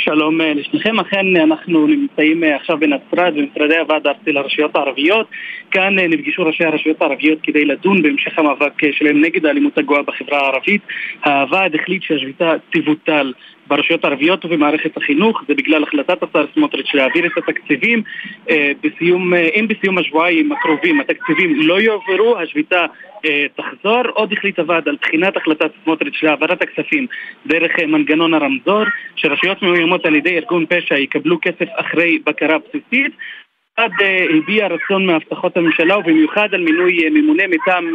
שלום 0.09 0.41
אה, 0.41 0.53
לשניכם, 0.53 0.99
אכן 0.99 1.35
אנחנו 1.35 1.87
נמצאים 1.87 2.43
אה, 2.43 2.55
עכשיו 2.55 2.77
בנצרת 2.79 3.33
במשרדי 3.33 3.77
הוועד 3.77 4.07
הארצי 4.07 4.31
לרשויות 4.31 4.75
הערביות. 4.75 5.27
כאן 5.71 5.99
אה, 5.99 6.07
נפגשו 6.07 6.45
ראשי 6.45 6.65
הרשויות 6.65 7.01
הערביות 7.01 7.39
כדי 7.43 7.65
לדון 7.65 8.01
בהמשך 8.01 8.39
המאבק 8.39 8.91
שלהם 8.91 9.21
נגד 9.21 9.45
האלימות 9.45 9.77
הגואה 9.77 10.01
בחברה 10.01 10.39
הערבית. 10.39 10.81
הוועד 11.25 11.75
החליט 11.75 12.03
שהשביתה 12.03 12.53
תבוטל 12.69 13.33
ברשויות 13.69 14.05
הערביות 14.05 14.45
ובמערכת 14.45 14.97
החינוך, 14.97 15.41
זה 15.47 15.55
בגלל 15.55 15.83
החלטת 15.83 16.23
השר 16.23 16.45
סמוטריץ' 16.53 16.93
להעביר 16.93 17.25
את 17.25 17.37
התקציבים. 17.37 18.03
אה, 18.49 18.71
בסיום, 18.83 19.33
אה, 19.33 19.49
אם 19.55 19.67
בסיום 19.67 19.97
השבועיים 19.97 20.51
הקרובים 20.51 20.99
התקציבים 20.99 21.55
לא 21.61 21.81
יועברו, 21.81 22.37
השביתה 22.37 22.85
אה, 23.25 23.45
תחזור. 23.55 24.01
עוד 24.13 24.33
החליט 24.33 24.59
הוועד 24.59 24.87
על 24.87 24.97
בחינת 25.01 25.37
החלטת 25.37 25.71
סמוטריץ' 25.83 26.23
להעברת 26.23 26.61
הכספים 26.61 27.07
דרך 27.45 27.71
מנגנון 27.87 28.33
הרמזור, 28.33 28.83
שרשויות 29.15 29.61
מאוימות 29.61 30.05
על 30.05 30.15
ידי 30.15 30.37
ארגון 30.37 30.65
פשע 30.65 30.97
יקבלו 30.97 31.37
כסף 31.41 31.67
אחרי 31.75 32.19
בקרה 32.25 32.57
בסיסית. 32.57 33.11
אחד 33.79 33.89
הביע 34.37 34.67
רצון 34.67 35.05
מהבטחות 35.05 35.57
הממשלה 35.57 35.97
ובמיוחד 35.97 36.53
על 36.53 36.61
מינוי 36.61 37.09
ממונה 37.09 37.43
מטעם, 37.47 37.93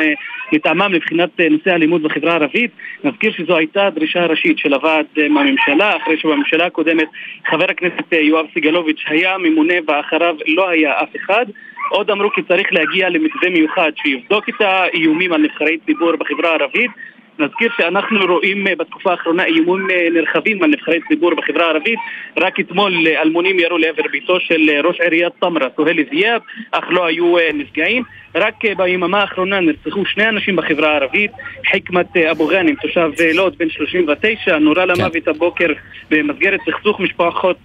מטעמם 0.53 0.93
לבחינת 0.93 1.41
נושא 1.51 1.71
האלימות 1.71 2.03
בחברה 2.03 2.33
הערבית. 2.33 2.71
נזכיר 3.05 3.33
שזו 3.33 3.57
הייתה 3.57 3.87
הדרישה 3.87 4.23
הראשית 4.23 4.59
של 4.59 4.75
הוועד 4.75 5.07
מהממשלה, 5.31 5.97
אחרי 5.97 6.17
שבממשלה 6.19 6.67
הקודמת 6.67 7.09
חבר 7.51 7.67
הכנסת 7.71 8.13
יואב 8.13 8.47
סגלוביץ' 8.55 9.05
היה 9.07 9.39
ממונה 9.39 9.75
ואחריו 9.87 10.37
לא 10.47 10.69
היה 10.69 10.93
אף 11.03 11.17
אחד. 11.17 11.47
עוד 11.91 12.11
אמרו 12.11 12.31
כי 12.31 12.43
צריך 12.43 12.73
להגיע 12.73 13.09
למתווה 13.09 13.51
מיוחד 13.51 13.91
שיבדוק 13.97 14.49
את 14.49 14.61
האיומים 14.61 15.33
על 15.33 15.41
נבחרי 15.41 15.79
ציבור 15.87 16.17
בחברה 16.17 16.51
הערבית 16.51 16.91
נזכיר 17.39 17.71
שאנחנו 17.77 18.19
רואים 18.27 18.67
אה, 18.67 18.77
בתקופה 18.77 19.11
האחרונה 19.11 19.45
איומים 19.45 19.91
אה, 19.91 20.09
נרחבים 20.13 20.63
על 20.63 20.71
נבחרי 20.71 21.01
ציבור 21.09 21.35
בחברה 21.35 21.65
הערבית. 21.67 21.99
רק 22.37 22.61
אתמול 22.61 23.07
אה, 23.07 23.23
אלמונים 23.23 23.59
ירו 23.59 23.79
לעבר 23.79 24.03
ביתו 24.13 24.41
של 24.41 24.71
ראש 24.85 25.01
עיריית 25.01 25.33
טמרה, 25.41 25.69
סוהל 25.77 25.97
זיאב, 26.11 26.41
אך 26.73 26.85
לא 26.91 27.07
היו 27.07 27.35
נפגעים 27.55 28.03
רק 28.35 28.55
ביממה 28.77 29.21
האחרונה 29.21 29.61
נרצחו 29.61 30.05
שני 30.07 30.29
אנשים 30.29 30.57
בחברה 30.57 30.93
הערבית 30.93 31.31
חכמת 31.73 32.17
אבו 32.17 32.49
גאנם, 32.49 32.75
תושב 32.75 33.11
לוד, 33.35 33.59
בן 33.59 33.71
39, 33.71 34.59
נורה 34.59 34.87
למוות 34.87 35.29
הבוקר 35.29 35.67
במסגרת 36.11 36.61
סכסוך 36.71 37.01
משפחות 37.01 37.57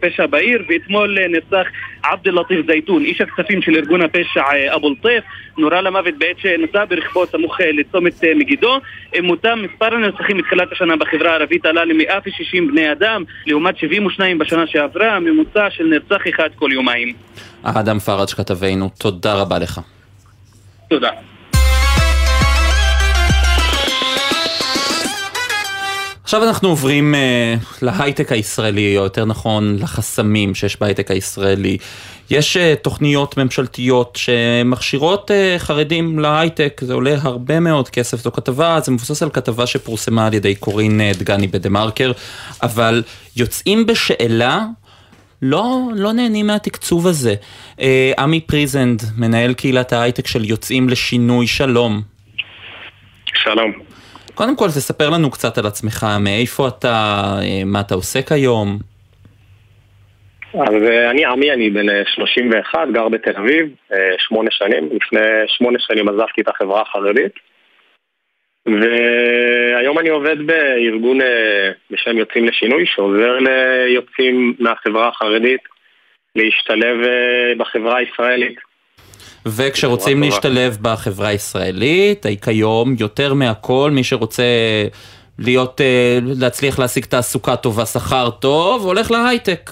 פשע 0.00 0.26
בעיר 0.26 0.64
ואתמול 0.68 1.18
נרצח 1.28 1.66
עבד 2.02 2.28
אל-לטיף 2.28 2.66
זייתון, 2.66 3.04
איש 3.04 3.20
הכספים 3.20 3.62
של 3.62 3.74
ארגון 3.74 4.02
הפשע 4.02 4.42
אבו 4.74 4.90
לטיף, 4.90 5.24
נורה 5.58 5.80
למוות 5.80 6.14
בעת 6.18 6.38
שנסע 6.38 6.84
ברכבו 6.84 7.26
סמוך 7.26 7.60
לצומת 7.60 8.24
מגידו 8.36 8.78
עם 9.14 9.24
מותם 9.24 9.58
מספר 9.62 9.94
הנרצחים 9.94 10.36
מתחילת 10.36 10.72
השנה 10.72 10.96
בחברה 10.96 11.30
הערבית 11.30 11.66
עלה 11.66 11.84
ל-160 11.84 12.68
בני 12.68 12.92
אדם, 12.92 13.24
לעומת 13.46 13.78
72 13.78 14.38
בשנה 14.38 14.66
שעברה, 14.66 15.20
ממוצע 15.20 15.70
של 15.70 15.84
נרצח 15.84 16.22
אחד 16.28 16.48
כל 16.54 16.70
יומיים. 16.72 17.12
אדם 17.62 17.98
פראג' 17.98 18.28
כתבנו, 18.28 18.90
תודה 18.98 19.34
רבה 19.34 19.58
לך. 19.58 19.80
תודה. 20.88 21.10
עכשיו 26.22 26.44
אנחנו 26.44 26.68
עוברים 26.68 27.14
uh, 27.14 27.64
להייטק 27.82 28.32
הישראלי, 28.32 28.98
או 28.98 29.04
יותר 29.04 29.24
נכון 29.24 29.76
לחסמים 29.78 30.54
שיש 30.54 30.80
בהייטק 30.80 31.10
הישראלי. 31.10 31.78
יש 32.30 32.56
uh, 32.56 32.60
תוכניות 32.82 33.36
ממשלתיות 33.36 34.16
שמכשירות 34.16 35.30
uh, 35.30 35.58
חרדים 35.58 36.18
להייטק, 36.18 36.80
זה 36.84 36.94
עולה 36.94 37.16
הרבה 37.22 37.60
מאוד 37.60 37.88
כסף. 37.88 38.20
זו 38.20 38.32
כתבה, 38.32 38.80
זה 38.80 38.92
מבוסס 38.92 39.22
על 39.22 39.30
כתבה 39.30 39.66
שפורסמה 39.66 40.26
על 40.26 40.34
ידי 40.34 40.54
קורין 40.54 41.00
דגני 41.18 41.46
בדה 41.46 41.68
מרקר, 41.68 42.12
אבל 42.62 43.02
יוצאים 43.36 43.86
בשאלה 43.86 44.64
לא, 45.42 45.64
לא 45.96 46.12
נהנים 46.12 46.46
מהתקצוב 46.46 47.06
הזה. 47.06 47.34
Uh, 47.76 47.82
עמי 48.18 48.40
פריזנד, 48.40 49.02
מנהל 49.18 49.54
קהילת 49.54 49.92
ההייטק 49.92 50.26
של 50.26 50.44
יוצאים 50.44 50.88
לשינוי 50.88 51.46
שלום. 51.46 52.00
שלום. 53.34 53.72
קודם 54.34 54.56
כל, 54.56 54.66
תספר 54.66 55.10
לנו 55.10 55.30
קצת 55.30 55.58
על 55.58 55.66
עצמך, 55.66 56.06
מאיפה 56.20 56.68
אתה, 56.68 56.88
אה, 57.42 57.62
מה 57.64 57.80
אתה 57.80 57.94
עושה 57.94 58.22
כיום. 58.22 58.78
אז 60.54 60.82
אה, 60.82 61.10
אני 61.10 61.24
עמי, 61.24 61.52
אני 61.52 61.70
בן 61.70 61.86
31, 62.04 62.78
גר 62.92 63.08
בתל 63.08 63.36
אביב, 63.36 63.66
שמונה 64.18 64.50
שנים. 64.50 64.88
לפני 64.92 65.20
שמונה 65.46 65.78
שנים 65.78 66.08
עזבתי 66.08 66.40
את 66.40 66.48
החברה 66.48 66.82
החרדית. 66.82 67.32
והיום 68.80 69.98
אני 69.98 70.08
עובד 70.08 70.36
בארגון 70.46 71.18
בשם 71.90 72.18
יוצאים 72.18 72.44
לשינוי, 72.44 72.86
שעוזר 72.86 73.38
ליוצאים 73.38 74.54
מהחברה 74.58 75.08
החרדית 75.08 75.60
להשתלב 76.36 76.96
בחברה 77.58 77.96
הישראלית. 77.96 78.58
וכשרוצים 79.46 80.22
להשתלב 80.22 80.76
בחברה 80.82 81.28
הישראלית, 81.28 82.26
כיום 82.44 82.94
יותר 83.00 83.34
מהכל, 83.34 83.90
מי 83.92 84.04
שרוצה 84.04 84.42
להיות, 85.38 85.80
להצליח 86.40 86.78
להשיג 86.78 87.04
תעסוקה 87.04 87.56
טובה, 87.56 87.86
שכר 87.86 88.30
טוב, 88.30 88.86
הולך 88.86 89.10
להייטק. 89.10 89.70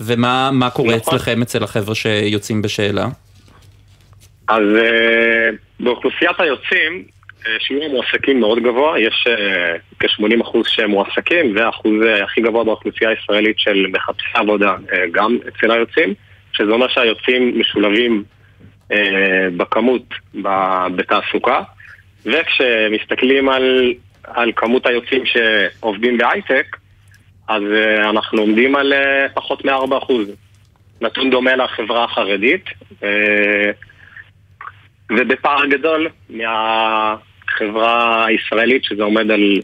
ומה 0.00 0.68
קורה 0.72 0.96
נכון. 0.96 1.14
אצלכם, 1.14 1.42
אצל 1.42 1.64
החבר'ה 1.64 1.94
שיוצאים 1.94 2.62
בשאלה? 2.62 3.06
אז 4.48 4.62
באוכלוסיית 5.80 6.40
היוצאים, 6.40 7.04
שיעור 7.58 7.84
המועסקים 7.84 8.40
מאוד 8.40 8.58
גבוה, 8.58 9.00
יש 9.00 9.26
כ-80% 9.98 10.58
שהם 10.66 10.90
מועסקים, 10.90 11.56
זה 11.56 11.66
האחוז 11.66 11.94
הכי 12.24 12.40
גבוה 12.40 12.64
באוכלוסייה 12.64 13.10
הישראלית 13.10 13.58
של 13.58 13.86
מחפשי 13.92 14.28
עבודה 14.34 14.76
גם 15.10 15.38
אצל 15.48 15.70
היוצאים, 15.70 16.14
שזה 16.52 16.72
אומר 16.72 16.88
שהיוצאים 16.88 17.60
משולבים 17.60 18.24
בכמות 19.56 20.02
בתעסוקה, 20.96 21.62
וכשמסתכלים 22.24 23.48
על, 23.48 23.94
על 24.24 24.52
כמות 24.56 24.86
היוצאים 24.86 25.22
שעובדים 25.26 26.18
בהייטק, 26.18 26.76
אז 27.48 27.62
אנחנו 28.10 28.40
עומדים 28.40 28.76
על 28.76 28.92
פחות 29.34 29.64
מ-4%. 29.64 30.12
נתון 31.00 31.30
דומה 31.30 31.56
לחברה 31.56 32.04
החרדית, 32.04 32.64
ובפער 35.10 35.66
גדול 35.66 36.08
מהחברה 37.60 38.26
הישראלית, 38.26 38.84
שזה 38.84 39.02
עומד 39.02 39.30
על 39.30 39.60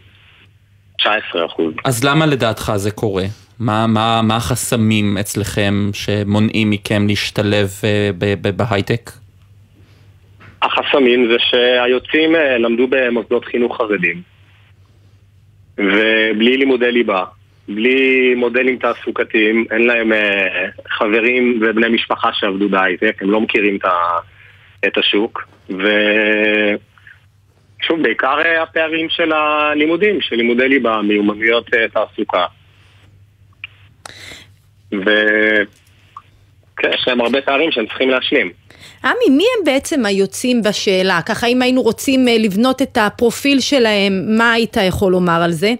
19%. 1.01 1.05
אז 1.85 2.03
למה 2.03 2.25
לדעתך 2.25 2.71
זה 2.75 2.91
קורה? 2.91 3.23
מה, 3.59 3.87
מה, 3.87 4.21
מה 4.23 4.35
החסמים 4.35 5.17
אצלכם 5.17 5.73
שמונעים 5.93 6.69
מכם 6.69 7.07
להשתלב 7.07 7.69
בהייטק? 8.55 9.11
החסמים 10.61 11.27
זה 11.31 11.37
שהיוצאים 11.39 12.31
למדו 12.59 12.87
במוסדות 12.87 13.45
חינוך 13.45 13.77
חרדים. 13.77 14.21
ובלי 15.77 16.57
לימודי 16.57 16.91
ליבה, 16.91 17.23
בלי 17.67 18.33
מודלים 18.35 18.77
תעסוקתיים, 18.77 19.65
אין 19.71 19.87
להם 19.87 20.13
אה, 20.13 20.67
חברים 20.89 21.61
ובני 21.61 21.89
משפחה 21.89 22.29
שעבדו 22.33 22.69
בהייטק, 22.69 23.21
הם 23.21 23.31
לא 23.31 23.41
מכירים 23.41 23.75
את, 23.75 23.85
ה, 23.85 23.89
את 24.87 24.97
השוק, 24.97 25.47
ושוב, 27.81 28.01
בעיקר 28.03 28.41
אה, 28.45 28.63
הפערים 28.63 29.09
של 29.09 29.31
הלימודים, 29.31 30.21
של 30.21 30.35
לימודי 30.35 30.69
ליבה, 30.69 31.01
מיומנויות 31.01 31.73
אה, 31.73 31.87
תעסוקה. 31.87 32.45
וכן, 34.91 36.89
יש 36.93 37.07
להם 37.07 37.21
הרבה 37.21 37.41
פערים 37.41 37.71
שהם 37.71 37.85
צריכים 37.85 38.09
להשלים. 38.09 38.51
עמי, 39.03 39.37
מי 39.37 39.43
הם 39.57 39.65
בעצם 39.65 40.05
היוצאים 40.05 40.61
בשאלה? 40.61 41.19
ככה, 41.25 41.47
אם 41.47 41.61
היינו 41.61 41.81
רוצים 41.81 42.27
אה, 42.27 42.37
לבנות 42.39 42.81
את 42.81 42.97
הפרופיל 42.97 43.59
שלהם, 43.59 44.13
מה 44.37 44.53
היית 44.53 44.77
יכול 44.87 45.11
לומר 45.11 45.41
על 45.43 45.51
זה? 45.51 45.73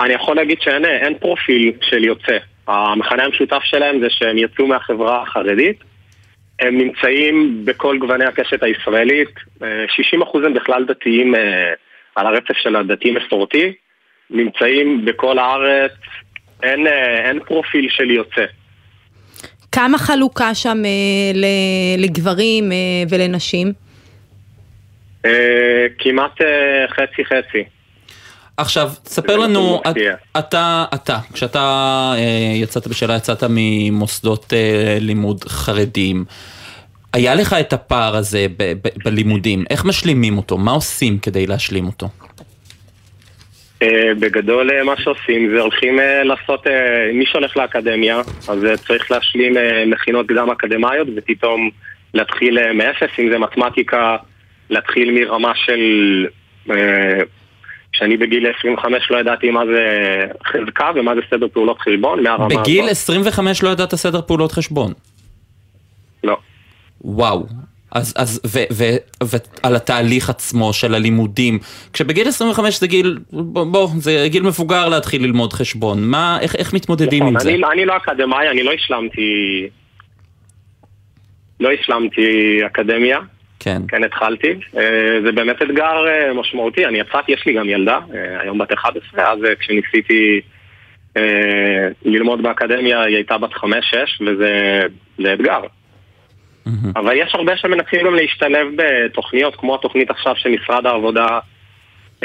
אני 0.00 0.12
יכול 0.12 0.36
להגיד 0.36 0.58
שאין 0.60 0.84
אין 0.84 1.18
פרופיל 1.18 1.72
של 1.82 2.04
יוצא. 2.04 2.36
המכנה 2.68 3.24
המשותף 3.24 3.60
שלהם 3.62 4.00
זה 4.00 4.06
שהם 4.10 4.38
יצאו 4.38 4.66
מהחברה 4.66 5.22
החרדית. 5.22 5.87
הם 6.60 6.78
נמצאים 6.78 7.64
בכל 7.64 7.98
גווני 7.98 8.24
הקשת 8.24 8.62
הישראלית. 8.62 9.30
אה, 9.62 9.84
60% 10.22 10.46
הם 10.46 10.54
בכלל 10.54 10.84
דתיים 10.84 11.34
אה, 11.34 11.72
על 12.14 12.26
הרצף 12.26 12.56
של 12.62 12.76
הדתי 12.76 13.10
מסורתי. 13.10 13.72
נמצאים 14.30 15.04
בכל 15.04 15.38
הארץ. 15.38 15.92
אין, 16.62 16.86
אה, 16.86 17.28
אין 17.28 17.40
פרופיל 17.40 17.88
של 17.90 18.10
יוצא. 18.10 18.44
כמה 19.72 19.98
חלוקה 19.98 20.54
שם 20.54 20.82
אה, 20.84 21.32
לגברים 21.98 22.72
אה, 22.72 22.76
ולנשים? 23.10 23.72
אה, 25.24 25.86
כמעט 25.98 26.42
אה, 26.42 26.86
חצי-חצי. 26.88 27.64
עכשיו, 28.58 28.90
ספר 29.04 29.36
לנו, 29.36 29.80
את- 29.90 29.96
אתה, 30.38 30.84
אתה, 30.94 31.18
כשאתה 31.32 31.58
אה, 32.16 32.22
יצאת 32.54 32.86
בשאלה, 32.86 33.16
יצאת 33.16 33.44
ממוסדות 33.50 34.52
אה, 34.52 34.98
לימוד 35.00 35.44
חרדיים, 35.44 36.24
היה 37.12 37.34
לך 37.34 37.52
את 37.60 37.72
הפער 37.72 38.16
הזה 38.16 38.46
ב- 38.56 38.72
ב- 38.82 38.88
בלימודים, 39.04 39.64
איך 39.70 39.84
משלימים 39.84 40.36
אותו? 40.36 40.58
מה 40.58 40.70
עושים 40.72 41.18
כדי 41.18 41.46
להשלים 41.46 41.86
אותו? 41.86 42.08
אה, 43.82 43.88
בגדול 44.20 44.70
אה, 44.70 44.84
מה 44.84 44.94
שעושים 44.98 45.50
זה 45.54 45.60
הולכים 45.60 46.00
אה, 46.00 46.24
לעשות, 46.24 46.66
מי 47.14 47.26
שהולך 47.26 47.56
לאקדמיה, 47.56 48.18
אז 48.48 48.58
צריך 48.86 49.10
להשלים 49.10 49.54
מכינות 49.86 50.26
קדם 50.26 50.50
אקדמיות 50.50 51.08
ופתאום 51.16 51.70
להתחיל 52.14 52.72
מאפס, 52.72 53.10
אם 53.18 53.28
זה 53.32 53.38
מתמטיקה, 53.38 54.16
להתחיל 54.70 55.10
מרמה 55.10 55.52
של... 55.54 56.26
שאני 57.98 58.16
בגיל 58.16 58.46
25 58.58 59.10
לא 59.10 59.16
ידעתי 59.16 59.50
מה 59.50 59.60
זה 59.66 59.82
חזקה 60.46 60.90
ומה 60.94 61.14
זה 61.14 61.20
סדר 61.30 61.46
פעולות 61.52 61.78
חשבון, 61.80 62.22
מהרמה 62.22 62.48
בגיל 62.48 62.84
הזאת. 62.84 62.90
25 62.90 63.62
לא 63.62 63.68
ידעת 63.68 63.94
סדר 63.94 64.20
פעולות 64.22 64.52
חשבון. 64.52 64.92
לא. 66.24 66.36
וואו. 67.00 67.46
אז, 67.92 68.14
אז, 68.16 68.40
ו, 68.46 68.58
ו, 68.72 68.84
ועל 69.24 69.76
התהליך 69.76 70.30
עצמו 70.30 70.72
של 70.72 70.94
הלימודים, 70.94 71.58
כשבגיל 71.92 72.28
25 72.28 72.80
זה 72.80 72.86
גיל, 72.86 73.18
בוא, 73.32 73.88
זה 73.96 74.26
גיל 74.28 74.42
מבוגר 74.42 74.88
להתחיל 74.88 75.22
ללמוד 75.22 75.52
חשבון, 75.52 76.04
מה, 76.04 76.38
איך, 76.40 76.56
איך 76.56 76.74
מתמודדים 76.74 77.22
נכון, 77.22 77.34
עם 77.34 77.40
זה? 77.40 77.48
אני, 77.48 77.64
אני 77.72 77.84
לא 77.84 77.96
אקדמאי, 77.96 78.48
אני 78.48 78.62
לא 78.62 78.72
השלמתי... 78.72 79.68
לא 81.60 81.68
השלמתי 81.72 82.58
אקדמיה. 82.66 83.18
כן. 83.60 83.82
כן, 83.88 84.04
התחלתי. 84.04 84.54
אה, 84.76 85.20
זה 85.24 85.32
באמת 85.32 85.62
אתגר 85.62 86.08
אה, 86.08 86.34
משמעותי. 86.34 86.86
אני 86.86 86.98
יצאתי, 86.98 87.32
יש 87.32 87.46
לי 87.46 87.52
גם 87.52 87.68
ילדה, 87.68 87.98
אה, 88.14 88.40
היום 88.40 88.58
בת 88.58 88.72
11, 88.72 89.32
אז 89.32 89.38
כשניסיתי 89.60 90.40
ללמוד 92.04 92.42
באקדמיה, 92.42 93.02
היא 93.02 93.16
הייתה 93.16 93.38
בת 93.38 93.52
5-6, 93.52 93.64
וזה 94.26 94.82
זה 95.18 95.34
אתגר. 95.34 95.60
אבל 96.96 97.16
יש 97.16 97.34
הרבה 97.34 97.56
שמנסים 97.56 98.06
גם 98.06 98.14
להשתלב 98.14 98.66
בתוכניות, 98.76 99.56
כמו 99.56 99.74
התוכנית 99.74 100.10
עכשיו 100.10 100.36
שמשרד 100.36 100.86
העבודה 100.86 101.38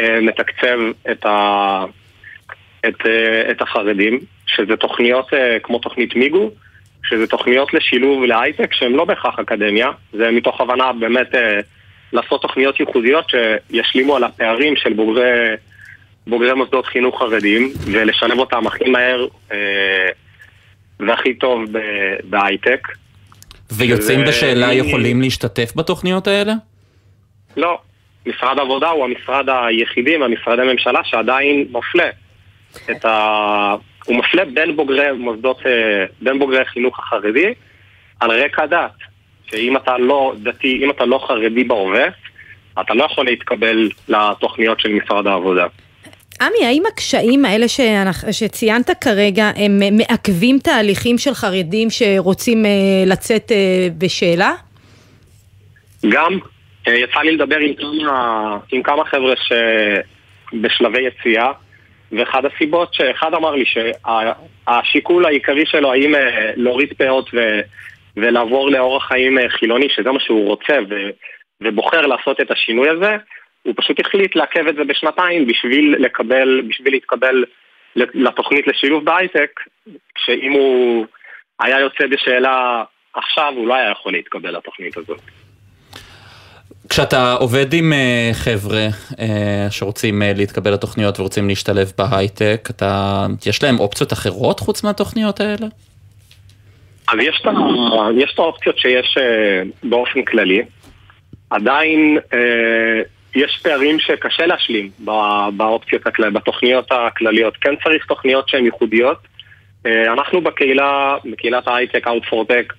מתקצב 0.01 0.79
את, 1.11 1.25
ה, 1.25 1.85
את, 2.87 3.05
את 3.51 3.61
החרדים, 3.61 4.19
שזה 4.45 4.75
תוכניות 4.75 5.29
כמו 5.63 5.79
תוכנית 5.79 6.15
מיגו, 6.15 6.51
שזה 7.05 7.27
תוכניות 7.27 7.73
לשילוב 7.73 8.23
להייטק 8.23 8.73
שהן 8.73 8.91
לא 8.91 9.05
בהכרח 9.05 9.39
אקדמיה, 9.39 9.87
זה 10.13 10.31
מתוך 10.31 10.61
הבנה 10.61 10.93
באמת 10.93 11.35
אה, 11.35 11.59
לעשות 12.13 12.41
תוכניות 12.41 12.79
ייחודיות 12.79 13.25
שישלימו 13.29 14.15
על 14.15 14.23
הפערים 14.23 14.75
של 14.75 14.93
בוגרי, 14.93 15.29
בוגרי 16.27 16.53
מוסדות 16.53 16.85
חינוך 16.85 17.19
חרדים 17.19 17.69
ולשלב 17.91 18.39
אותם 18.39 18.67
הכי 18.67 18.89
מהר 18.89 19.27
אה, 19.51 19.57
והכי 20.99 21.33
טוב 21.33 21.61
בהייטק. 22.23 22.87
ויוצאים 23.71 24.19
זה- 24.19 24.25
בשאלה 24.25 24.73
יכולים 24.73 25.21
להשתתף 25.21 25.71
בתוכניות 25.75 26.27
האלה? 26.27 26.53
לא. 27.57 27.77
משרד 28.25 28.59
העבודה 28.59 28.89
הוא 28.89 29.05
המשרד 29.05 29.45
היחידי 29.49 30.17
מהמשרדי 30.17 30.61
ממשלה 30.73 30.99
שעדיין 31.03 31.65
מפלה 31.71 32.09
את 32.91 33.05
ה... 33.05 33.75
הוא 34.05 34.15
מפלה 34.17 34.45
בין 34.45 34.75
בוגרי 34.75 35.11
מוסדות, 35.11 35.57
אה, 35.65 36.05
בין 36.21 36.39
בוגרי 36.39 36.61
החינוך 36.61 36.99
החרדי 36.99 37.53
על 38.19 38.31
רקע 38.31 38.65
דת. 38.65 38.91
שאם 39.51 39.77
אתה 39.77 39.97
לא 39.97 40.33
דתי, 40.43 40.79
אם 40.83 40.89
אתה 40.91 41.05
לא 41.05 41.25
חרדי 41.27 41.63
בהווה, 41.63 42.05
אתה 42.81 42.93
לא 42.93 43.03
יכול 43.03 43.25
להתקבל 43.25 43.89
לתוכניות 44.07 44.79
של 44.79 44.89
משרד 44.89 45.27
העבודה. 45.27 45.65
עמי, 46.41 46.65
האם 46.65 46.83
הקשיים 46.93 47.45
האלה 47.45 47.65
שאנ- 47.67 48.31
שציינת 48.31 48.89
כרגע, 49.01 49.51
הם 49.55 49.79
מעכבים 49.97 50.59
תהליכים 50.59 51.17
של 51.17 51.33
חרדים 51.33 51.89
שרוצים 51.89 52.65
אה, 52.65 52.71
לצאת 53.05 53.51
אה, 53.51 53.87
בשאלה? 53.97 54.53
גם 56.09 56.37
יצא 56.87 57.19
לי 57.19 57.31
לדבר 57.31 57.57
עם 57.57 57.73
כמה, 57.73 58.57
עם 58.71 58.83
כמה 58.83 59.05
חבר'ה 59.05 59.33
שבשלבי 60.53 61.01
יציאה, 61.01 61.51
ואחד 62.17 62.45
הסיבות 62.45 62.93
שאחד 62.93 63.33
אמר 63.33 63.55
לי 63.55 63.65
שהשיקול 63.65 65.25
העיקרי 65.25 65.65
שלו 65.65 65.91
האם 65.91 66.15
אה, 66.15 66.51
להוריד 66.55 66.93
פאות 66.97 67.29
ו, 67.33 67.59
ולעבור 68.17 68.69
לאורח 68.71 69.07
חיים 69.07 69.39
אה, 69.39 69.49
חילוני, 69.49 69.89
שזה 69.89 70.11
מה 70.11 70.19
שהוא 70.19 70.47
רוצה, 70.47 70.73
ו, 70.89 70.95
ובוחר 71.61 72.01
לעשות 72.01 72.41
את 72.41 72.51
השינוי 72.51 72.89
הזה, 72.89 73.17
הוא 73.63 73.73
פשוט 73.77 73.99
החליט 73.99 74.35
לעכב 74.35 74.67
את 74.67 74.75
זה 74.75 74.83
בשנתיים 74.83 75.47
בשביל 75.47 75.95
לקבל, 75.99 76.61
בשביל 76.67 76.93
להתקבל 76.93 77.43
לתוכנית 77.95 78.67
לשילוב 78.67 79.05
בהייטק, 79.05 79.59
שאם 80.17 80.51
הוא 80.51 81.05
היה 81.59 81.79
יוצא 81.79 82.07
בשאלה 82.07 82.83
עכשיו, 83.13 83.53
הוא 83.55 83.67
לא 83.67 83.73
היה 83.73 83.91
יכול 83.91 84.11
להתקבל 84.11 84.57
לתוכנית 84.57 84.97
הזאת. 84.97 85.21
כשאתה 86.89 87.33
עובד 87.33 87.73
עם 87.73 87.93
אה, 87.93 88.29
חבר'ה 88.33 88.87
אה, 89.19 89.67
שרוצים 89.69 90.21
אה, 90.21 90.31
להתקבל 90.35 90.73
לתוכניות 90.73 91.19
ורוצים 91.19 91.47
להשתלב 91.47 91.91
בהייטק, 91.97 92.67
אתה, 92.69 93.25
יש 93.45 93.63
להם 93.63 93.79
אופציות 93.79 94.13
אחרות 94.13 94.59
חוץ 94.59 94.83
מהתוכניות 94.83 95.39
האלה? 95.39 95.67
אז 97.07 97.19
יש 97.21 97.41
את, 97.41 97.47
יש 98.17 98.31
את 98.33 98.39
האופציות 98.39 98.77
שיש 98.77 99.17
באופן 99.83 100.23
כללי. 100.23 100.61
עדיין 101.49 102.17
יש 103.35 103.59
פערים 103.63 103.99
שקשה 103.99 104.45
להשלים 104.45 104.89
באופציות 105.57 106.01
בתוכניות 106.33 106.91
הכלליות. 106.91 107.57
כן 107.61 107.73
צריך 107.83 108.05
תוכניות 108.05 108.49
שהן 108.49 108.65
ייחודיות. 108.65 109.17
אנחנו 109.85 110.41
בקהילה, 110.41 111.15
בקהילת 111.31 111.67
ההייטק, 111.67 112.07
Out4Tech, 112.07 112.51
אה, 112.51 112.75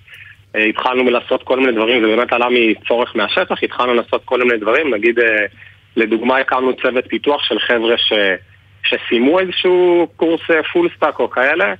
התחלנו 0.69 1.03
מלעשות 1.03 1.43
כל 1.43 1.59
מיני 1.59 1.71
דברים, 1.71 2.01
זה 2.01 2.07
באמת 2.07 2.33
עלה 2.33 2.47
מצורך 2.51 3.15
מהשטח, 3.15 3.63
התחלנו 3.63 3.93
לעשות 3.93 4.21
כל 4.25 4.43
מיני 4.43 4.57
דברים, 4.57 4.93
נגיד 4.93 5.19
אה, 5.19 5.45
לדוגמה 5.95 6.37
הקמנו 6.37 6.75
צוות 6.81 7.07
פיתוח 7.07 7.43
של 7.43 7.59
חבר'ה 7.59 7.97
ש, 7.97 8.13
שסיימו 8.83 9.39
איזשהו 9.39 10.07
קורס 10.15 10.41
full 10.73 10.89
stack 10.97 11.19
או 11.19 11.29
כאלה, 11.29 11.73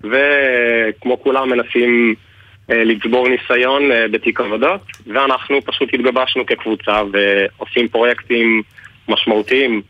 וכמו 0.00 1.22
כולם 1.22 1.50
מנסים 1.50 2.14
אה, 2.70 2.84
לצבור 2.84 3.28
ניסיון 3.28 3.92
אה, 3.92 4.08
בתיק 4.08 4.40
עבודות, 4.40 4.80
ואנחנו 5.06 5.62
פשוט 5.64 5.94
התגבשנו 5.94 6.46
כקבוצה 6.46 7.02
ועושים 7.12 7.88
פרויקטים 7.88 8.62
משמעותיים 9.08 9.82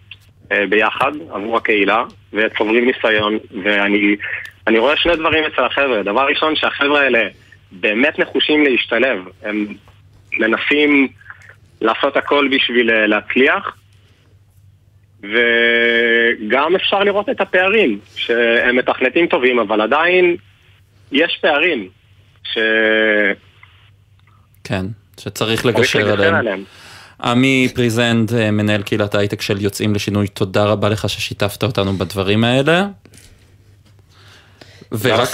אה, 0.53 0.67
ביחד 0.69 1.13
עבור 1.31 1.57
הקהילה, 1.57 2.05
וצוברים 2.33 2.87
ניסיון, 2.87 3.39
ואני 3.63 4.17
אני 4.67 4.79
רואה 4.79 4.97
שני 4.97 5.17
דברים 5.17 5.45
אצל 5.45 5.65
החבר'ה. 5.65 6.03
דבר 6.03 6.27
ראשון, 6.27 6.57
שהחבר'ה 6.57 7.01
האלה 7.01 7.29
באמת 7.73 8.19
נחושים 8.19 8.65
להשתלב, 8.65 9.19
הם 9.43 9.67
מנסים 10.33 11.09
לעשות 11.81 12.17
הכל 12.17 12.49
בשביל 12.53 12.91
אה, 12.91 13.07
להצליח, 13.07 13.77
וגם 15.23 16.77
אפשר 16.77 17.05
לראות 17.05 17.29
את 17.29 17.41
הפערים, 17.41 17.99
שהם 18.17 18.77
מתכנתים 18.77 19.27
טובים, 19.27 19.59
אבל 19.59 19.81
עדיין 19.81 20.37
יש 21.13 21.39
פערים 21.43 21.89
ש... 22.43 22.59
כן, 24.65 24.87
שצריך 25.21 25.33
צריך 25.33 25.67
לגשר 25.67 25.99
לגשר 25.99 26.13
עליהם. 26.13 26.35
עליהם. 26.35 26.65
עמי 27.25 27.69
פריזנד, 27.75 28.35
אה, 28.35 28.51
מנהל 28.51 28.83
קהילת 28.83 29.15
ההייטק 29.15 29.41
של 29.41 29.61
יוצאים 29.61 29.95
לשינוי, 29.95 30.29
תודה 30.29 30.65
רבה 30.65 30.89
לך 30.89 31.09
ששיתפת 31.09 31.63
אותנו 31.63 31.93
בדברים 31.93 32.45
האלה. 32.45 32.87
ורק, 34.93 35.29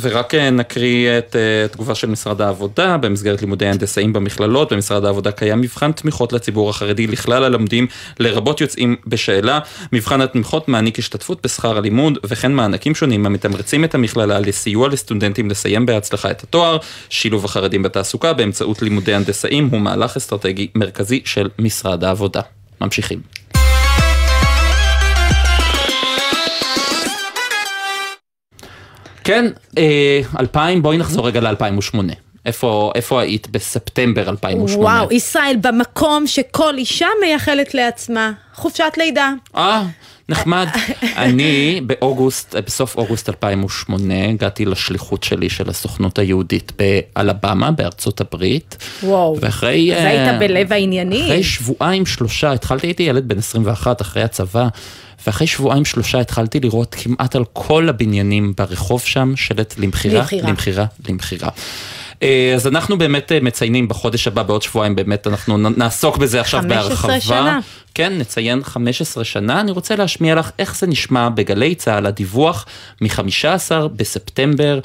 ורק 0.00 0.34
אה, 0.34 0.50
נקריא 0.50 1.18
את 1.18 1.36
אה, 1.36 1.68
תגובה 1.68 1.94
של 1.94 2.06
משרד 2.06 2.40
העבודה, 2.40 2.96
במסגרת 2.96 3.40
לימודי 3.40 3.66
הנדסאים 3.66 4.12
במכללות, 4.12 4.72
במשרד 4.72 5.04
העבודה 5.04 5.32
קיים 5.32 5.60
מבחן 5.60 5.92
תמיכות 5.92 6.32
לציבור 6.32 6.70
החרדי 6.70 7.06
לכלל 7.06 7.44
הלומדים, 7.44 7.86
לרבות 8.18 8.60
יוצאים 8.60 8.96
בשאלה. 9.06 9.58
מבחן 9.92 10.20
התמיכות 10.20 10.68
מעניק 10.68 10.98
השתתפות 10.98 11.38
בשכר 11.44 11.76
הלימוד, 11.78 12.18
וכן 12.24 12.52
מענקים 12.52 12.94
שונים 12.94 13.26
המתמרצים 13.26 13.84
את 13.84 13.94
המכללה 13.94 14.40
לסיוע 14.40 14.88
לסטודנטים 14.88 15.50
לסיים 15.50 15.86
בהצלחה 15.86 16.30
את 16.30 16.42
התואר. 16.42 16.78
שילוב 17.08 17.44
החרדים 17.44 17.82
בתעסוקה 17.82 18.32
באמצעות 18.32 18.82
לימודי 18.82 19.14
הנדסאים 19.14 19.68
הוא 19.72 19.80
מהלך 19.80 20.16
אסטרטגי 20.16 20.68
מרכזי 20.74 21.20
של 21.24 21.48
משרד 21.58 22.04
העבודה. 22.04 22.40
ממשיכים. 22.80 23.59
כן, 29.30 29.46
אה, 29.78 30.20
2000, 30.40 30.82
בואי 30.82 30.98
נחזור 30.98 31.26
רגע 31.26 31.40
ל-2008. 31.40 32.29
איפה, 32.46 32.92
איפה 32.94 33.20
היית 33.20 33.48
בספטמבר 33.50 34.28
2008? 34.28 34.88
וואו, 34.88 35.12
ישראל 35.12 35.56
במקום 35.60 36.26
שכל 36.26 36.74
אישה 36.78 37.06
מייחלת 37.20 37.74
לעצמה, 37.74 38.32
חופשת 38.54 38.92
לידה. 38.96 39.32
אה, 39.56 39.82
נחמד. 40.28 40.66
אני 41.16 41.80
באוגוסט, 41.86 42.54
בסוף 42.66 42.96
אוגוסט 42.96 43.28
2008, 43.28 44.14
הגעתי 44.28 44.64
לשליחות 44.64 45.22
שלי 45.22 45.48
של 45.48 45.70
הסוכנות 45.70 46.18
היהודית 46.18 46.72
באלבמה, 46.78 47.70
בארצות 47.70 48.20
הברית. 48.20 48.76
וואו, 49.02 49.36
ואחרי... 49.40 49.96
אז 49.96 50.04
אה, 50.04 50.08
היית 50.08 50.38
בלב 50.40 50.72
העניינים. 50.72 51.24
אחרי 51.24 51.42
שבועיים 51.42 52.06
שלושה, 52.06 52.52
התחלתי, 52.52 52.86
הייתי 52.86 53.02
ילד 53.02 53.28
בן 53.28 53.38
21 53.38 54.00
אחרי 54.00 54.22
הצבא, 54.22 54.68
ואחרי 55.26 55.46
שבועיים 55.46 55.84
שלושה 55.84 56.20
התחלתי 56.20 56.60
לראות 56.60 56.94
כמעט 56.94 57.36
על 57.36 57.44
כל 57.52 57.88
הבניינים 57.88 58.52
ברחוב 58.56 59.02
שם 59.02 59.32
שלט 59.36 59.74
למכירה, 59.78 60.20
למכירה. 60.20 60.48
למכירה, 60.48 60.84
למכירה. 61.08 61.48
אה, 62.22 62.52
אז 62.54 62.66
אנחנו 62.66 62.98
באמת 62.98 63.32
אה, 63.32 63.40
מציינים 63.40 63.88
בחודש 63.88 64.26
הבא, 64.26 64.42
בעוד 64.42 64.62
שבועיים 64.62 64.94
באמת, 64.96 65.26
אנחנו 65.26 65.56
נעסוק 65.56 66.16
בזה 66.16 66.40
עכשיו 66.40 66.60
15 66.60 66.86
בהרחבה. 66.86 67.20
שנה. 67.20 67.60
כן, 67.94 68.18
נציין 68.18 68.64
15 68.64 69.24
שנה. 69.24 69.60
אני 69.60 69.70
רוצה 69.70 69.96
להשמיע 69.96 70.34
לך 70.34 70.50
איך 70.58 70.76
זה 70.76 70.86
נשמע 70.86 71.28
בגלי 71.28 71.74
צה"ל, 71.74 72.06
הדיווח 72.06 72.66
מ-15 73.00 73.88
בספטמבר, 73.96 74.80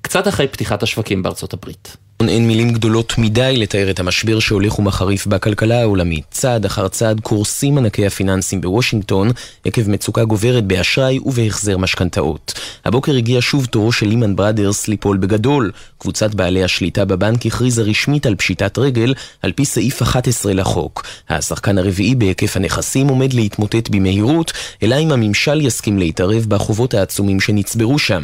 קצת 0.00 0.28
אחרי 0.28 0.48
פתיחת 0.48 0.82
השווקים 0.82 1.22
בארצות 1.22 1.52
הברית. 1.52 1.96
אין 2.20 2.46
מילים 2.46 2.72
גדולות 2.72 3.18
מדי 3.18 3.54
לתאר 3.56 3.90
את 3.90 4.00
המשבר 4.00 4.38
שהולך 4.38 4.78
ומחריף 4.78 5.26
בכלכלה 5.26 5.80
העולמית. 5.80 6.24
צעד 6.30 6.64
אחר 6.64 6.88
צעד 6.88 7.20
קורסים 7.20 7.78
ענקי 7.78 8.06
הפיננסים 8.06 8.60
בוושינגטון 8.60 9.30
עקב 9.64 9.90
מצוקה 9.90 10.24
גוברת 10.24 10.64
באשראי 10.64 11.18
ובהחזר 11.24 11.76
משכנתאות. 11.76 12.52
הבוקר 12.84 13.16
הגיע 13.16 13.38
שוב 13.40 13.66
תורו 13.66 13.92
של 13.92 14.06
לימן 14.06 14.36
בראדרס 14.36 14.88
ליפול 14.88 15.16
בגדול. 15.16 15.72
קבוצת 15.98 16.34
בעלי 16.34 16.64
השליטה 16.64 17.04
בבנק 17.04 17.46
הכריזה 17.46 17.82
רשמית 17.82 18.26
על 18.26 18.34
פשיטת 18.34 18.78
רגל 18.78 19.14
על 19.42 19.52
פי 19.52 19.64
סעיף 19.64 20.02
11 20.02 20.54
לחוק. 20.54 21.06
השחקן 21.28 21.78
הרביעי 21.78 22.14
בהיקף 22.14 22.56
הנכסים 22.56 23.08
עומד 23.08 23.32
להתמוטט 23.32 23.88
במהירות, 23.88 24.52
אלא 24.82 24.98
אם 24.98 25.12
הממשל 25.12 25.60
יסכים 25.60 25.98
להתערב 25.98 26.44
בחובות 26.48 26.94
העצומים 26.94 27.40
שנצברו 27.40 27.98
שם. 27.98 28.22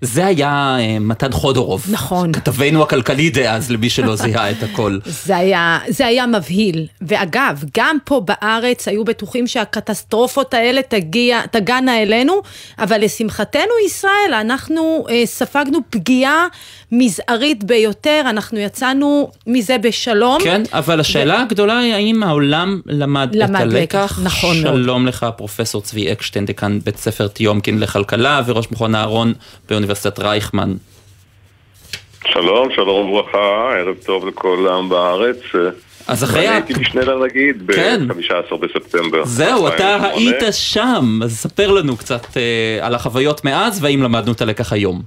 זה 0.00 0.26
היה 0.26 0.76
אה, 0.80 0.98
מתן 1.00 1.32
חודורוב. 1.32 1.84
נכון. 1.90 2.32
כתבנו 2.32 2.82
הכלכלי 2.82 3.30
דאז, 3.30 3.70
למי 3.70 3.90
שלא 3.90 4.16
זיהה 4.16 4.50
את 4.50 4.62
הכל. 4.62 4.98
זה 5.26 5.36
היה, 5.36 5.78
זה 5.88 6.06
היה 6.06 6.26
מבהיל. 6.26 6.86
ואגב, 7.00 7.64
גם 7.76 7.96
פה 8.04 8.20
בארץ 8.24 8.88
היו 8.88 9.04
בטוחים 9.04 9.46
שהקטסטרופות 9.46 10.54
האלה 10.54 10.80
תגיע, 10.88 11.40
תגענה 11.50 12.02
אלינו, 12.02 12.42
אבל 12.78 13.04
לשמחתנו 13.04 13.72
ישראל, 13.86 14.34
אנחנו 14.40 15.04
אה, 15.10 15.22
ספגנו 15.26 15.78
פגיעה 15.90 16.46
מזערית 16.92 17.64
ביותר, 17.64 18.22
אנחנו 18.30 18.58
יצאנו 18.58 19.30
מזה 19.46 19.78
בשלום. 19.78 20.38
כן, 20.42 20.62
אבל 20.72 21.00
השאלה 21.00 21.42
הגדולה 21.42 21.78
היא 21.78 21.94
האם 21.94 22.22
העולם 22.22 22.80
למד, 22.86 23.28
למד 23.34 23.54
את 23.54 23.60
הלקח. 23.60 23.78
לקח, 23.82 24.20
נכון 24.22 24.62
מאוד. 24.62 24.74
שלום 24.74 25.06
לך, 25.06 25.26
פרופסור 25.36 25.82
צבי 25.82 26.12
אקשטיין, 26.12 26.44
דיקן 26.44 26.78
בית 26.84 26.96
ספר 26.96 27.28
טיומקין 27.28 27.80
לכלכלה 27.80 28.42
וראש 28.46 28.66
מכון 28.70 28.94
אהרון 28.94 29.32
באוניברסיטת 29.68 29.87
רייכמן. 30.18 30.72
שלום, 32.32 32.68
שלום 32.74 33.10
וברכה, 33.10 33.74
ערב 33.78 33.96
טוב 34.06 34.26
לכל 34.26 34.66
העם 34.70 34.88
בארץ. 34.88 35.36
אז 36.08 36.24
אחרי 36.24 36.48
אני 36.48 36.54
הייתי 36.54 36.72
משנה 36.80 37.04
לנגיד 37.04 37.70
כן. 37.74 38.08
ב-15 38.08 38.56
בספטמבר. 38.56 39.24
זהו, 39.24 39.68
אתה 39.68 39.94
2008. 39.94 40.08
היית 40.14 40.42
שם, 40.52 41.22
אז 41.24 41.36
ספר 41.36 41.70
לנו 41.70 41.96
קצת 41.96 42.36
אה, 42.36 42.86
על 42.86 42.94
החוויות 42.94 43.44
מאז 43.44 43.84
והאם 43.84 44.02
למדנו 44.02 44.32
את 44.32 44.40
הלקח 44.40 44.72
היום. 44.72 45.02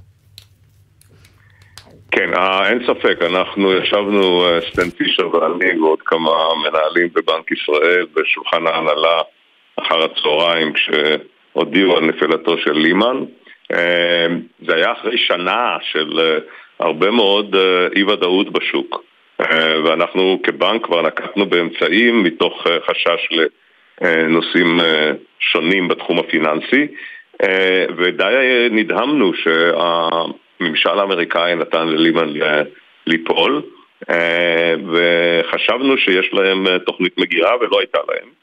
כן, 2.10 2.34
אה, 2.34 2.68
אין 2.68 2.78
ספק, 2.86 3.18
אנחנו 3.22 3.72
ישבנו, 3.72 4.46
אה, 4.46 4.58
סטן 4.70 4.90
פישר 4.90 5.28
ואני 5.28 5.80
ועוד 5.80 5.98
כמה 6.04 6.30
מנהלים 6.62 7.08
בבנק 7.14 7.52
ישראל 7.52 8.06
בשולחן 8.14 8.66
ההנהלה 8.66 9.22
אחר 9.80 10.04
הצהריים 10.04 10.72
כשהודיעו 10.72 11.96
על 11.96 12.04
נפילתו 12.04 12.58
של 12.58 12.72
לימן. 12.72 13.16
אה, 13.72 14.26
זה 14.66 14.74
היה 14.74 14.92
אחרי 14.92 15.18
שנה 15.18 15.76
של 15.82 16.20
אה, 16.20 16.38
הרבה 16.78 17.10
מאוד 17.10 17.56
אה, 17.56 17.86
אי 17.96 18.02
ודאות 18.02 18.52
בשוק. 18.52 19.04
אה, 19.40 19.82
ואנחנו 19.84 20.40
כבנק 20.42 20.84
כבר 20.84 21.02
נקטנו 21.02 21.46
באמצעים 21.46 22.22
מתוך 22.22 22.66
חשש 22.86 23.28
לנושאים 24.00 24.80
שונים 25.40 25.88
בתחום 25.88 26.18
הפיננסי. 26.18 26.86
ודי 27.96 28.68
נדהמנו 28.70 29.32
שהממשל 29.34 30.98
האמריקאי 30.98 31.54
נתן 31.54 31.88
ללימן 31.88 32.32
ליפול, 33.06 33.62
וחשבנו 34.92 35.98
שיש 35.98 36.32
להם 36.32 36.78
תוכנית 36.78 37.18
מגירה 37.18 37.56
ולא 37.60 37.78
הייתה 37.78 37.98
להם. 38.08 38.41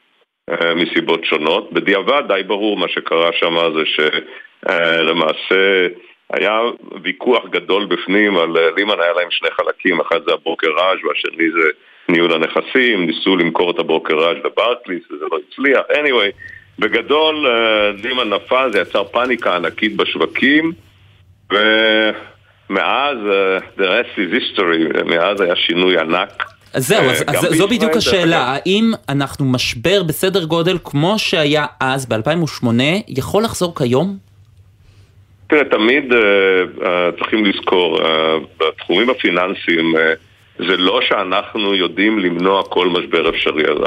אה, 0.51 0.75
מסיבות 0.75 1.25
שונות. 1.25 1.73
בדיעבד 1.73 2.23
די 2.27 2.43
ברור 2.47 2.77
מה 2.77 2.87
שקרה 2.87 3.29
שם 3.33 3.55
זה 3.75 3.83
שלמעשה 4.65 5.87
היה 6.33 6.61
ויכוח 7.03 7.43
גדול 7.49 7.85
בפנים 7.85 8.37
על 8.37 8.57
אה, 8.57 8.69
לימן 8.77 8.99
היה 8.99 9.13
להם 9.13 9.31
שני 9.31 9.49
חלקים, 9.51 10.01
אחד 10.01 10.19
זה 10.25 10.33
הברוקראז' 10.33 10.97
והשני 11.03 11.51
זה 11.51 11.69
ניהול 12.09 12.33
הנכסים, 12.33 13.05
ניסו 13.05 13.37
למכור 13.37 13.71
את 13.71 13.79
הברוקראז' 13.79 14.37
לברקליס 14.45 15.11
וזה 15.11 15.25
לא 15.31 15.39
הצליח. 15.47 15.81
anyway, 15.91 16.31
בגדול 16.79 17.47
אה, 17.47 17.91
לימן 18.03 18.29
נפל, 18.29 18.69
זה 18.71 18.79
יצר 18.79 19.03
פאניקה 19.03 19.55
ענקית 19.55 19.95
בשווקים 19.95 20.71
ומאז 21.51 23.17
אה, 23.31 23.57
the 23.77 23.81
rest 23.81 24.17
is 24.17 24.33
history, 24.33 25.03
מאז 25.03 25.41
היה 25.41 25.55
שינוי 25.55 25.97
ענק. 25.97 26.43
אז 26.73 26.87
זהו, 26.87 27.03
אה, 27.03 27.11
אז, 27.11 27.23
גם 27.23 27.35
אז 27.35 27.55
זו 27.57 27.67
בדיוק 27.67 27.95
השאלה. 27.95 28.55
האם 28.55 28.91
אנחנו 29.09 29.45
משבר 29.45 30.03
בסדר 30.03 30.43
גודל 30.43 30.77
כמו 30.83 31.19
שהיה 31.19 31.65
אז 31.79 32.05
ב-2008, 32.05 32.67
יכול 33.07 33.43
לחזור 33.43 33.75
כיום? 33.75 34.17
תראה, 35.47 35.65
תמיד 35.65 36.11
uh, 36.11 36.15
uh, 36.15 36.85
צריכים 37.19 37.45
לזכור, 37.45 37.99
uh, 37.99 38.03
בתחומים 38.59 39.09
הפיננסיים 39.09 39.95
uh, 39.95 39.99
זה 40.67 40.77
לא 40.77 40.99
שאנחנו 41.01 41.75
יודעים 41.75 42.19
למנוע 42.19 42.63
כל 42.63 42.87
משבר 42.87 43.29
אפשרי. 43.29 43.63
אז 43.63 43.77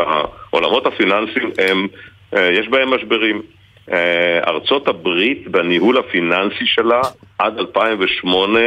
העולמות 0.50 0.86
הפיננסיים 0.86 1.50
הם, 1.58 1.86
uh, 2.34 2.38
יש 2.40 2.68
בהם 2.68 2.94
משברים. 2.94 3.42
Uh, 3.88 3.92
ארצות 4.46 4.88
הברית 4.88 5.48
בניהול 5.48 5.98
הפיננסי 5.98 6.66
שלה 6.66 7.00
עד 7.38 7.58
2008 7.58 8.60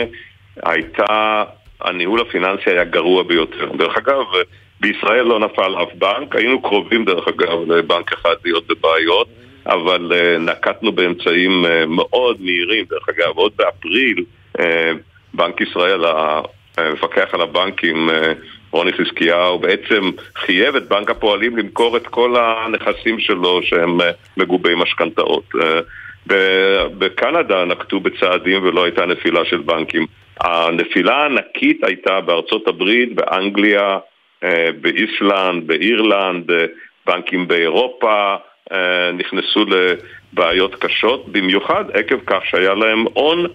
הייתה, 0.64 1.44
הניהול 1.82 2.22
הפיננסי 2.22 2.70
היה 2.70 2.84
גרוע 2.84 3.24
ביותר. 3.24 3.72
דרך 3.78 3.98
אגב, 3.98 4.24
בישראל 4.80 5.24
לא 5.24 5.40
נפל 5.40 5.76
אף 5.84 5.94
בנק, 5.96 6.36
היינו 6.36 6.62
קרובים 6.62 7.06
דרך 7.06 7.28
אגב 7.28 7.72
לבנק 7.72 8.14
אחד 8.14 8.36
להיות 8.46 8.68
בבעיות. 8.68 9.28
אבל 9.66 10.12
uh, 10.12 10.40
נקטנו 10.40 10.92
באמצעים 10.92 11.66
uh, 11.66 11.86
מאוד 11.88 12.42
מהירים, 12.42 12.86
דרך 12.90 13.10
אגב, 13.10 13.38
עוד 13.38 13.52
באפריל 13.56 14.24
uh, 14.58 14.62
בנק 15.34 15.62
ישראל, 15.62 16.04
המפקח 16.78 17.30
על 17.34 17.42
הבנקים, 17.42 18.10
רוני 18.72 18.92
חזקיהו, 18.94 19.60
בעצם 19.60 20.12
חייב 20.36 20.76
את 20.76 20.88
בנק 20.88 21.10
הפועלים 21.10 21.58
למכור 21.58 21.98
את 21.98 22.08
כל 22.08 22.36
הנכסים 22.36 23.20
שלו 23.20 23.60
שהם 23.64 23.98
מגובי 24.38 24.76
משכנתאות. 24.76 25.44
בקנדה 26.98 27.66
נקטו 27.66 28.00
בצעדים 28.00 28.64
ולא 28.64 28.84
הייתה 28.84 29.06
נפילה 29.06 29.46
של 29.46 29.58
בנקים. 29.58 30.06
הנפילה 30.40 31.16
הענקית 31.16 31.84
הייתה 31.84 32.22
בארצות 32.22 32.68
הברית, 32.68 33.16
באנגליה, 33.16 33.98
uh, 34.44 34.48
באיסלנד, 34.82 35.68
באירלנד, 35.68 36.52
uh, 36.52 36.54
בנקים 37.08 37.48
באירופה, 37.48 38.36
נכנסו 39.14 39.66
לבעיות 39.66 40.76
קשות, 40.76 41.30
במיוחד 41.30 41.86
עקב 41.94 42.20
כך 42.26 42.46
שהיה 42.46 42.74
להם 42.74 43.06
הון 43.14 43.46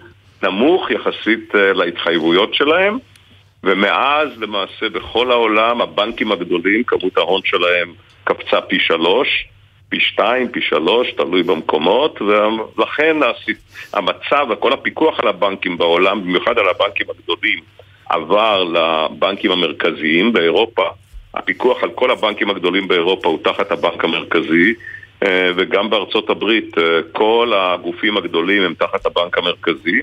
נמוך 0.43 0.91
יחסית 0.91 1.49
להתחייבויות 1.53 2.53
שלהם, 2.53 2.97
ומאז 3.63 4.41
למעשה 4.41 4.89
בכל 4.89 5.31
העולם 5.31 5.81
הבנקים 5.81 6.31
הגדולים, 6.31 6.83
כמות 6.83 7.17
ההון 7.17 7.41
שלהם 7.45 7.93
קפצה 8.23 8.61
פי 8.61 8.79
שלוש, 8.79 9.45
פי 9.91 9.99
שתיים, 9.99 10.47
פי 10.47 10.61
שלוש, 10.61 11.11
תלוי 11.11 11.43
במקומות, 11.43 12.21
ולכן 12.21 13.17
המצב 13.93 14.47
וכל 14.49 14.73
הפיקוח 14.73 15.19
על 15.19 15.27
הבנקים 15.27 15.77
בעולם, 15.77 16.21
במיוחד 16.21 16.57
על 16.57 16.69
הבנקים 16.69 17.07
הגדולים, 17.09 17.59
עבר 18.09 18.63
לבנקים 18.63 19.51
המרכזיים 19.51 20.33
באירופה. 20.33 20.87
הפיקוח 21.33 21.83
על 21.83 21.89
כל 21.95 22.11
הבנקים 22.11 22.49
הגדולים 22.49 22.87
באירופה 22.87 23.29
הוא 23.29 23.39
תחת 23.43 23.71
הבנק 23.71 24.03
המרכזי, 24.03 24.73
אה, 25.23 25.51
וגם 25.55 25.89
בארצות 25.89 26.29
הברית 26.29 26.77
אה, 26.77 26.83
כל 27.11 27.53
הגופים 27.55 28.17
הגדולים 28.17 28.63
הם 28.63 28.73
תחת 28.73 29.05
הבנק 29.05 29.37
המרכזי, 29.37 29.99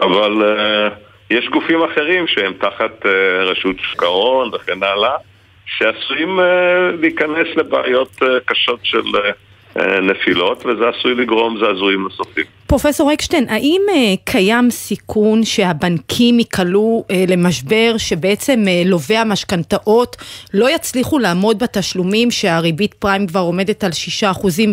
אבל 0.00 0.42
אה, 0.42 0.88
יש 1.30 1.48
גופים 1.48 1.82
אחרים 1.82 2.26
שהם 2.26 2.52
תחת 2.52 3.06
רשות 3.42 3.76
שוק 3.78 4.02
ההון 4.02 4.50
וכן 4.54 4.82
הלאה, 4.82 5.16
שעשויים 5.66 6.40
להיכנס 7.00 7.46
לבעיות 7.56 8.16
קשות 8.44 8.80
של 8.82 9.02
נפילות, 10.02 10.66
וזה 10.66 10.84
עשוי 10.98 11.14
לגרום 11.14 11.58
זעזועים 11.60 12.02
נוספים. 12.02 12.44
פרופסור 12.66 13.12
אקשטיין, 13.12 13.48
האם 13.48 13.82
קיים 14.24 14.70
סיכון 14.70 15.44
שהבנקים 15.44 16.38
ייקלעו 16.38 17.04
למשבר 17.28 17.94
שבעצם 17.98 18.64
לווי 18.86 19.16
המשכנתאות 19.16 20.16
לא 20.54 20.70
יצליחו 20.70 21.18
לעמוד 21.18 21.58
בתשלומים 21.58 22.30
שהריבית 22.30 22.94
פריים 22.94 23.26
כבר 23.26 23.40
עומדת 23.40 23.84
על 23.84 23.90
6% 24.22 24.24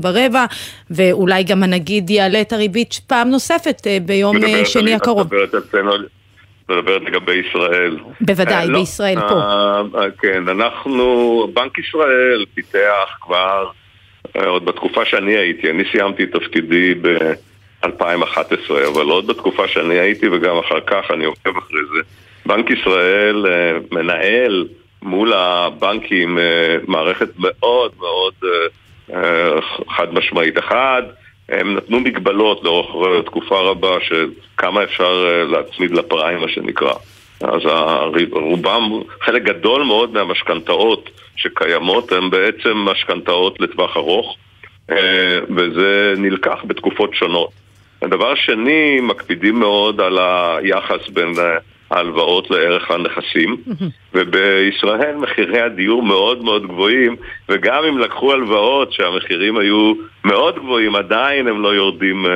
ברבע 0.02 0.46
ואולי 0.92 1.44
גם 1.44 1.64
הנגיד 1.64 2.10
יעלה 2.10 2.42
את 2.42 2.54
הריבית 2.54 3.02
פעם 3.08 3.30
נוספת 3.30 3.88
ביום 4.06 4.36
שני 4.66 4.94
הקרוב? 4.94 5.28
מדברת 5.28 5.56
לגבי 6.70 7.34
ישראל. 7.34 7.98
בוודאי, 8.22 8.68
לא, 8.68 8.80
בישראל 8.80 9.20
פה. 9.20 9.42
כן, 10.22 10.50
אנחנו, 10.50 11.48
בנק 11.54 11.80
ישראל 11.80 12.46
פיתח 12.54 13.18
כבר 13.22 13.70
עוד 14.46 14.66
בתקופה 14.66 15.06
שאני 15.06 15.38
הייתי, 15.38 15.70
אני 15.70 15.84
סיימתי 15.92 16.24
את 16.24 16.30
תפקידי 16.32 16.94
ב... 16.94 17.18
2011, 17.86 18.88
אבל 18.88 19.06
עוד 19.06 19.28
בתקופה 19.28 19.68
שאני 19.68 20.00
הייתי 20.00 20.28
וגם 20.30 20.58
אחר 20.58 20.80
כך 20.88 21.12
אני 21.14 21.26
עוקב 21.26 21.58
אחרי 21.58 21.80
זה, 21.94 22.02
בנק 22.46 22.70
ישראל 22.70 23.46
מנהל 23.92 24.68
מול 25.02 25.34
הבנקים 25.34 26.38
מערכת 26.88 27.30
מאוד 27.38 27.92
מאוד 28.00 28.34
חד 29.90 30.14
משמעית. 30.14 30.60
אחד, 30.60 31.04
הם 31.64 31.78
נתנו 31.78 32.00
מגבלות 32.00 32.64
לאורך 32.64 33.26
תקופה 33.26 33.60
רבה 33.60 33.98
של 34.02 34.30
כמה 34.58 34.84
אפשר 34.84 35.26
uh, 35.26 35.52
להצמיד 35.52 35.92
לפריים, 35.92 36.40
מה 36.40 36.50
שנקרא. 36.50 36.94
אז 37.42 37.62
רובם, 38.32 39.02
חלק 39.22 39.44
גדול 39.44 39.84
מאוד 39.84 40.14
מהמשכנתאות 40.14 41.10
שקיימות 41.36 42.12
הן 42.12 42.30
בעצם 42.30 42.78
משכנתאות 42.78 43.60
לטווח 43.60 43.98
ארוך, 43.98 44.36
וזה 45.56 46.14
נלקח 46.18 46.60
בתקופות 46.68 47.16
שונות. 47.16 47.50
הדבר 48.02 48.32
השני, 48.32 49.00
מקפידים 49.02 49.60
מאוד 49.60 50.02
על 50.02 50.18
היחס 50.20 51.10
בין 51.10 51.34
אה, 51.40 51.58
ההלוואות 51.94 52.52
לערך 52.52 52.92
הנכסים, 52.92 53.58
ובישראל 54.14 55.16
מחירי 55.16 55.62
הדיור 55.62 56.04
מאוד 56.04 56.44
מאוד 56.44 56.68
גבוהים, 56.68 57.16
וגם 57.50 57.84
אם 57.90 57.98
לקחו 57.98 58.34
הלוואות 58.34 58.94
שהמחירים 58.94 59.58
היו 59.58 59.94
מאוד 60.26 60.56
גבוהים, 60.56 60.96
עדיין 60.96 61.48
הם 61.48 61.62
לא 61.62 61.76
יורדים 61.76 62.26
אה, 62.26 62.32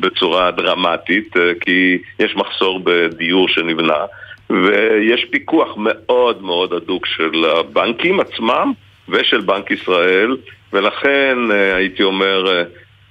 בצורה 0.00 0.50
דרמטית, 0.50 1.36
אה, 1.36 1.52
כי 1.60 1.98
יש 2.18 2.36
מחסור 2.36 2.80
בדיור 2.84 3.48
שנבנה, 3.48 4.04
ויש 4.50 5.26
פיקוח 5.30 5.68
מאוד 5.76 6.42
מאוד 6.42 6.72
הדוק 6.72 7.06
של 7.06 7.44
הבנקים 7.44 8.20
עצמם 8.20 8.72
ושל 9.08 9.40
בנק 9.40 9.70
ישראל, 9.70 10.36
ולכן 10.72 11.38
הייתי 11.74 12.02
אומר... 12.02 12.64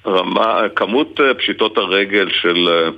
רמה, 0.07 0.61
כמות 0.75 1.19
אה, 1.21 1.33
פשיטות 1.33 1.77
הרגל 1.77 2.29
של 2.41 2.67
אה, 2.67 2.89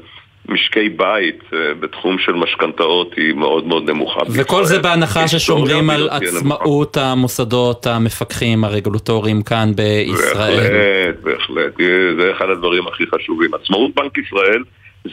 משקי 0.50 0.90
בית 0.90 1.40
אה, 1.54 1.74
בתחום 1.80 2.18
של 2.20 2.32
משכנתאות 2.32 3.14
היא 3.18 3.34
מאוד 3.34 3.68
מאוד 3.68 3.90
נמוכה. 3.90 4.20
וכל 4.30 4.64
זה 4.66 4.80
בהנחה 4.80 5.28
ששומרים 5.28 5.90
על 5.90 6.10
עצמאות 6.10 6.98
המוסדות 6.98 7.88
המפקחים 7.88 8.64
הרגולטוריים 8.64 9.42
כאן 9.42 9.72
בישראל. 9.76 10.58
בהחלט, 10.58 11.24
בהחלט. 11.24 11.74
זה 12.20 12.32
אחד 12.32 12.50
הדברים 12.50 12.88
הכי 12.88 13.04
חשובים. 13.16 13.54
עצמאות 13.54 13.96
בנק 13.96 14.18
ישראל 14.18 14.64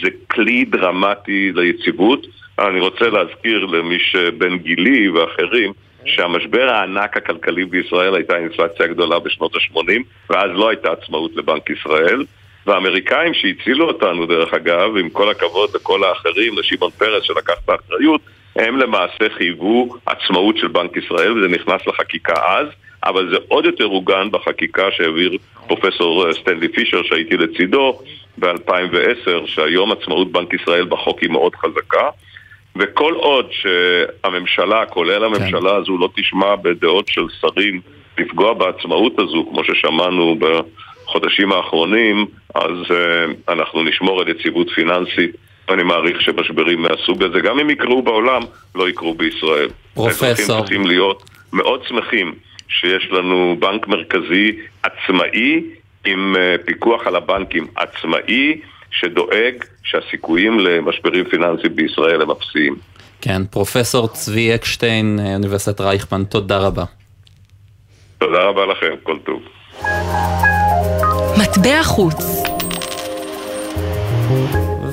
זה 0.02 0.08
כלי 0.30 0.64
דרמטי 0.64 1.52
ליציבות. 1.54 2.26
אני 2.58 2.80
רוצה 2.80 3.04
להזכיר 3.08 3.64
למי 3.66 3.98
שבין 3.98 4.58
גילי 4.58 5.08
ואחרים 5.08 5.72
שהמשבר 6.04 6.68
הענק 6.68 7.16
הכלכלי 7.16 7.64
בישראל 7.64 8.14
הייתה 8.14 8.34
האינפלציה 8.34 8.86
הגדולה 8.86 9.18
בשנות 9.18 9.54
ה-80 9.54 10.02
ואז 10.30 10.50
לא 10.54 10.68
הייתה 10.68 10.88
עצמאות 10.92 11.36
לבנק 11.36 11.70
ישראל 11.70 12.24
והאמריקאים 12.70 13.34
שהצילו 13.34 13.88
אותנו 13.88 14.26
דרך 14.26 14.54
אגב, 14.54 14.96
עם 14.96 15.10
כל 15.10 15.30
הכבוד 15.30 15.70
לכל 15.74 16.04
האחרים, 16.04 16.58
לשמעון 16.58 16.90
פרס 16.90 17.24
שלקח 17.24 17.54
את 17.64 17.68
האחריות 17.68 18.20
הם 18.56 18.76
למעשה 18.76 19.24
חייבו 19.36 19.96
עצמאות 20.06 20.56
של 20.56 20.68
בנק 20.68 20.96
ישראל 20.96 21.32
וזה 21.32 21.48
נכנס 21.48 21.86
לחקיקה 21.86 22.34
אז 22.46 22.66
אבל 23.04 23.30
זה 23.30 23.36
עוד 23.48 23.64
יותר 23.64 23.84
עוגן 23.84 24.30
בחקיקה 24.30 24.90
שהעביר 24.90 25.36
פרופסור 25.66 26.32
סטנלי 26.32 26.68
פישר 26.68 27.02
שהייתי 27.02 27.36
לצידו 27.36 27.98
ב-2010 28.38 29.46
שהיום 29.46 29.92
עצמאות 29.92 30.32
בנק 30.32 30.54
ישראל 30.54 30.84
בחוק 30.84 31.20
היא 31.20 31.30
מאוד 31.30 31.54
חזקה. 31.54 32.08
וכל 32.76 33.14
עוד 33.14 33.46
שהממשלה, 33.50 34.86
כולל 34.86 35.24
הממשלה 35.24 35.76
הזו, 35.76 35.98
לא 35.98 36.08
תשמע 36.16 36.56
בדעות 36.56 37.08
של 37.08 37.26
שרים 37.40 37.80
לפגוע 38.18 38.54
בעצמאות 38.54 39.18
הזו, 39.18 39.46
כמו 39.50 39.64
ששמענו 39.64 40.36
בחודשים 41.10 41.52
האחרונים, 41.52 42.26
אז 42.54 42.70
uh, 42.88 43.52
אנחנו 43.52 43.82
נשמור 43.82 44.20
על 44.20 44.28
יציבות 44.28 44.70
פיננסית. 44.74 45.36
אני 45.68 45.82
מעריך 45.82 46.22
שמשברים 46.22 46.82
מהסוג 46.82 47.22
הזה, 47.22 47.40
גם 47.40 47.58
אם 47.58 47.70
יקרו 47.70 48.02
בעולם, 48.02 48.42
לא 48.74 48.88
יקרו 48.88 49.14
בישראל. 49.14 49.68
פרופסור. 49.94 50.28
האזרחים 50.28 50.60
צריכים 50.60 50.86
להיות 50.86 51.30
מאוד 51.52 51.80
שמחים 51.88 52.34
שיש 52.68 53.08
לנו 53.10 53.56
בנק 53.58 53.88
מרכזי 53.88 54.56
עצמאי 54.82 55.62
עם 56.06 56.36
uh, 56.36 56.66
פיקוח 56.66 57.06
על 57.06 57.16
הבנקים 57.16 57.66
עצמאי. 57.76 58.60
שדואג 58.92 59.54
שהסיכויים 59.82 60.60
למשברים 60.60 61.24
פיננסיים 61.24 61.76
בישראל 61.76 62.22
הם 62.22 62.30
אפסיים. 62.30 62.76
כן, 63.20 63.44
פרופסור 63.44 64.08
צבי 64.08 64.54
אקשטיין, 64.54 65.18
אוניברסיטת 65.34 65.80
רייכמן, 65.80 66.24
תודה 66.24 66.58
רבה. 66.58 66.84
תודה 68.18 68.42
רבה 68.42 68.66
לכם, 68.66 68.94
כל 69.02 69.18
טוב. 69.24 69.42
מטבע 71.38 71.82
חוץ 71.82 72.24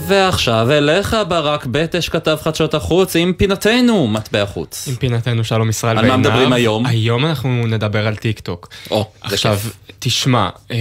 ועכשיו 0.08 0.72
אליך 0.72 1.16
ברק 1.28 1.66
בטש 1.66 2.10
כתב 2.10 2.38
חדשות 2.42 2.74
החוץ 2.74 3.16
עם 3.16 3.34
פינתנו 3.34 4.08
מטבע 4.08 4.46
חוץ. 4.46 4.88
עם 4.88 4.96
פינתנו 4.96 5.44
שלום 5.44 5.70
ישראל 5.70 5.98
ועיניו. 5.98 6.14
על 6.14 6.22
מה 6.22 6.30
מדברים 6.30 6.54
היום? 6.54 6.86
היום 6.86 7.26
אנחנו 7.26 7.50
נדבר 7.68 8.08
על 8.08 8.16
טיק 8.16 8.40
טוק. 8.40 8.70
או, 8.92 9.06
עכשיו, 9.22 9.60
תשמע, 10.00 10.50
אה, 10.72 10.78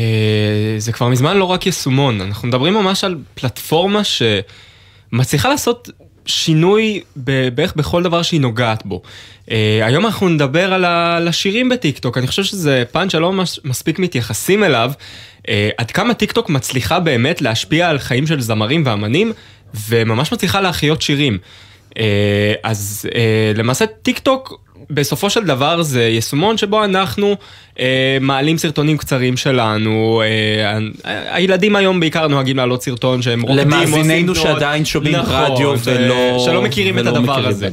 זה 0.78 0.92
כבר 0.92 1.09
מזמן 1.09 1.36
לא 1.36 1.44
רק 1.44 1.66
יישומון, 1.66 2.20
אנחנו 2.20 2.48
מדברים 2.48 2.74
ממש 2.74 3.04
על 3.04 3.16
פלטפורמה 3.34 4.00
שמצליחה 4.04 5.48
לעשות 5.48 5.90
שינוי 6.26 7.02
בערך 7.16 7.74
בכל 7.76 8.02
דבר 8.02 8.22
שהיא 8.22 8.40
נוגעת 8.40 8.86
בו. 8.86 9.02
אה, 9.46 9.48
היום 9.82 10.06
אנחנו 10.06 10.28
נדבר 10.28 10.74
על 10.74 11.28
השירים 11.28 11.68
בטיקטוק, 11.68 12.18
אני 12.18 12.26
חושב 12.26 12.44
שזה 12.44 12.84
פאן 12.92 13.12
שלא 13.12 13.32
מספיק 13.64 13.98
מתייחסים 13.98 14.64
אליו, 14.64 14.92
אה, 15.38 15.48
עד 15.78 15.90
כמה 15.90 16.14
טיקטוק 16.14 16.50
מצליחה 16.50 17.00
באמת 17.00 17.42
להשפיע 17.42 17.88
על 17.88 17.98
חיים 17.98 18.26
של 18.26 18.40
זמרים 18.40 18.82
ואמנים, 18.86 19.32
וממש 19.88 20.32
מצליחה 20.32 20.60
להחיות 20.60 21.02
שירים. 21.02 21.38
אה, 21.90 21.98
אז 22.62 23.08
אה, 23.11 23.59
למעשה 23.58 23.86
טיקטוק 23.86 24.65
בסופו 24.91 25.30
של 25.30 25.45
דבר 25.45 25.82
זה 25.82 26.03
יישומון 26.03 26.59
שבו 26.59 26.84
אנחנו 26.84 27.37
אה, 27.80 28.18
מעלים 28.20 28.59
סרטונים 28.59 28.99
קצרים 28.99 29.37
שלנו, 29.37 30.22
אה, 30.24 30.78
הילדים 31.34 31.76
היום 31.76 32.01
בעיקר 32.01 32.28
נוהגים 32.28 32.57
להעלות 32.57 32.82
סרטון 32.82 33.22
שהם 33.22 33.43
רוקדים, 33.43 33.59
למאזיננו 33.59 34.34
שעדיין 34.34 34.84
שומעים 34.84 35.16
נכון, 35.16 35.34
רדיו 35.34 35.74
ולא... 35.84 36.39
שלא 36.45 36.62
מכירים 36.62 36.99
את 36.99 37.07
הדבר 37.07 37.47
הזה. 37.47 37.68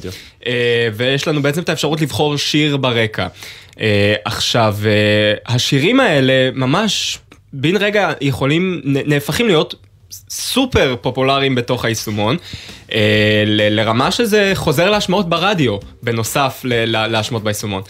אה, 0.48 0.88
ויש 0.94 1.28
לנו 1.28 1.42
בעצם 1.42 1.62
את 1.62 1.70
האפשרות 1.70 2.02
לבחור 2.02 2.38
שיר 2.38 2.78
ברקע. 2.78 3.28
אה, 3.80 4.16
עכשיו, 4.26 4.76
אה, 4.86 5.54
השירים 5.56 6.00
האלה 6.00 6.50
ממש 6.54 7.20
בן 7.54 7.78
רגע 7.78 8.12
יכולים, 8.22 8.82
נהפכים 8.86 9.48
להיות 9.48 9.76
סופר 10.30 10.96
פופולריים 11.02 11.56
בתוך 11.56 11.86
היישומון, 11.86 12.38
אה, 12.94 13.44
לרמה 13.48 14.12
שזה 14.12 14.52
חוזר 14.56 14.90
להשמעות 14.90 15.30
ברדיו, 15.30 15.78
בנוסף 16.04 16.62
להשמעות 16.64 17.44
ביישומון. 17.44 17.82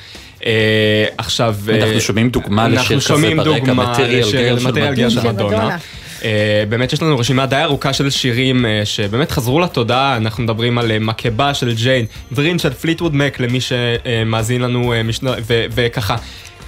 עכשיו... 1.18 1.56
אנחנו 1.70 2.00
שומעים 2.00 2.30
דוגמה 2.30 2.68
לשיר 2.68 3.00
כזה 3.00 3.36
ברקע, 3.36 3.74
מטריאל 3.74 4.96
גר 4.96 5.10
של 5.10 5.32
מדונה. 5.32 5.78
אה, 6.24 6.64
באמת 6.70 6.94
יש 6.94 7.02
לנו 7.02 7.20
רשימה 7.20 7.46
די 7.46 7.56
ארוכה 7.64 7.94
של 7.94 8.10
שירים 8.10 8.66
אה, 8.66 8.82
שבאמת 8.86 9.32
חזרו 9.32 9.60
לתודעה, 9.60 10.18
אנחנו 10.18 10.44
מדברים 10.44 10.78
על 10.78 10.92
אה, 10.92 11.00
מקבה 11.00 11.54
של 11.54 11.74
ג'יין, 11.74 12.06
דברים 12.32 12.60
של 12.60 12.74
פליטווד 12.74 13.16
מק 13.16 13.40
למי 13.40 13.60
שמאזין 13.62 14.62
לנו 14.62 14.94
אה, 14.94 15.02
ו- 15.48 15.66
וככה, 15.72 16.16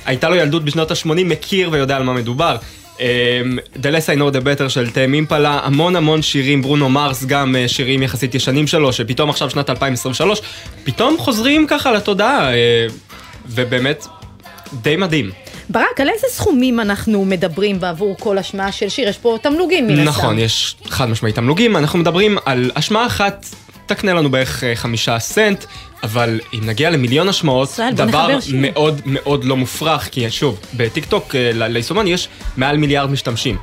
הייתה 0.06 0.30
לו 0.30 0.36
ילדות 0.36 0.66
בשנות 0.66 0.92
ה-80, 0.92 1.10
מכיר 1.26 1.70
ויודע 1.72 1.96
על 1.96 2.04
מה 2.04 2.14
מדובר. 2.14 2.58
אה, 3.00 3.42
The 3.76 3.86
Less 3.86 4.16
I 4.16 4.20
Know 4.20 4.36
The 4.36 4.44
Better 4.46 4.70
של 4.70 4.90
תאם 4.90 5.14
אימפלה, 5.14 5.60
המון 5.64 5.96
המון 5.96 6.22
שירים, 6.22 6.62
ברונו 6.62 6.90
מרס 6.90 7.24
גם 7.24 7.56
אה, 7.56 7.68
שירים 7.68 8.04
יחסית 8.04 8.36
ישנים 8.36 8.68
שלו, 8.68 8.94
שפתאום 8.94 9.30
עכשיו 9.30 9.50
שנת 9.50 9.70
2023, 9.70 10.42
פתאום 10.84 11.18
חוזרים 11.18 11.68
ככה 11.68 11.92
לתודעה, 11.92 12.54
אה, 12.54 12.88
ובאמת 13.48 14.06
די 14.82 14.96
מדהים. 14.96 15.32
ברק, 15.70 16.02
על 16.02 16.10
איזה 16.10 16.28
סכומים 16.30 16.80
אנחנו 16.80 17.26
מדברים 17.26 17.80
בעבור 17.80 18.16
כל 18.20 18.38
השמעה 18.38 18.72
של 18.72 18.90
שיר? 18.90 19.10
יש 19.10 19.18
פה 19.18 19.38
תמלוגים 19.42 19.88
מן 19.88 19.94
הסתם. 19.94 20.04
נכון, 20.04 20.40
יש 20.40 20.76
חד 20.86 21.10
משמעי 21.10 21.32
תמלוגים, 21.32 21.78
אנחנו 21.78 22.00
מדברים 22.00 22.38
על 22.46 22.72
השמעה 22.76 23.08
אחת, 23.08 23.46
תקנה 23.86 24.14
לנו 24.14 24.32
בערך 24.32 24.64
אה, 24.64 24.76
חמישה 24.76 25.20
סנט, 25.20 25.66
אבל 26.04 26.40
אם 26.54 26.60
נגיע 26.64 26.90
למיליון 26.90 27.30
השמעות, 27.30 27.70
ישראל, 27.70 27.94
דבר. 27.94 28.28
מאוד 28.54 29.02
מאוד 29.06 29.46
לא 29.46 29.58
מופרך, 29.58 30.10
כי 30.12 30.32
שוב, 30.32 30.60
בטיקטוק 30.74 31.36
אה, 31.36 31.52
ל- 31.54 31.68
ליישומון 31.68 32.08
יש 32.08 32.28
מעל 32.58 32.78
מיליארד 32.78 33.10
משתמשים. 33.10 33.58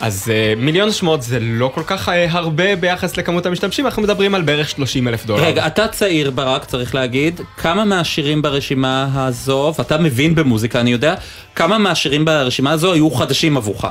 אז 0.00 0.32
אה, 0.34 0.54
מיליון 0.56 0.88
השמעות 0.88 1.22
זה 1.22 1.38
לא 1.40 1.70
כל 1.74 1.82
כך 1.86 2.08
אה, 2.08 2.26
הרבה 2.30 2.76
ביחס 2.76 3.16
לכמות 3.16 3.46
המשתמשים, 3.46 3.86
אנחנו 3.86 4.02
מדברים 4.02 4.34
על 4.34 4.42
בערך 4.42 4.70
30 4.70 5.08
אלף 5.08 5.26
דולר. 5.26 5.42
רגע, 5.42 5.66
אתה 5.66 5.88
צעיר 5.88 6.30
ברק, 6.30 6.64
צריך 6.64 6.94
להגיד, 6.94 7.40
כמה 7.56 7.84
מהשירים 7.84 8.42
ברשימה 8.42 9.08
הזו, 9.14 9.74
ואתה 9.78 9.98
מבין 9.98 10.34
במוזיקה, 10.34 10.80
אני 10.80 10.92
יודע, 10.92 11.14
כמה 11.54 11.78
מהשירים 11.78 12.24
ברשימה 12.24 12.70
הזו 12.70 12.92
היו 12.92 13.10
חדשים 13.10 13.56
עבורך? 13.56 13.84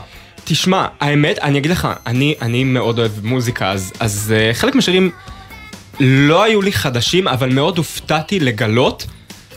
תשמע, 0.43 0.87
האמת, 0.99 1.39
אני 1.39 1.57
אגיד 1.57 1.71
לך, 1.71 1.87
אני, 2.07 2.35
אני 2.41 2.63
מאוד 2.63 2.99
אוהב 2.99 3.11
מוזיקה, 3.23 3.71
אז, 3.71 3.93
אז 3.99 4.33
uh, 4.35 4.55
חלק 4.57 4.75
מהשירים 4.75 5.11
לא 5.99 6.43
היו 6.43 6.61
לי 6.61 6.71
חדשים, 6.71 7.27
אבל 7.27 7.53
מאוד 7.53 7.77
הופתעתי 7.77 8.39
לגלות 8.39 9.05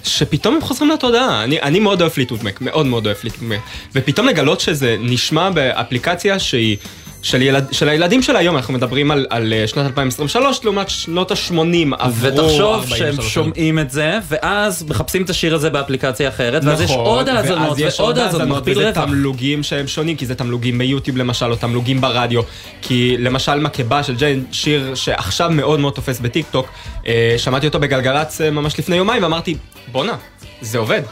שפתאום 0.05 0.55
הם 0.55 0.61
חוזרים 0.61 0.91
לתודעה. 0.91 1.45
אני, 1.45 1.62
אני 1.62 1.80
מאוד 1.80 2.01
אוהב 2.01 2.12
פליטות 2.12 2.43
מק, 2.43 2.61
מאוד 2.61 2.86
מאוד 2.86 3.07
אוהב 3.07 3.16
פליטות 3.16 3.43
מק. 3.43 3.61
ופתאום 3.95 4.26
לגלות 4.26 4.61
שזה 4.61 4.97
נשמע 5.01 5.51
באפליקציה 5.51 6.39
שהיא... 6.39 6.76
של, 7.22 7.42
ילד, 7.42 7.66
של 7.72 7.88
הילדים 7.88 8.22
של 8.22 8.36
היום, 8.36 8.56
אנחנו 8.56 8.74
מדברים 8.74 9.10
על, 9.10 9.26
על 9.30 9.52
אה, 9.52 9.66
שנת 9.66 9.86
2023 9.86 10.64
לעומת 10.64 10.88
שנות 10.88 11.30
ה-80 11.30 11.54
עברו 11.98 12.28
ותחשוב 12.28 12.74
43 12.74 12.98
שהם. 12.98 13.22
שומעים 13.22 13.78
את 13.78 13.90
זה, 13.90 14.18
ואז 14.28 14.84
מחפשים 14.88 15.22
את 15.22 15.30
השיר 15.30 15.54
הזה 15.54 15.70
באפליקציה 15.70 16.28
אחרת, 16.28 16.64
ואז 16.64 16.80
יש 16.80 16.90
נכון, 16.90 17.04
עוד 17.04 17.28
האזנות 17.28 17.78
ועוד 17.78 17.98
עוד 17.98 18.18
האזנות, 18.18 18.62
וזה 18.66 18.90
רווח. 18.90 19.04
תמלוגים 19.04 19.62
שהם 19.62 19.86
שונים, 19.86 20.16
כי 20.16 20.26
זה 20.26 20.34
תמלוגים 20.34 20.78
ביוטיוב 20.78 21.16
למשל, 21.16 21.50
או 21.50 21.56
תמלוגים 21.56 22.00
ברדיו. 22.00 22.42
כי 22.82 23.16
למשל 23.18 23.60
מקבה 23.60 24.02
של 24.02 24.16
ג'יין, 24.16 24.44
שיר 24.52 24.94
שעכשיו 24.94 25.50
מאוד 25.50 25.80
מאוד 25.80 25.92
תופס 25.92 26.20
בטיק 26.20 26.46
טוק, 26.50 26.68
אה, 27.06 27.34
שמעתי 27.38 27.66
אותו 27.66 27.80
בגלגלצ 27.80 28.40
אה, 28.40 28.50
ממש 28.50 28.78
לפני 28.78 28.96
יומיים, 28.96 29.22
ואמרתי, 29.22 29.56
בואנה, 29.92 30.16
זה 30.60 30.78
עובד. 30.78 31.02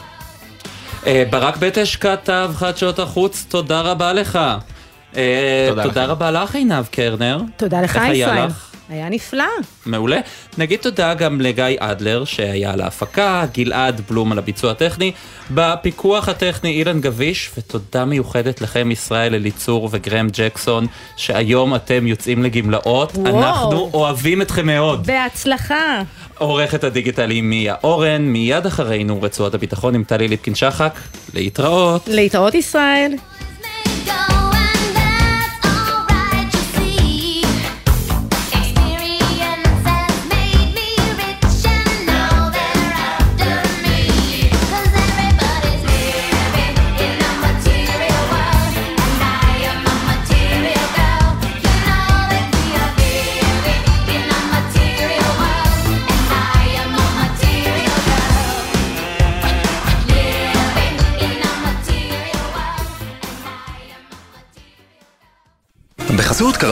אה, 1.07 1.23
ברק 1.29 1.57
בטש 1.57 1.95
כתב 1.95 2.51
חדשות 2.55 2.99
החוץ, 2.99 3.45
תודה 3.49 3.81
רבה 3.81 4.13
לך. 4.13 4.39
אה, 5.17 5.83
תודה. 5.83 6.05
רבה 6.05 6.31
לך 6.31 6.55
עינב 6.55 6.85
קרנר. 6.91 7.41
תודה 7.57 7.81
לך, 7.81 7.99
ישראל. 8.13 8.49
היה 8.89 9.09
נפלא. 9.09 9.43
מעולה. 9.85 10.19
נגיד 10.57 10.79
תודה 10.79 11.13
גם 11.13 11.41
לגיא 11.41 11.63
אדלר 11.79 12.25
שהיה 12.25 12.71
על 12.71 12.81
ההפקה, 12.81 13.45
גלעד 13.53 14.01
בלום 14.09 14.31
על 14.31 14.37
הביצוע 14.37 14.71
הטכני, 14.71 15.11
בפיקוח 15.51 16.29
הטכני 16.29 16.69
אילן 16.69 17.01
גביש, 17.01 17.51
ותודה 17.57 18.05
מיוחדת 18.05 18.61
לכם 18.61 18.91
ישראל 18.91 19.35
אליצור 19.35 19.89
וגרם 19.91 20.27
ג'קסון, 20.33 20.87
שהיום 21.17 21.75
אתם 21.75 22.07
יוצאים 22.07 22.43
לגמלאות. 22.43 23.11
וואו. 23.15 23.39
אנחנו 23.39 23.89
אוהבים 23.93 24.41
אתכם 24.41 24.65
מאוד. 24.65 25.07
בהצלחה. 25.07 26.01
עורכת 26.37 26.83
הדיגיטל 26.83 27.29
היא 27.29 27.43
מיה 27.43 27.75
אורן, 27.83 28.21
מיד 28.21 28.65
אחרינו 28.65 29.21
רצועת 29.21 29.53
הביטחון 29.53 29.95
עם 29.95 30.03
טלי 30.03 30.27
ליפקין 30.27 30.55
שחק. 30.55 30.99
להתראות. 31.33 32.07
להתראות 32.07 32.55
ישראל. 32.55 33.13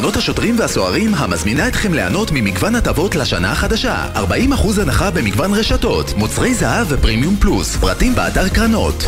קרנות 0.06 0.18
השוטרים 0.18 0.60
והסוהרים 0.60 1.16
המזמינה 1.16 1.68
אתכם 1.68 1.94
ליהנות 1.94 2.32
ממגוון 2.32 2.76
הטבות 2.76 3.16
לשנה 3.16 3.52
החדשה. 3.52 4.06
40% 4.16 4.82
הנחה 4.82 5.12
במגוון 5.12 5.54
רשתות, 5.54 6.14
מוצרי 6.18 6.54
זהב 6.54 6.88
ופרימיום 6.90 7.36
פלוס, 7.36 7.76
פרטים 7.76 8.16
באתר 8.16 8.50
קרנות 8.50 9.04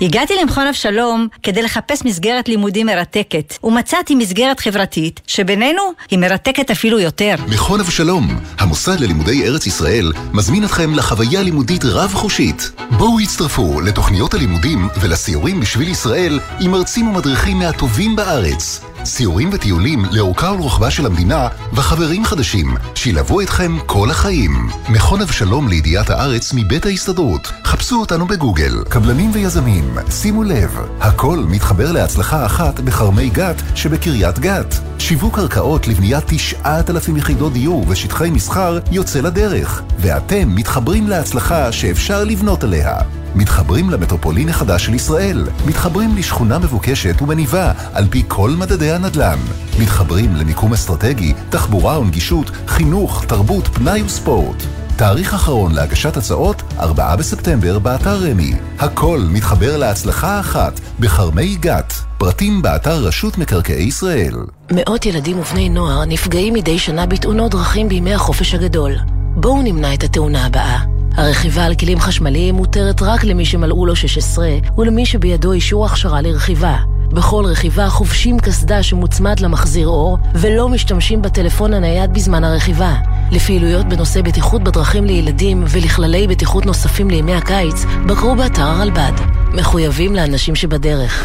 הגעתי 0.00 0.34
למכון 0.42 0.66
אבשלום 0.66 1.28
כדי 1.42 1.62
לחפש 1.62 2.04
מסגרת 2.04 2.48
לימודים 2.48 2.86
מרתקת, 2.86 3.58
ומצאתי 3.64 4.14
מסגרת 4.14 4.60
חברתית, 4.60 5.20
שבינינו 5.26 5.82
היא 6.10 6.18
מרתקת 6.18 6.70
אפילו 6.70 7.00
יותר. 7.00 7.34
מכון 7.48 7.80
אבשלום, 7.80 8.40
המוסד 8.58 9.00
ללימודי 9.00 9.46
ארץ 9.46 9.66
ישראל, 9.66 10.12
מזמין 10.32 10.64
אתכם 10.64 10.94
לחוויה 10.94 11.42
לימודית 11.42 11.84
רב-חושית. 11.84 12.70
בואו 12.90 13.20
הצטרפו 13.20 13.80
לתוכניות 13.80 14.34
הלימודים 14.34 14.88
ולסיורים 15.00 15.60
בשביל 15.60 15.88
ישראל 15.88 16.40
עם 16.60 16.70
מרצים 16.70 17.08
ומדריכים 17.08 17.58
מהטובים 17.58 18.16
בארץ. 18.16 18.80
סיורים 19.06 19.50
וטיולים 19.52 20.04
לאורכה 20.10 20.52
ולרוחבה 20.52 20.90
של 20.90 21.06
המדינה 21.06 21.48
וחברים 21.72 22.24
חדשים 22.24 22.74
שילוו 22.94 23.40
אתכם 23.40 23.76
כל 23.86 24.10
החיים. 24.10 24.68
מכון 24.88 25.22
אבשלום 25.22 25.68
לידיעת 25.68 26.10
הארץ 26.10 26.52
מבית 26.54 26.86
ההסתדרות. 26.86 27.52
חפשו 27.64 28.00
אותנו 28.00 28.26
בגוגל. 28.26 28.84
קבלנים 28.88 29.30
ויזמים, 29.34 29.94
שימו 30.10 30.42
לב, 30.42 30.78
הכל 31.00 31.38
מתחבר 31.48 31.92
להצלחה 31.92 32.46
אחת 32.46 32.80
בכרמי 32.80 33.30
גת 33.30 33.62
שבקריית 33.74 34.38
גת. 34.38 34.74
שיווק 34.98 35.36
קרקעות 35.36 35.88
לבניית 35.88 36.24
9,000 36.26 37.16
יחידות 37.16 37.52
דיור 37.52 37.84
ושטחי 37.88 38.30
מסחר 38.30 38.78
יוצא 38.92 39.20
לדרך, 39.20 39.82
ואתם 39.98 40.54
מתחברים 40.54 41.08
להצלחה 41.08 41.72
שאפשר 41.72 42.24
לבנות 42.24 42.64
עליה. 42.64 42.98
מתחברים 43.36 43.90
למטרופולין 43.90 44.48
החדש 44.48 44.86
של 44.86 44.94
ישראל, 44.94 45.46
מתחברים 45.66 46.16
לשכונה 46.16 46.58
מבוקשת 46.58 47.22
ומניבה 47.22 47.72
על 47.92 48.06
פי 48.10 48.24
כל 48.28 48.50
מדדי 48.50 48.92
הנדל"ן, 48.92 49.38
מתחברים 49.80 50.36
למיקום 50.36 50.72
אסטרטגי, 50.72 51.34
תחבורה 51.50 51.98
ונגישות, 51.98 52.50
חינוך, 52.66 53.24
תרבות, 53.24 53.68
פנאי 53.68 54.02
וספורט. 54.02 54.62
תאריך 54.96 55.34
אחרון 55.34 55.74
להגשת 55.74 56.16
הצעות, 56.16 56.62
4 56.78 57.16
בספטמבר 57.16 57.78
באתר 57.78 58.16
רמי. 58.30 58.54
הכל 58.78 59.20
מתחבר 59.30 59.76
להצלחה 59.76 60.40
אחת 60.40 60.80
בכרמי 61.00 61.56
גת. 61.56 61.94
פרטים 62.18 62.62
באתר 62.62 63.04
רשות 63.04 63.38
מקרקעי 63.38 63.84
ישראל. 63.84 64.34
מאות 64.72 65.06
ילדים 65.06 65.38
ובני 65.38 65.68
נוער 65.68 66.04
נפגעים 66.04 66.54
מדי 66.54 66.78
שנה 66.78 67.06
בתאונות 67.06 67.50
דרכים 67.50 67.88
בימי 67.88 68.14
החופש 68.14 68.54
הגדול. 68.54 68.92
בואו 69.36 69.62
נמנע 69.62 69.94
את 69.94 70.02
התאונה 70.04 70.46
הבאה. 70.46 70.95
הרכיבה 71.16 71.64
על 71.64 71.74
כלים 71.74 72.00
חשמליים 72.00 72.54
מותרת 72.54 73.02
רק 73.02 73.24
למי 73.24 73.44
שמלאו 73.44 73.86
לו 73.86 73.96
16 73.96 74.48
ולמי 74.78 75.06
שבידו 75.06 75.52
אישור 75.52 75.86
הכשרה 75.86 76.20
לרכיבה. 76.20 76.76
בכל 77.08 77.44
רכיבה 77.46 77.88
חובשים 77.88 78.38
קסדה 78.38 78.82
שמוצמד 78.82 79.40
למחזיר 79.40 79.88
אור 79.88 80.18
ולא 80.34 80.68
משתמשים 80.68 81.22
בטלפון 81.22 81.74
הנייד 81.74 82.12
בזמן 82.12 82.44
הרכיבה. 82.44 82.94
לפעילויות 83.32 83.88
בנושא 83.88 84.22
בטיחות 84.22 84.64
בדרכים 84.64 85.04
לילדים 85.04 85.64
ולכללי 85.68 86.26
בטיחות 86.26 86.66
נוספים 86.66 87.10
לימי 87.10 87.34
הקיץ, 87.34 87.84
בקרו 88.06 88.36
באתר 88.36 88.62
הרלב"ד. 88.62 89.12
מחויבים 89.52 90.14
לאנשים 90.14 90.54
שבדרך. 90.54 91.24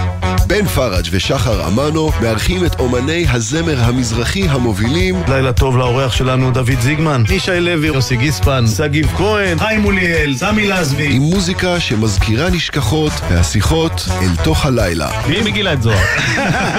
בן 0.51 0.65
פראג' 0.65 1.05
ושחר 1.11 1.67
אמנו 1.67 2.11
מארחים 2.21 2.65
את 2.65 2.79
אומני 2.79 3.25
הזמר 3.29 3.79
המזרחי 3.79 4.49
המובילים 4.49 5.23
לילה 5.27 5.53
טוב 5.53 5.77
לאורח 5.77 6.11
שלנו 6.11 6.51
דוד 6.51 6.79
זיגמן, 6.79 7.23
ישי 7.29 7.59
לוי, 7.59 7.87
יוסי 7.87 8.15
גיספן, 8.15 8.67
שגיב 8.77 9.07
כהן, 9.17 9.59
חיים 9.59 9.81
מוליאל, 9.81 10.35
סמי 10.35 10.67
לזבי. 10.67 11.15
עם 11.15 11.21
מוזיקה 11.21 11.79
שמזכירה 11.79 12.49
נשכחות 12.49 13.11
והשיחות 13.29 14.07
אל 14.21 14.43
תוך 14.43 14.65
הלילה. 14.65 15.09
מי 15.27 15.41
מגילת 15.41 15.81
זוהר? 15.81 16.05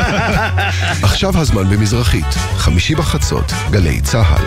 עכשיו 1.09 1.39
הזמן 1.39 1.71
במזרחית, 1.71 2.35
חמישי 2.57 2.95
בחצות, 2.95 3.53
גלי 3.71 4.01
צה"ל. 4.01 4.45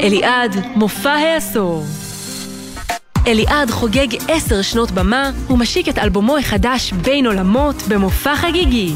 אליעד, 0.00 0.56
מופע 0.76 1.10
העשור. 1.10 1.86
אליעד 3.26 3.70
חוגג 3.70 4.06
עשר 4.28 4.62
שנות 4.62 4.90
במה 4.90 5.30
ומשיק 5.50 5.88
את 5.88 5.98
אלבומו 5.98 6.36
החדש 6.38 6.92
בין 6.92 7.26
עולמות 7.26 7.82
במופע 7.88 8.36
חגיגי. 8.36 8.92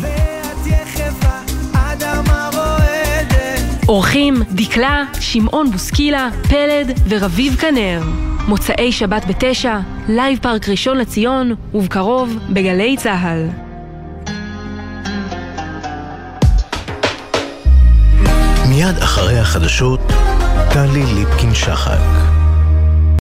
אורחים 3.89 4.43
דקלה, 4.53 5.05
שמעון 5.21 5.71
בוסקילה, 5.71 6.29
פלד 6.49 7.01
ורביב 7.09 7.57
כנר. 7.57 8.03
מוצאי 8.49 8.93
שבת 8.93 9.25
בתשע, 9.27 9.79
לייב 10.09 10.39
פארק 10.43 10.69
ראשון 10.69 10.99
לציון, 10.99 11.55
ובקרוב 11.75 12.39
בגלי 12.51 12.97
צה"ל. 12.97 13.49
מיד 18.69 18.97
אחרי 18.99 19.39
החדשות, 19.39 20.01
טלי 20.73 21.05
ליפקין 21.15 21.55
שחק. 21.55 22.44